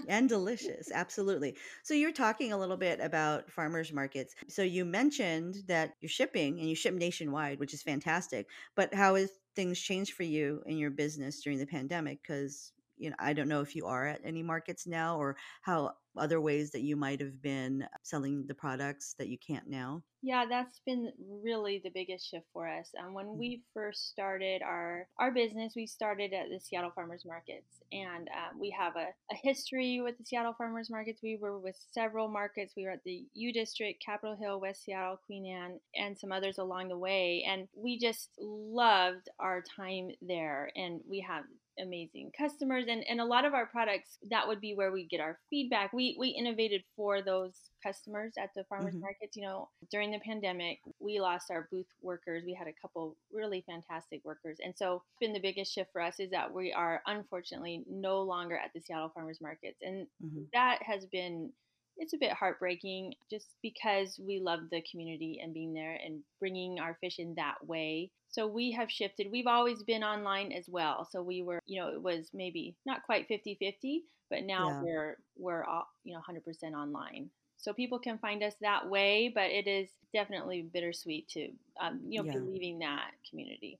and 0.09 0.29
delicious. 0.37 0.91
Absolutely. 0.93 1.57
So 1.83 1.95
you're 1.95 2.13
talking 2.13 2.53
a 2.53 2.59
little 2.59 2.77
bit 2.77 3.01
about 3.01 3.51
farmers 3.51 3.91
markets. 3.93 4.35
So 4.49 4.63
you 4.63 4.85
mentioned 4.85 5.57
that 5.69 5.95
you're 6.01 6.11
shipping 6.11 6.59
and 6.59 6.69
you 6.69 6.75
ship 6.75 6.95
nationwide, 6.95 7.59
which 7.59 7.73
is 7.73 7.83
fantastic. 7.83 8.49
But 8.77 8.93
how 8.93 9.15
has 9.15 9.31
things 9.57 9.79
changed 9.81 10.13
for 10.13 10.25
you 10.25 10.63
in 10.67 10.77
your 10.77 10.91
business 10.91 11.41
during 11.43 11.59
the 11.59 11.67
pandemic? 11.67 12.21
Because 12.23 12.73
you 12.97 13.11
know, 13.11 13.17
I 13.19 13.33
don't 13.33 13.49
know 13.49 13.61
if 13.61 13.75
you 13.75 13.87
are 13.87 14.07
at 14.07 14.21
any 14.25 14.43
markets 14.43 14.87
now 14.87 15.19
or 15.19 15.37
how 15.63 15.95
other 16.17 16.41
ways 16.41 16.71
that 16.71 16.83
you 16.83 16.97
might 16.97 17.21
have 17.21 17.43
been 17.43 17.87
selling 18.03 18.47
the 18.47 18.55
products 18.55 19.15
that 19.19 19.29
you 19.29 19.39
can't 19.39 19.69
now? 19.69 20.03
Yeah, 20.23 20.45
that's 20.49 20.81
been 20.87 21.13
really 21.43 21.81
the 21.83 21.91
biggest 21.91 22.31
shift 22.31 22.47
for 22.53 22.69
us. 22.69 22.91
And 22.95 23.09
um, 23.09 23.15
when 23.15 23.27
mm-hmm. 23.27 23.39
we 23.39 23.63
first 23.75 24.09
started 24.09 24.63
our 24.63 25.07
our 25.19 25.31
business, 25.33 25.75
we 25.77 25.87
started 25.87 26.33
at 26.33 26.49
the 26.49 26.61
Seattle 26.61 26.93
Farmers 26.95 27.25
Markets, 27.27 27.83
and 27.93 28.29
um, 28.29 28.59
we 28.59 28.75
have 28.79 28.97
a, 28.97 29.09
a 29.31 29.37
history 29.43 30.01
with 30.01 30.17
the 30.17 30.25
Seattle 30.25 30.55
Farmers 30.57 30.89
Markets. 30.89 31.21
We 31.23 31.37
were 31.37 31.59
with 31.59 31.77
several 31.93 32.29
markets. 32.29 32.75
We 32.77 32.85
were 32.85 32.93
at 32.93 33.05
the 33.05 33.27
U 33.35 33.53
District, 33.53 34.03
Capitol 34.03 34.37
Hill, 34.37 34.61
West 34.61 34.85
Seattle, 34.85 35.21
Queen 35.27 35.47
Anne, 35.47 35.79
and 35.95 36.19
some 36.19 36.33
others 36.33 36.59
along 36.59 36.89
the 36.89 36.99
way. 36.99 37.45
And 37.47 37.69
we 37.77 37.99
just 37.99 38.31
loved 38.39 39.29
our 39.39 39.63
time 39.77 40.11
there. 40.23 40.71
And 40.75 41.01
we 41.09 41.21
have 41.29 41.45
amazing 41.79 42.31
customers 42.37 42.85
and, 42.89 43.05
and 43.09 43.21
a 43.21 43.25
lot 43.25 43.45
of 43.45 43.55
our 43.55 43.67
products 43.67 44.19
that 44.31 44.47
would 44.47 44.61
be 44.61 44.75
where 44.75 44.93
we 44.93 45.07
get 45.07 45.21
our 45.21 45.39
feedback 45.51 45.93
we 45.93 46.17
we 46.19 46.29
innovated 46.29 46.83
for 46.97 47.23
those 47.23 47.53
customers 47.83 48.33
at 48.39 48.51
the 48.55 48.65
farmers 48.65 48.93
mm-hmm. 48.93 49.03
markets 49.03 49.37
you 49.37 49.43
know 49.43 49.69
during 49.91 50.11
the 50.11 50.19
pandemic 50.21 50.79
we 51.01 51.21
lost 51.21 51.51
our 51.51 51.69
booth 51.71 51.87
workers 52.03 52.43
we 52.47 52.55
had 52.55 52.69
a 52.69 52.75
couple 52.81 53.17
really 53.33 53.65
fantastic 53.67 54.21
workers 54.25 54.59
and 54.65 54.75
so 54.77 55.03
been 55.21 55.33
the 55.33 55.41
biggest 55.41 55.73
shift 55.73 55.91
for 55.93 56.01
us 56.01 56.21
is 56.21 56.31
that 56.31 56.53
we 56.53 56.73
are 56.73 57.03
unfortunately 57.07 57.83
no 57.91 58.23
longer 58.23 58.57
at 58.57 58.71
the 58.75 58.81
seattle 58.81 59.11
farmers 59.15 59.41
markets 59.41 59.79
and 59.83 60.07
mm-hmm. 60.23 60.43
that 60.53 60.79
has 60.83 61.05
been 61.07 61.51
it's 61.97 62.13
a 62.13 62.19
bit 62.19 62.33
heartbreaking 62.33 63.15
just 63.31 63.47
because 63.63 64.19
we 64.25 64.41
love 64.41 64.61
the 64.71 64.83
community 64.91 65.41
and 65.43 65.55
being 65.55 65.73
there 65.73 65.99
and 66.05 66.21
bringing 66.41 66.79
our 66.81 66.97
fish 67.01 67.19
in 67.19 67.35
that 67.37 67.55
way. 67.67 68.11
So 68.35 68.49
we 68.49 68.73
have 68.73 68.91
shifted. 68.91 69.31
We've 69.31 69.47
always 69.47 69.85
been 69.85 70.03
online 70.03 70.51
as 70.51 70.69
well. 70.69 71.09
So 71.09 71.23
we 71.23 71.43
were, 71.43 71.61
you 71.67 71.81
know, 71.81 71.89
it 71.89 72.03
was 72.03 72.31
maybe 72.35 72.75
not 72.85 73.05
quite 73.05 73.29
50-50, 73.29 74.01
but 74.29 74.43
now 74.43 74.71
yeah. 74.71 74.83
we're 74.83 75.17
we're 75.37 75.63
all, 75.63 75.87
you 76.03 76.15
know, 76.15 76.21
100% 76.29 76.73
online. 76.73 77.31
So 77.59 77.73
people 77.73 78.01
can 78.01 78.19
find 78.19 78.43
us 78.43 78.55
that 78.61 78.91
way, 78.91 79.31
but 79.33 79.51
it 79.51 79.69
is 79.69 79.89
definitely 80.13 80.63
bittersweet 80.63 81.29
to 81.29 81.49
um, 81.81 82.01
you 82.09 82.25
know, 82.25 82.33
yeah. 82.33 82.41
leaving 82.41 82.81
that 82.81 83.13
community 83.31 83.79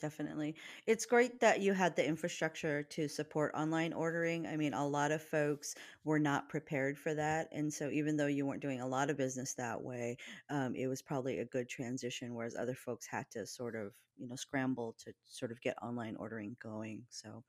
definitely. 0.00 0.56
It's 0.86 1.04
great 1.06 1.40
that 1.40 1.60
you 1.60 1.72
had 1.72 1.96
the 1.96 2.06
infrastructure 2.06 2.82
to 2.84 3.08
support 3.08 3.54
online 3.54 3.92
ordering. 3.92 4.46
I 4.46 4.56
mean, 4.56 4.72
a 4.74 4.86
lot 4.86 5.10
of 5.12 5.22
folks 5.22 5.74
were 6.04 6.18
not 6.18 6.48
prepared 6.48 6.98
for 6.98 7.14
that. 7.14 7.48
And 7.52 7.72
so, 7.72 7.88
even 7.90 8.16
though 8.16 8.26
you 8.26 8.46
weren't 8.46 8.62
doing 8.62 8.80
a 8.80 8.86
lot 8.86 9.10
of 9.10 9.16
business 9.16 9.54
that 9.54 9.82
way, 9.82 10.16
um, 10.48 10.74
it 10.74 10.86
was 10.86 11.02
probably 11.02 11.38
a 11.38 11.44
good 11.44 11.68
transition, 11.68 12.34
whereas 12.34 12.54
other 12.56 12.74
folks 12.74 13.06
had 13.06 13.30
to 13.32 13.46
sort 13.46 13.74
of, 13.76 13.94
you 14.16 14.28
know, 14.28 14.36
scramble 14.36 14.94
to 15.04 15.12
sort 15.24 15.52
of 15.52 15.60
get 15.60 15.76
online 15.82 16.16
ordering 16.16 16.56
going. 16.60 17.06
So, 17.10 17.44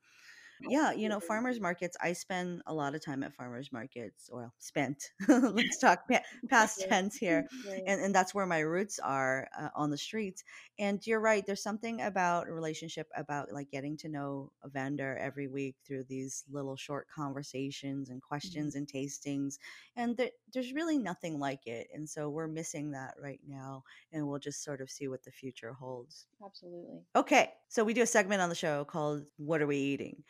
yeah, 0.68 0.92
you 0.92 1.08
know, 1.08 1.20
farmers 1.20 1.60
markets, 1.60 1.96
I 2.00 2.12
spend 2.12 2.62
a 2.66 2.74
lot 2.74 2.94
of 2.94 3.04
time 3.04 3.22
at 3.22 3.34
farmers 3.34 3.72
markets. 3.72 4.28
Well, 4.32 4.52
spent. 4.58 5.10
Let's 5.28 5.78
talk 5.78 6.08
pa- 6.08 6.22
past 6.48 6.86
tense 6.88 7.16
here. 7.16 7.46
And, 7.86 8.00
and 8.00 8.14
that's 8.14 8.34
where 8.34 8.46
my 8.46 8.60
roots 8.60 8.98
are 8.98 9.48
uh, 9.58 9.68
on 9.74 9.90
the 9.90 9.96
streets. 9.96 10.44
And 10.78 11.04
you're 11.06 11.20
right. 11.20 11.44
There's 11.46 11.62
something 11.62 12.00
about 12.02 12.48
a 12.48 12.52
relationship 12.52 13.08
about 13.16 13.52
like 13.52 13.70
getting 13.70 13.96
to 13.98 14.08
know 14.08 14.50
a 14.62 14.68
vendor 14.68 15.16
every 15.16 15.48
week 15.48 15.76
through 15.86 16.04
these 16.04 16.44
little 16.50 16.76
short 16.76 17.06
conversations 17.14 18.10
and 18.10 18.18
mm-hmm. 18.18 18.28
questions 18.28 18.74
mm-hmm. 18.74 18.78
and 18.78 18.92
tastings. 18.92 19.58
And 19.96 20.16
there, 20.16 20.30
there's 20.52 20.72
really 20.72 20.98
nothing 20.98 21.38
like 21.38 21.66
it. 21.66 21.88
And 21.94 22.08
so 22.08 22.28
we're 22.28 22.48
missing 22.48 22.90
that 22.92 23.14
right 23.22 23.40
now. 23.46 23.84
And 24.12 24.26
we'll 24.26 24.38
just 24.38 24.64
sort 24.64 24.80
of 24.80 24.90
see 24.90 25.08
what 25.08 25.22
the 25.22 25.30
future 25.30 25.72
holds. 25.72 26.26
Absolutely. 26.44 27.00
Okay. 27.16 27.52
So 27.68 27.84
we 27.84 27.94
do 27.94 28.02
a 28.02 28.06
segment 28.06 28.42
on 28.42 28.48
the 28.48 28.54
show 28.54 28.84
called 28.84 29.24
What 29.36 29.62
Are 29.62 29.66
We 29.66 29.76
Eating? 29.76 30.22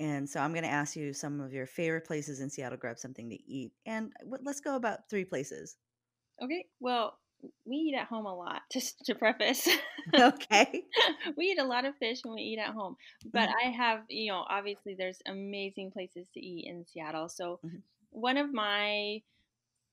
And 0.00 0.28
so 0.28 0.40
I'm 0.40 0.52
going 0.52 0.64
to 0.64 0.70
ask 0.70 0.96
you 0.96 1.12
some 1.12 1.40
of 1.40 1.52
your 1.52 1.66
favorite 1.66 2.06
places 2.06 2.40
in 2.40 2.48
Seattle, 2.48 2.78
grab 2.78 2.98
something 2.98 3.28
to 3.28 3.36
eat. 3.46 3.72
And 3.84 4.12
let's 4.42 4.60
go 4.60 4.74
about 4.74 5.10
three 5.10 5.26
places. 5.26 5.76
Okay. 6.42 6.64
Well, 6.80 7.18
we 7.66 7.76
eat 7.76 7.94
at 7.94 8.06
home 8.06 8.24
a 8.24 8.34
lot, 8.34 8.62
just 8.72 9.04
to 9.04 9.14
preface. 9.14 9.68
Okay. 10.18 10.82
we 11.36 11.44
eat 11.44 11.58
a 11.58 11.64
lot 11.64 11.84
of 11.84 11.94
fish 11.98 12.20
when 12.24 12.34
we 12.34 12.40
eat 12.40 12.58
at 12.58 12.72
home. 12.72 12.96
But 13.30 13.50
mm-hmm. 13.50 13.68
I 13.68 13.70
have, 13.70 14.00
you 14.08 14.32
know, 14.32 14.46
obviously 14.48 14.96
there's 14.98 15.18
amazing 15.26 15.90
places 15.90 16.26
to 16.32 16.40
eat 16.40 16.66
in 16.66 16.86
Seattle. 16.86 17.28
So 17.28 17.60
mm-hmm. 17.64 17.76
one 18.08 18.38
of 18.38 18.52
my 18.52 19.20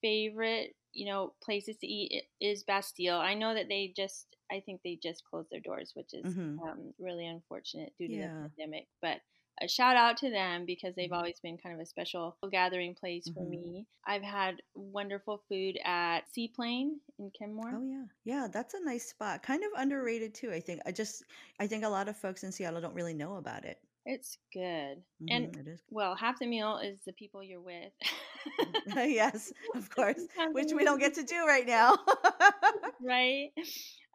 favorite, 0.02 0.76
you 0.94 1.06
know, 1.06 1.34
places 1.44 1.76
to 1.82 1.88
eat 1.88 2.24
is 2.40 2.64
Bastille. 2.64 3.18
I 3.18 3.34
know 3.34 3.54
that 3.54 3.68
they 3.68 3.94
just, 3.96 4.28
I 4.50 4.62
think 4.62 4.80
they 4.82 4.98
just 5.04 5.24
closed 5.30 5.50
their 5.52 5.60
doors, 5.60 5.92
which 5.94 6.14
is 6.14 6.34
mm-hmm. 6.34 6.60
um, 6.66 6.94
really 6.98 7.28
unfortunate 7.28 7.92
due 8.00 8.08
to 8.08 8.14
yeah. 8.14 8.28
the 8.28 8.50
pandemic. 8.58 8.88
But 9.02 9.18
a 9.62 9.68
shout 9.68 9.96
out 9.96 10.18
to 10.18 10.30
them 10.30 10.66
because 10.66 10.96
they've 10.96 11.06
mm-hmm. 11.06 11.16
always 11.16 11.40
been 11.40 11.58
kind 11.58 11.76
of 11.76 11.82
a 11.82 11.86
special 11.86 12.36
gathering 12.52 12.96
place 12.96 13.28
for 13.34 13.42
mm-hmm. 13.42 13.52
me. 13.52 13.86
I've 14.06 14.24
had 14.24 14.62
wonderful 14.76 15.42
food 15.50 15.78
at 15.84 16.22
Seaplane 16.32 17.00
in 17.20 17.32
Kenmore. 17.38 17.72
Oh 17.76 17.84
yeah. 17.84 18.04
Yeah, 18.24 18.48
that's 18.52 18.74
a 18.74 18.84
nice 18.84 19.10
spot. 19.10 19.44
Kind 19.44 19.64
of 19.64 19.80
underrated 19.80 20.34
too, 20.34 20.52
I 20.52 20.60
think. 20.60 20.82
I 20.86 20.92
just 20.92 21.24
I 21.60 21.68
think 21.68 21.84
a 21.84 21.90
lot 21.90 22.08
of 22.08 22.18
folks 22.18 22.44
in 22.44 22.52
Seattle 22.52 22.82
don't 22.82 22.96
really 22.96 23.14
know 23.14 23.38
about 23.38 23.66
it. 23.66 23.80
It's 24.10 24.38
good. 24.54 24.64
Mm-hmm, 25.22 25.26
and 25.30 25.56
it 25.58 25.68
is. 25.68 25.82
well, 25.90 26.16
half 26.16 26.40
the 26.40 26.48
meal 26.48 26.80
is 26.82 27.00
the 27.06 27.12
people 27.12 27.44
you're 27.44 27.60
with. 27.60 27.92
yes, 28.96 29.52
of 29.76 29.90
course, 29.96 30.22
which 30.54 30.72
we 30.74 30.86
don't 30.86 31.00
get 31.00 31.16
to 31.16 31.24
do 31.24 31.46
right 31.46 31.68
now. 31.68 31.98
right. 33.02 33.50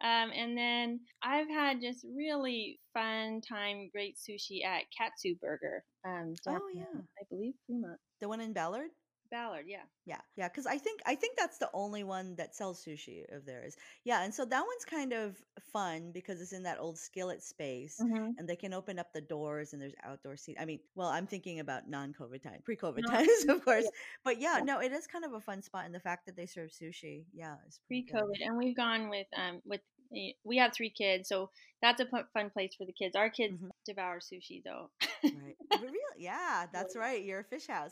Um, 0.03 0.31
and 0.35 0.57
then 0.57 0.99
I've 1.23 1.49
had 1.49 1.79
just 1.81 2.05
really 2.15 2.79
fun 2.93 3.41
time, 3.41 3.89
great 3.93 4.17
sushi 4.17 4.65
at 4.65 4.83
Katsu 4.95 5.35
Burger. 5.41 5.83
Um, 6.05 6.33
oh 6.47 6.59
yeah, 6.73 6.83
I 6.93 7.23
believe 7.29 7.53
Fremont. 7.65 7.99
The 8.19 8.27
one 8.27 8.41
in 8.41 8.51
Ballard. 8.51 8.89
Ballard, 9.33 9.65
yeah. 9.67 9.81
Yeah, 10.05 10.19
yeah, 10.35 10.47
because 10.47 10.67
I 10.67 10.77
think 10.77 11.01
I 11.07 11.15
think 11.15 11.37
that's 11.37 11.57
the 11.57 11.69
only 11.73 12.03
one 12.03 12.35
that 12.35 12.55
sells 12.55 12.85
sushi 12.85 13.23
of 13.35 13.45
theirs. 13.45 13.75
Yeah, 14.03 14.23
and 14.23 14.31
so 14.31 14.45
that 14.45 14.61
one's 14.61 14.85
kind 14.85 15.11
of 15.11 15.35
fun 15.71 16.11
because 16.13 16.39
it's 16.39 16.53
in 16.53 16.63
that 16.63 16.77
old 16.79 16.99
skillet 16.99 17.41
space, 17.41 17.99
mm-hmm. 17.99 18.31
and 18.37 18.47
they 18.47 18.55
can 18.55 18.73
open 18.73 18.99
up 18.99 19.11
the 19.11 19.21
doors 19.21 19.73
and 19.73 19.81
there's 19.81 19.95
outdoor 20.03 20.37
seat. 20.37 20.57
I 20.59 20.65
mean, 20.65 20.79
well, 20.93 21.07
I'm 21.07 21.25
thinking 21.25 21.61
about 21.61 21.89
non-COVID 21.89 22.43
time, 22.43 22.59
pre-COVID 22.63 22.99
no. 22.99 23.09
times, 23.09 23.45
of 23.49 23.65
course. 23.65 23.85
Yeah. 23.85 23.89
But 24.23 24.39
yeah, 24.39 24.57
yeah, 24.57 24.63
no, 24.65 24.79
it 24.79 24.91
is 24.91 25.07
kind 25.07 25.25
of 25.25 25.33
a 25.33 25.39
fun 25.39 25.63
spot, 25.63 25.85
and 25.85 25.95
the 25.95 25.99
fact 25.99 26.27
that 26.27 26.35
they 26.35 26.45
serve 26.45 26.69
sushi, 26.69 27.25
yeah, 27.33 27.55
is 27.67 27.79
pre-COVID, 27.87 28.45
and 28.45 28.55
we've 28.55 28.75
gone 28.75 29.09
with 29.09 29.27
um 29.35 29.61
with 29.65 29.81
we 30.11 30.57
have 30.57 30.73
three 30.73 30.89
kids, 30.89 31.29
so 31.29 31.49
that's 31.81 32.01
a 32.01 32.05
fun 32.05 32.49
place 32.49 32.73
for 32.75 32.85
the 32.85 32.93
kids. 32.93 33.15
Our 33.15 33.29
kids 33.29 33.55
mm-hmm. 33.55 33.69
devour 33.85 34.19
sushi 34.19 34.63
though. 34.63 34.89
right. 35.23 35.81
Really? 35.81 35.97
Yeah, 36.17 36.67
that's 36.71 36.95
right. 36.95 37.23
You're 37.23 37.39
a 37.39 37.43
fish 37.43 37.67
house. 37.67 37.91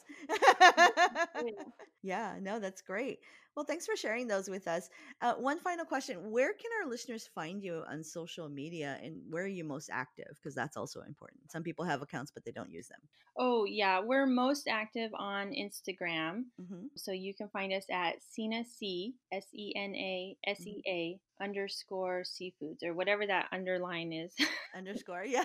yeah, 2.03 2.35
no, 2.41 2.59
that's 2.59 2.81
great. 2.81 3.19
Well, 3.55 3.65
thanks 3.65 3.85
for 3.85 3.97
sharing 3.97 4.27
those 4.27 4.49
with 4.49 4.67
us. 4.67 4.89
Uh, 5.21 5.33
one 5.33 5.59
final 5.59 5.85
question 5.85 6.31
Where 6.31 6.53
can 6.53 6.71
our 6.81 6.89
listeners 6.89 7.29
find 7.35 7.61
you 7.61 7.83
on 7.89 8.03
social 8.03 8.47
media 8.47 8.97
and 9.03 9.17
where 9.29 9.43
are 9.43 9.47
you 9.47 9.63
most 9.63 9.89
active? 9.91 10.37
Because 10.41 10.55
that's 10.55 10.77
also 10.77 11.01
important. 11.01 11.51
Some 11.51 11.63
people 11.63 11.83
have 11.83 12.01
accounts, 12.01 12.31
but 12.31 12.45
they 12.45 12.51
don't 12.51 12.71
use 12.71 12.87
them. 12.87 12.99
Oh, 13.37 13.65
yeah. 13.65 13.99
We're 13.99 14.25
most 14.25 14.67
active 14.69 15.11
on 15.17 15.47
Instagram. 15.49 16.45
Mm-hmm. 16.61 16.85
So 16.95 17.11
you 17.11 17.33
can 17.33 17.49
find 17.49 17.73
us 17.73 17.85
at 17.91 18.15
Sena 18.21 18.63
Sea, 18.63 19.15
S 19.33 19.47
E 19.53 19.73
N 19.75 19.95
A 19.95 20.37
S 20.47 20.65
E 20.65 20.81
A 20.87 20.91
mm-hmm. 20.91 21.43
underscore 21.43 22.23
seafoods 22.23 22.83
or 22.83 22.93
whatever 22.93 23.27
that 23.27 23.47
underline 23.51 24.13
is. 24.13 24.33
underscore, 24.77 25.25
yeah. 25.25 25.43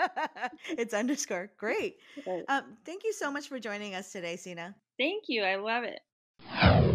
it's 0.70 0.94
underscore. 0.94 1.50
Great. 1.56 1.96
Um, 2.48 2.76
thank 2.84 3.04
you 3.04 3.12
so 3.12 3.30
much 3.30 3.48
for 3.48 3.60
joining 3.60 3.94
us 3.94 4.10
today, 4.10 4.34
Sena. 4.36 4.74
Thank 4.98 5.24
you. 5.28 5.44
I 5.44 5.56
love 5.56 5.84
it. 5.84 6.94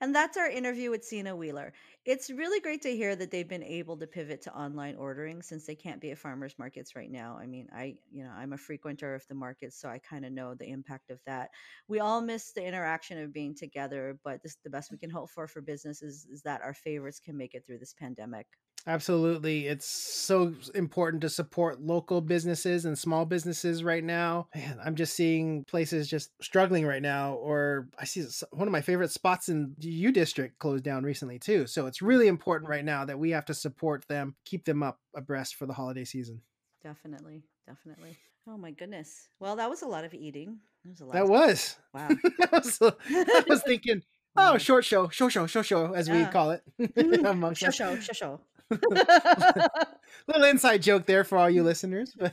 And 0.00 0.14
that's 0.14 0.36
our 0.36 0.48
interview 0.48 0.90
with 0.90 1.04
Sena 1.04 1.34
Wheeler. 1.34 1.72
It's 2.04 2.30
really 2.30 2.60
great 2.60 2.82
to 2.82 2.94
hear 2.94 3.16
that 3.16 3.32
they've 3.32 3.48
been 3.48 3.64
able 3.64 3.96
to 3.96 4.06
pivot 4.06 4.42
to 4.42 4.56
online 4.56 4.94
ordering 4.94 5.42
since 5.42 5.66
they 5.66 5.74
can't 5.74 6.00
be 6.00 6.12
at 6.12 6.18
farmers 6.18 6.54
markets 6.56 6.94
right 6.94 7.10
now. 7.10 7.36
I 7.40 7.46
mean, 7.46 7.68
I, 7.72 7.96
you 8.12 8.22
know, 8.22 8.30
I'm 8.30 8.52
a 8.52 8.58
frequenter 8.58 9.14
of 9.16 9.26
the 9.26 9.34
markets, 9.34 9.80
so 9.80 9.88
I 9.88 9.98
kind 9.98 10.24
of 10.24 10.32
know 10.32 10.54
the 10.54 10.70
impact 10.70 11.10
of 11.10 11.18
that. 11.26 11.50
We 11.88 11.98
all 11.98 12.20
miss 12.20 12.52
the 12.52 12.64
interaction 12.64 13.18
of 13.18 13.32
being 13.32 13.56
together, 13.56 14.18
but 14.22 14.40
this 14.42 14.56
the 14.62 14.70
best 14.70 14.92
we 14.92 14.98
can 14.98 15.10
hope 15.10 15.30
for 15.30 15.48
for 15.48 15.60
business 15.60 16.00
is, 16.00 16.26
is 16.30 16.42
that 16.42 16.62
our 16.62 16.74
favorites 16.74 17.18
can 17.18 17.36
make 17.36 17.54
it 17.54 17.66
through 17.66 17.78
this 17.78 17.94
pandemic. 17.94 18.46
Absolutely. 18.86 19.66
It's 19.66 19.86
so 19.86 20.54
important 20.74 21.20
to 21.20 21.28
support 21.28 21.80
local 21.80 22.22
businesses 22.22 22.86
and 22.86 22.98
small 22.98 23.26
businesses 23.26 23.84
right 23.84 24.02
now. 24.02 24.48
Man, 24.54 24.78
I'm 24.82 24.94
just 24.94 25.14
seeing 25.14 25.64
places 25.64 26.08
just 26.08 26.30
struggling 26.40 26.86
right 26.86 27.02
now. 27.02 27.34
Or 27.34 27.88
I 27.98 28.06
see 28.06 28.24
one 28.50 28.66
of 28.66 28.72
my 28.72 28.80
favorite 28.80 29.10
spots 29.10 29.50
in 29.50 29.74
U 29.80 30.10
District 30.10 30.58
closed 30.58 30.84
down 30.84 31.04
recently, 31.04 31.38
too. 31.38 31.66
So 31.66 31.86
it's 31.86 32.00
really 32.00 32.28
important 32.28 32.70
right 32.70 32.84
now 32.84 33.04
that 33.04 33.18
we 33.18 33.30
have 33.32 33.44
to 33.46 33.54
support 33.54 34.06
them, 34.08 34.36
keep 34.46 34.64
them 34.64 34.82
up 34.82 34.98
abreast 35.14 35.56
for 35.56 35.66
the 35.66 35.74
holiday 35.74 36.04
season. 36.04 36.40
Definitely. 36.82 37.42
Definitely. 37.66 38.16
Oh 38.48 38.56
my 38.56 38.70
goodness. 38.70 39.28
Well, 39.40 39.56
that 39.56 39.68
was 39.68 39.82
a 39.82 39.86
lot 39.86 40.04
of 40.04 40.14
eating. 40.14 40.60
That 40.84 41.04
was. 41.04 41.10
That 41.12 41.28
was. 41.28 41.76
Wow. 41.92 42.08
that 42.38 42.52
was, 42.52 42.78
I 42.80 43.44
was 43.46 43.62
thinking, 43.62 44.02
oh, 44.36 44.56
short 44.56 44.86
show, 44.86 45.08
show 45.08 45.28
show, 45.28 45.46
show 45.46 45.60
show, 45.60 45.92
as 45.92 46.08
yeah. 46.08 46.26
we 46.26 46.32
call 46.32 46.52
it. 46.52 46.62
show 47.58 47.70
show, 47.70 47.98
show 47.98 48.12
show. 48.12 48.40
Little 50.26 50.44
inside 50.44 50.82
joke 50.82 51.06
there 51.06 51.24
for 51.24 51.38
all 51.38 51.50
you 51.50 51.62
listeners. 51.64 52.16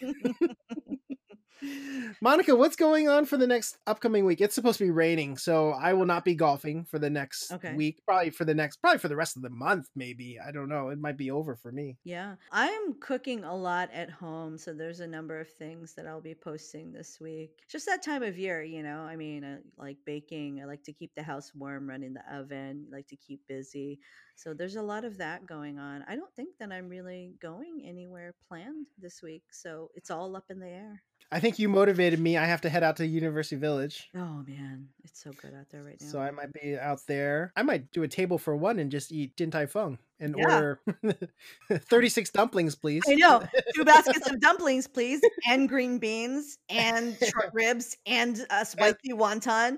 Monica, 2.21 2.55
what's 2.55 2.75
going 2.75 3.07
on 3.07 3.25
for 3.25 3.37
the 3.37 3.47
next 3.47 3.77
upcoming 3.87 4.25
week? 4.25 4.41
It's 4.41 4.55
supposed 4.55 4.77
to 4.79 4.83
be 4.83 4.91
raining, 4.91 5.37
so 5.37 5.71
I 5.71 5.93
will 5.93 6.05
not 6.05 6.25
be 6.25 6.35
golfing 6.35 6.85
for 6.85 6.99
the 6.99 7.09
next 7.09 7.51
okay. 7.51 7.73
week. 7.75 8.01
Probably 8.05 8.29
for 8.29 8.45
the 8.45 8.53
next, 8.53 8.77
probably 8.77 8.99
for 8.99 9.07
the 9.07 9.15
rest 9.15 9.35
of 9.35 9.41
the 9.41 9.49
month, 9.49 9.89
maybe. 9.95 10.37
I 10.45 10.51
don't 10.51 10.69
know. 10.69 10.89
It 10.89 10.99
might 10.99 11.17
be 11.17 11.31
over 11.31 11.55
for 11.55 11.71
me. 11.71 11.97
Yeah. 12.03 12.35
I'm 12.51 12.95
cooking 12.99 13.43
a 13.43 13.55
lot 13.55 13.89
at 13.93 14.09
home, 14.09 14.57
so 14.57 14.73
there's 14.73 14.99
a 14.99 15.07
number 15.07 15.39
of 15.39 15.49
things 15.49 15.93
that 15.95 16.07
I'll 16.07 16.21
be 16.21 16.35
posting 16.35 16.91
this 16.91 17.19
week. 17.19 17.51
Just 17.69 17.85
that 17.85 18.03
time 18.03 18.23
of 18.23 18.37
year, 18.37 18.63
you 18.63 18.83
know. 18.83 18.99
I 18.99 19.15
mean, 19.15 19.43
I 19.43 19.57
like 19.81 19.97
baking. 20.05 20.61
I 20.61 20.65
like 20.65 20.83
to 20.83 20.93
keep 20.93 21.13
the 21.15 21.23
house 21.23 21.51
warm, 21.55 21.89
running 21.89 22.13
the 22.13 22.35
oven, 22.35 22.87
I 22.91 22.97
like 22.97 23.07
to 23.07 23.15
keep 23.15 23.41
busy. 23.47 23.99
So 24.35 24.53
there's 24.53 24.75
a 24.75 24.81
lot 24.81 25.05
of 25.05 25.17
that 25.17 25.45
going 25.45 25.79
on. 25.79 26.03
I 26.07 26.15
don't 26.15 26.33
think 26.35 26.49
that 26.59 26.71
I'm 26.71 26.89
really 26.89 27.33
going 27.41 27.83
anywhere 27.85 28.33
planned 28.47 28.87
this 28.97 29.21
week. 29.21 29.43
So 29.51 29.91
it's 29.95 30.11
all 30.11 30.35
up 30.35 30.45
in 30.49 30.59
the 30.59 30.67
air. 30.67 31.01
I 31.32 31.39
think 31.39 31.59
you 31.59 31.68
motivated 31.68 32.20
me. 32.20 32.38
I 32.38 32.45
have 32.45 32.61
to 32.61 32.70
head 32.70 32.84
out 32.84 32.97
to 32.97 33.05
University 33.05 33.55
Village. 33.55 34.09
Oh 34.16 34.43
man, 34.47 34.88
it's 35.03 35.22
so 35.22 35.32
good 35.32 35.53
out 35.53 35.70
there 35.72 35.84
right 35.84 35.99
now. 35.99 36.07
So 36.07 36.20
I 36.20 36.32
might 36.32 36.53
be 36.53 36.78
out 36.78 37.01
there. 37.07 37.51
I 37.55 37.63
might 37.63 37.91
do 37.91 38.03
a 38.03 38.07
table 38.07 38.38
for 38.38 38.55
one 38.55 38.80
and 38.80 38.91
just 38.91 39.11
eat 39.11 39.36
Din 39.36 39.51
Tai 39.51 39.66
Fung 39.66 39.97
and 40.20 40.36
yeah. 40.38 40.45
order 40.45 40.80
36 41.72 42.30
dumplings, 42.32 42.76
please. 42.76 43.03
I 43.07 43.16
know. 43.16 43.43
Two 43.74 43.84
baskets 43.84 44.30
of 44.30 44.39
dumplings, 44.39 44.88
please, 44.88 45.22
and 45.47 45.68
green 45.68 45.97
beans 45.97 46.57
and 46.70 47.18
short 47.18 47.51
ribs 47.53 47.97
and 48.05 48.45
a 48.49 48.66
spicy 48.66 49.11
and, 49.11 49.20
wonton. 49.20 49.78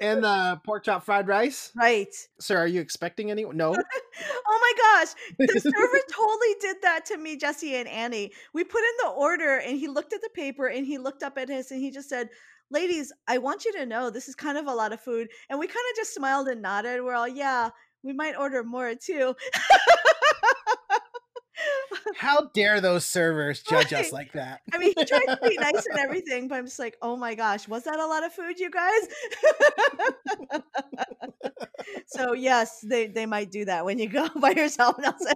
and 0.00 0.24
uh, 0.24 0.56
pork 0.64 0.84
chop 0.84 1.04
fried 1.04 1.28
rice. 1.28 1.72
Right. 1.76 2.14
Sir, 2.40 2.58
are 2.58 2.66
you 2.66 2.80
expecting 2.80 3.30
any? 3.30 3.44
No. 3.44 3.74
oh 3.74 4.58
my 4.60 4.72
gosh. 4.82 5.14
The 5.38 5.60
server 5.60 6.00
totally 6.12 6.54
did 6.60 6.76
that 6.82 7.04
to 7.06 7.18
me, 7.18 7.36
Jesse 7.36 7.74
and 7.74 7.88
Annie. 7.88 8.32
We 8.54 8.64
put 8.64 8.80
in 8.80 9.08
the 9.08 9.10
order 9.10 9.58
and 9.58 9.78
he 9.78 9.88
looked 9.88 10.12
at 10.12 10.22
the 10.22 10.30
paper 10.34 10.66
and 10.66 10.86
he 10.86 10.98
looked 10.98 11.22
up 11.22 11.36
at 11.38 11.48
his 11.48 11.70
and 11.70 11.80
he 11.80 11.90
just 11.90 12.08
said, 12.08 12.28
Ladies, 12.68 13.12
I 13.28 13.38
want 13.38 13.64
you 13.64 13.72
to 13.74 13.86
know 13.86 14.10
this 14.10 14.28
is 14.28 14.34
kind 14.34 14.58
of 14.58 14.66
a 14.66 14.74
lot 14.74 14.92
of 14.92 15.00
food. 15.00 15.28
And 15.48 15.60
we 15.60 15.68
kind 15.68 15.76
of 15.92 15.96
just 15.96 16.14
smiled 16.14 16.48
and 16.48 16.60
nodded. 16.60 17.00
We're 17.00 17.14
all, 17.14 17.28
yeah, 17.28 17.70
we 18.06 18.12
might 18.12 18.36
order 18.36 18.62
more 18.62 18.94
too. 18.94 19.34
How 22.16 22.50
dare 22.54 22.80
those 22.80 23.04
servers 23.04 23.62
judge 23.68 23.92
right. 23.92 24.04
us 24.04 24.12
like 24.12 24.32
that? 24.32 24.60
I 24.72 24.78
mean, 24.78 24.92
he 24.96 25.04
tried 25.04 25.26
to 25.26 25.38
be 25.42 25.56
nice 25.56 25.86
and 25.86 25.98
everything, 25.98 26.48
but 26.48 26.56
I'm 26.56 26.66
just 26.66 26.78
like, 26.78 26.96
oh 27.02 27.16
my 27.16 27.34
gosh, 27.34 27.68
was 27.68 27.84
that 27.84 27.98
a 27.98 28.06
lot 28.06 28.24
of 28.24 28.32
food, 28.32 28.58
you 28.58 28.70
guys? 28.70 29.08
so 32.06 32.32
yes, 32.32 32.80
they 32.82 33.08
they 33.08 33.26
might 33.26 33.50
do 33.50 33.64
that 33.64 33.84
when 33.84 33.98
you 33.98 34.08
go 34.08 34.28
by 34.36 34.50
yourself, 34.50 34.98
Nelson. 34.98 35.34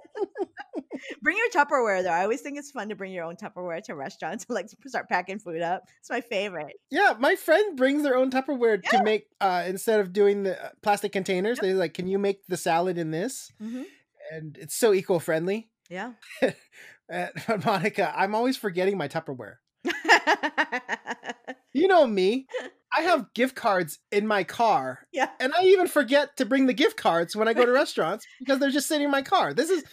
Bring 1.22 1.36
your 1.36 1.48
Tupperware 1.50 2.02
though. 2.02 2.10
I 2.10 2.22
always 2.22 2.40
think 2.40 2.58
it's 2.58 2.70
fun 2.70 2.88
to 2.88 2.96
bring 2.96 3.12
your 3.12 3.24
own 3.24 3.36
Tupperware 3.36 3.82
to 3.84 3.94
restaurants 3.94 4.44
and 4.48 4.54
like 4.54 4.68
start 4.86 5.08
packing 5.08 5.38
food 5.38 5.62
up. 5.62 5.84
It's 6.00 6.10
my 6.10 6.20
favorite. 6.20 6.74
Yeah, 6.90 7.14
my 7.18 7.36
friend 7.36 7.76
brings 7.76 8.02
their 8.02 8.16
own 8.16 8.30
Tupperware 8.30 8.80
yeah. 8.84 8.98
to 8.98 9.04
make 9.04 9.26
uh, 9.40 9.64
instead 9.66 10.00
of 10.00 10.12
doing 10.12 10.42
the 10.44 10.62
uh, 10.62 10.70
plastic 10.82 11.12
containers. 11.12 11.58
Yep. 11.58 11.62
They 11.62 11.74
like, 11.74 11.94
can 11.94 12.08
you 12.08 12.18
make 12.18 12.46
the 12.46 12.56
salad 12.56 12.98
in 12.98 13.10
this? 13.10 13.52
Mm-hmm. 13.62 13.82
And 14.32 14.56
it's 14.58 14.76
so 14.76 14.92
eco 14.92 15.18
friendly. 15.18 15.70
Yeah. 15.88 16.12
but 17.08 17.64
Monica, 17.64 18.12
I'm 18.16 18.34
always 18.34 18.56
forgetting 18.56 18.96
my 18.96 19.08
Tupperware. 19.08 19.56
you 21.72 21.88
know 21.88 22.06
me. 22.06 22.46
I 22.96 23.02
have 23.02 23.32
gift 23.34 23.54
cards 23.54 23.98
in 24.10 24.26
my 24.26 24.44
car. 24.44 25.00
Yeah. 25.12 25.30
And 25.38 25.52
I 25.54 25.64
even 25.64 25.86
forget 25.86 26.36
to 26.36 26.44
bring 26.44 26.66
the 26.66 26.74
gift 26.74 26.96
cards 26.96 27.36
when 27.36 27.48
I 27.48 27.52
go 27.52 27.64
to 27.64 27.72
restaurants 27.72 28.26
because 28.38 28.58
they're 28.58 28.70
just 28.70 28.88
sitting 28.88 29.04
in 29.04 29.10
my 29.10 29.22
car. 29.22 29.54
This 29.54 29.70
is 29.70 29.84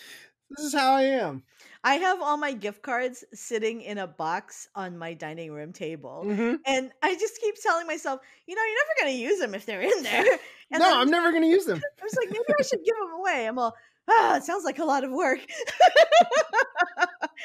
this 0.50 0.66
is 0.66 0.74
how 0.74 0.93
I 0.93 1.04
am. 1.04 1.43
I 1.84 1.95
have 1.95 2.22
all 2.22 2.38
my 2.38 2.54
gift 2.54 2.82
cards 2.82 3.24
sitting 3.34 3.82
in 3.82 3.98
a 3.98 4.08
box 4.08 4.68
on 4.76 4.98
my 4.98 5.14
dining 5.14 5.52
room 5.52 5.74
table. 5.74 6.24
Mm-hmm. 6.26 6.56
And 6.66 6.91
I 7.02 7.16
just 7.16 7.39
keep 7.39 7.56
telling 7.62 7.88
myself, 7.88 8.22
you 8.45 8.56
know, 8.56 8.62
you're 8.62 8.78
never 8.86 9.02
going 9.02 9.18
to 9.18 9.24
use 9.24 9.39
them 9.39 9.56
if 9.56 9.66
they're 9.66 9.82
in 9.82 10.04
there. 10.04 10.26
And 10.70 10.82
no, 10.82 11.00
I'm 11.00 11.10
never 11.10 11.32
going 11.32 11.43
to 11.43 11.48
use 11.48 11.64
them. 11.64 11.78
I 11.80 12.04
was 12.04 12.14
like, 12.18 12.30
maybe 12.30 12.43
I 12.60 12.62
should 12.62 12.84
give 12.84 12.95
them 12.98 13.18
away. 13.18 13.48
I'm 13.48 13.58
all, 13.58 13.74
ah, 14.10 14.36
it 14.36 14.43
sounds 14.43 14.66
like 14.66 14.80
a 14.80 14.84
lot 14.84 15.06
of 15.06 15.12
work. 15.12 15.39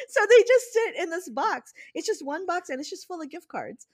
so 0.08 0.20
they 0.28 0.42
just 0.42 0.72
sit 0.72 0.96
in 0.98 1.08
this 1.08 1.28
box. 1.28 1.72
It's 1.94 2.04
just 2.08 2.26
one 2.26 2.46
box 2.46 2.68
and 2.68 2.80
it's 2.80 2.90
just 2.90 3.06
full 3.06 3.22
of 3.22 3.30
gift 3.30 3.46
cards. 3.46 3.86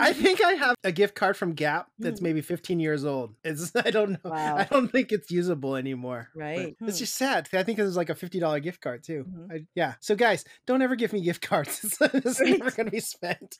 I 0.00 0.12
think 0.12 0.42
I 0.42 0.52
have 0.52 0.76
a 0.84 0.92
gift 0.92 1.14
card 1.14 1.36
from 1.36 1.54
Gap 1.54 1.88
that's 1.98 2.20
mm. 2.20 2.24
maybe 2.24 2.40
15 2.40 2.80
years 2.80 3.04
old. 3.04 3.34
It's 3.44 3.72
I 3.76 3.90
don't 3.90 4.12
know. 4.12 4.30
Wow. 4.30 4.56
I 4.56 4.64
don't 4.64 4.88
think 4.88 5.12
it's 5.12 5.30
usable 5.30 5.76
anymore. 5.76 6.28
Right. 6.34 6.76
Hmm. 6.78 6.88
It's 6.88 6.98
just 6.98 7.16
sad. 7.16 7.48
I 7.52 7.62
think 7.62 7.78
it 7.78 7.82
was 7.82 7.96
like 7.96 8.10
a 8.10 8.14
$50 8.14 8.62
gift 8.62 8.80
card 8.80 9.02
too. 9.02 9.24
Mm-hmm. 9.28 9.52
I, 9.52 9.66
yeah. 9.74 9.94
So 10.00 10.14
guys, 10.14 10.44
don't 10.66 10.82
ever 10.82 10.96
give 10.96 11.12
me 11.12 11.20
gift 11.22 11.42
cards. 11.42 11.80
it's, 11.84 12.00
it's 12.00 12.40
right. 12.40 12.58
never 12.58 12.70
going 12.70 12.86
to 12.86 12.92
be 12.92 13.00
spent. 13.00 13.58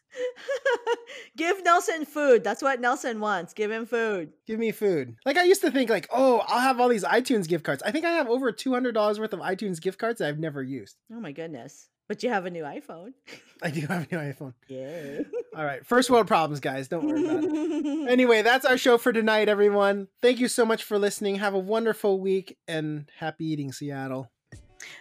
give 1.37 1.65
Nelson 1.65 2.05
food. 2.05 2.45
That's 2.45 2.63
what 2.63 2.81
Nelson 2.81 3.21
wants. 3.21 3.55
Give 3.55 3.71
him 3.71 3.87
food. 3.87 4.33
Give 4.47 4.59
me 4.59 4.73
food. 4.73 5.17
Like 5.25 5.37
I 5.37 5.45
used 5.45 5.63
to 5.63 5.71
think 5.71 5.91
like, 5.91 6.09
"Oh, 6.13 6.43
I'll 6.47 6.61
have 6.61 6.81
all 6.81 6.89
these 6.89 7.05
iTunes 7.05 7.49
gift 7.49 7.65
cards." 7.65 7.83
I 7.83 7.91
think 7.91 8.05
I 8.05 8.11
have 8.11 8.29
over 8.29 8.53
$200 8.53 9.19
worth 9.19 9.33
of 9.33 9.41
iTunes 9.41 9.81
gift 9.81 9.99
cards 9.99 10.19
that 10.19 10.29
I've 10.29 10.39
never 10.39 10.63
used. 10.63 10.97
Oh 11.13 11.21
my 11.21 11.33
goodness. 11.33 11.89
But 12.09 12.23
you 12.23 12.31
have 12.31 12.47
a 12.47 12.51
new 12.51 12.63
iPhone. 12.63 13.13
I 13.63 13.71
do 13.71 13.83
have 13.83 14.09
a 14.11 14.15
new 14.15 14.21
iPhone. 14.33 14.55
Yeah. 14.67 15.21
All 15.55 15.65
right. 15.65 15.85
First 15.85 16.09
world 16.09 16.27
problems, 16.27 16.61
guys. 16.61 16.89
Don't 16.89 17.07
worry 17.07 17.23
about 17.25 17.45
it. 17.45 18.09
anyway, 18.11 18.43
that's 18.43 18.65
our 18.65 18.79
show 18.79 18.97
for 18.97 19.13
tonight, 19.13 19.49
everyone. 19.49 20.09
Thank 20.23 20.41
you 20.41 20.49
so 20.49 20.65
much 20.65 20.85
for 20.85 20.99
listening. 20.99 21.37
Have 21.37 21.55
a 21.55 21.59
wonderful 21.59 22.19
week 22.19 22.57
and 22.67 23.11
happy 23.19 23.45
eating, 23.45 23.73
Seattle. 23.73 24.31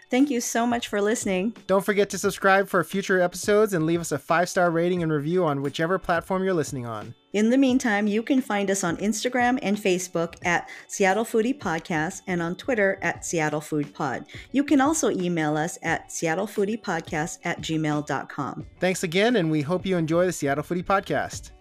Thank 0.10 0.30
you 0.30 0.42
so 0.42 0.66
much 0.66 0.88
for 0.88 1.02
listening. 1.02 1.56
Don't 1.68 1.86
forget 1.86 2.10
to 2.10 2.18
subscribe 2.18 2.68
for 2.68 2.84
future 2.84 3.22
episodes 3.22 3.74
and 3.74 3.86
leave 3.86 4.02
us 4.02 4.12
a 4.12 4.18
five 4.18 4.50
star 4.50 4.72
rating 4.72 5.04
and 5.04 5.12
review 5.12 5.46
on 5.46 5.62
whichever 5.62 6.00
platform 6.00 6.44
you're 6.44 6.54
listening 6.54 6.86
on. 6.86 7.14
In 7.38 7.52
the 7.52 7.58
meantime, 7.60 8.08
you 8.08 8.24
can 8.24 8.42
find 8.42 8.72
us 8.72 8.84
on 8.84 8.98
Instagram 8.98 9.60
and 9.62 9.78
Facebook 9.78 10.44
at 10.44 10.68
Seattle 10.88 11.24
Foodie 11.24 11.56
Podcast 11.56 12.24
and 12.26 12.42
on 12.42 12.56
Twitter 12.56 12.98
at 13.04 13.24
Seattle 13.24 13.62
Food 13.62 13.94
Pod. 13.94 14.26
You 14.54 14.64
can 14.64 14.82
also 14.82 15.12
email 15.12 15.56
us 15.56 15.78
at 15.84 16.12
Seattle 16.12 16.48
Foodie 16.48 16.82
Podcast 16.82 17.38
at 17.44 17.62
gmail.com. 17.62 18.66
Thanks 18.80 19.04
again, 19.04 19.36
and 19.36 19.52
we 19.52 19.62
hope 19.62 19.86
you 19.86 19.98
enjoy 19.98 20.26
the 20.26 20.32
Seattle 20.32 20.64
Foodie 20.64 20.84
Podcast. 20.84 21.52